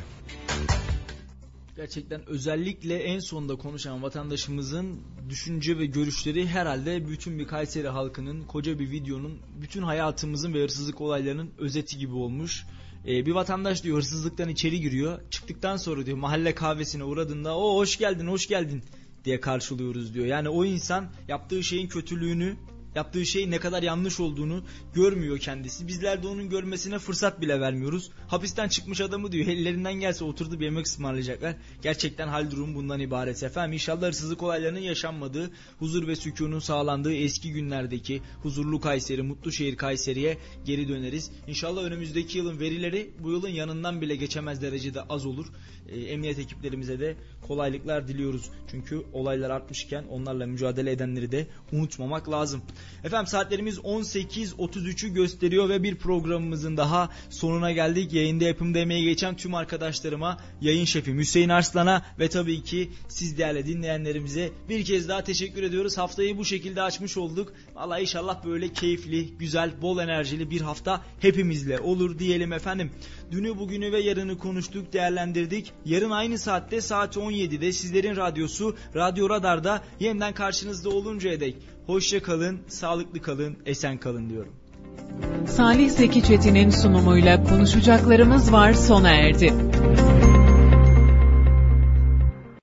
Gerçekten 1.81 2.29
özellikle 2.29 2.97
en 2.97 3.19
sonda 3.19 3.55
konuşan 3.55 4.03
vatandaşımızın 4.03 4.99
düşünce 5.29 5.77
ve 5.79 5.85
görüşleri 5.85 6.47
herhalde 6.47 7.07
bütün 7.07 7.39
bir 7.39 7.47
Kayseri 7.47 7.87
halkının 7.87 8.41
koca 8.41 8.79
bir 8.79 8.91
videonun 8.91 9.39
bütün 9.61 9.81
hayatımızın 9.81 10.53
ve 10.53 10.63
hırsızlık 10.63 11.01
olaylarının 11.01 11.51
özeti 11.57 11.97
gibi 11.97 12.13
olmuş. 12.13 12.65
Ee, 13.07 13.25
bir 13.25 13.31
vatandaş 13.31 13.83
diyor 13.83 13.97
hırsızlıktan 13.97 14.49
içeri 14.49 14.79
giriyor. 14.81 15.19
Çıktıktan 15.29 15.77
sonra 15.77 16.05
diyor 16.05 16.17
mahalle 16.17 16.55
kahvesine 16.55 17.03
uğradığında 17.03 17.57
o 17.57 17.75
hoş 17.75 17.97
geldin 17.97 18.27
hoş 18.27 18.47
geldin 18.47 18.83
diye 19.25 19.39
karşılıyoruz 19.39 20.13
diyor. 20.13 20.25
Yani 20.25 20.49
o 20.49 20.65
insan 20.65 21.11
yaptığı 21.27 21.63
şeyin 21.63 21.87
kötülüğünü 21.87 22.55
Yaptığı 22.95 23.26
şey 23.26 23.51
ne 23.51 23.59
kadar 23.59 23.84
yanlış 23.84 24.19
olduğunu 24.19 24.63
görmüyor 24.93 25.39
kendisi. 25.39 25.88
Bizler 25.88 26.23
de 26.23 26.27
onun 26.27 26.49
görmesine 26.49 26.99
fırsat 26.99 27.41
bile 27.41 27.59
vermiyoruz. 27.59 28.11
Hapisten 28.27 28.68
çıkmış 28.68 29.01
adamı 29.01 29.31
diyor 29.31 29.47
ellerinden 29.47 29.93
gelse 29.93 30.23
oturdu 30.23 30.59
bir 30.59 30.65
yemek 30.65 30.85
ısmarlayacaklar. 30.85 31.55
Gerçekten 31.81 32.27
hal 32.27 32.51
durum 32.51 32.76
bundan 32.76 32.99
ibaret 32.99 33.43
efendim. 33.43 33.73
İnşallah 33.73 34.07
hırsızlık 34.07 34.43
olaylarının 34.43 34.80
yaşanmadığı, 34.80 35.51
huzur 35.80 36.07
ve 36.07 36.15
sükunun 36.15 36.59
sağlandığı 36.59 37.13
eski 37.13 37.53
günlerdeki 37.53 38.22
huzurlu 38.43 38.80
Kayseri, 38.80 39.22
mutlu 39.22 39.51
şehir 39.51 39.76
Kayseri'ye 39.76 40.38
geri 40.65 40.88
döneriz. 40.88 41.31
İnşallah 41.47 41.84
önümüzdeki 41.84 42.38
yılın 42.38 42.59
verileri 42.59 43.11
bu 43.19 43.31
yılın 43.31 43.49
yanından 43.49 44.01
bile 44.01 44.15
geçemez 44.15 44.61
derecede 44.61 45.01
az 45.01 45.26
olur. 45.26 45.45
E, 45.89 45.99
emniyet 45.99 46.39
ekiplerimize 46.39 46.99
de 46.99 47.15
kolaylıklar 47.47 48.07
diliyoruz. 48.07 48.49
Çünkü 48.72 49.03
olaylar 49.13 49.49
artmışken 49.49 50.03
onlarla 50.03 50.45
mücadele 50.45 50.91
edenleri 50.91 51.31
de 51.31 51.47
unutmamak 51.72 52.30
lazım. 52.30 52.61
Efendim 53.03 53.27
saatlerimiz 53.27 53.77
18.33'ü 53.77 55.13
gösteriyor 55.13 55.69
ve 55.69 55.83
bir 55.83 55.95
programımızın 55.95 56.77
daha 56.77 57.09
sonuna 57.29 57.71
geldik. 57.71 58.13
Yayında 58.13 58.43
yapımda 58.43 58.79
emeği 58.79 59.03
geçen 59.03 59.35
tüm 59.35 59.55
arkadaşlarıma, 59.55 60.37
yayın 60.61 60.85
şefim 60.85 61.19
Hüseyin 61.19 61.49
Arslan'a 61.49 62.05
ve 62.19 62.29
tabii 62.29 62.63
ki 62.63 62.91
siz 63.07 63.37
değerli 63.37 63.67
dinleyenlerimize 63.67 64.49
bir 64.69 64.85
kez 64.85 65.09
daha 65.09 65.23
teşekkür 65.23 65.63
ediyoruz. 65.63 65.97
Haftayı 65.97 66.37
bu 66.37 66.45
şekilde 66.45 66.81
açmış 66.81 67.17
olduk. 67.17 67.53
Valla 67.75 67.99
inşallah 67.99 68.45
böyle 68.45 68.73
keyifli, 68.73 69.37
güzel, 69.37 69.81
bol 69.81 69.99
enerjili 69.99 70.51
bir 70.51 70.61
hafta 70.61 71.01
hepimizle 71.19 71.79
olur 71.79 72.19
diyelim 72.19 72.53
efendim. 72.53 72.91
Dünü, 73.31 73.57
bugünü 73.57 73.91
ve 73.91 73.99
yarını 73.99 74.37
konuştuk, 74.37 74.93
değerlendirdik. 74.93 75.73
Yarın 75.85 76.11
aynı 76.11 76.37
saatte 76.37 76.81
saat 76.81 77.17
17'de 77.17 77.71
sizlerin 77.71 78.15
radyosu 78.15 78.75
Radyo 78.95 79.29
Radar'da 79.29 79.83
yeniden 79.99 80.33
karşınızda 80.33 80.89
oluncaya 80.89 81.39
dek 81.39 81.55
hoşça 81.87 82.21
kalın, 82.21 82.59
sağlıklı 82.67 83.21
kalın, 83.21 83.57
esen 83.65 83.97
kalın 83.97 84.29
diyorum. 84.29 84.53
Salih 85.47 85.89
Zeki 85.89 86.23
Çetin'in 86.23 86.69
sunumuyla 86.69 87.43
konuşacaklarımız 87.43 88.51
var 88.51 88.73
sona 88.73 89.09
erdi. 89.09 89.53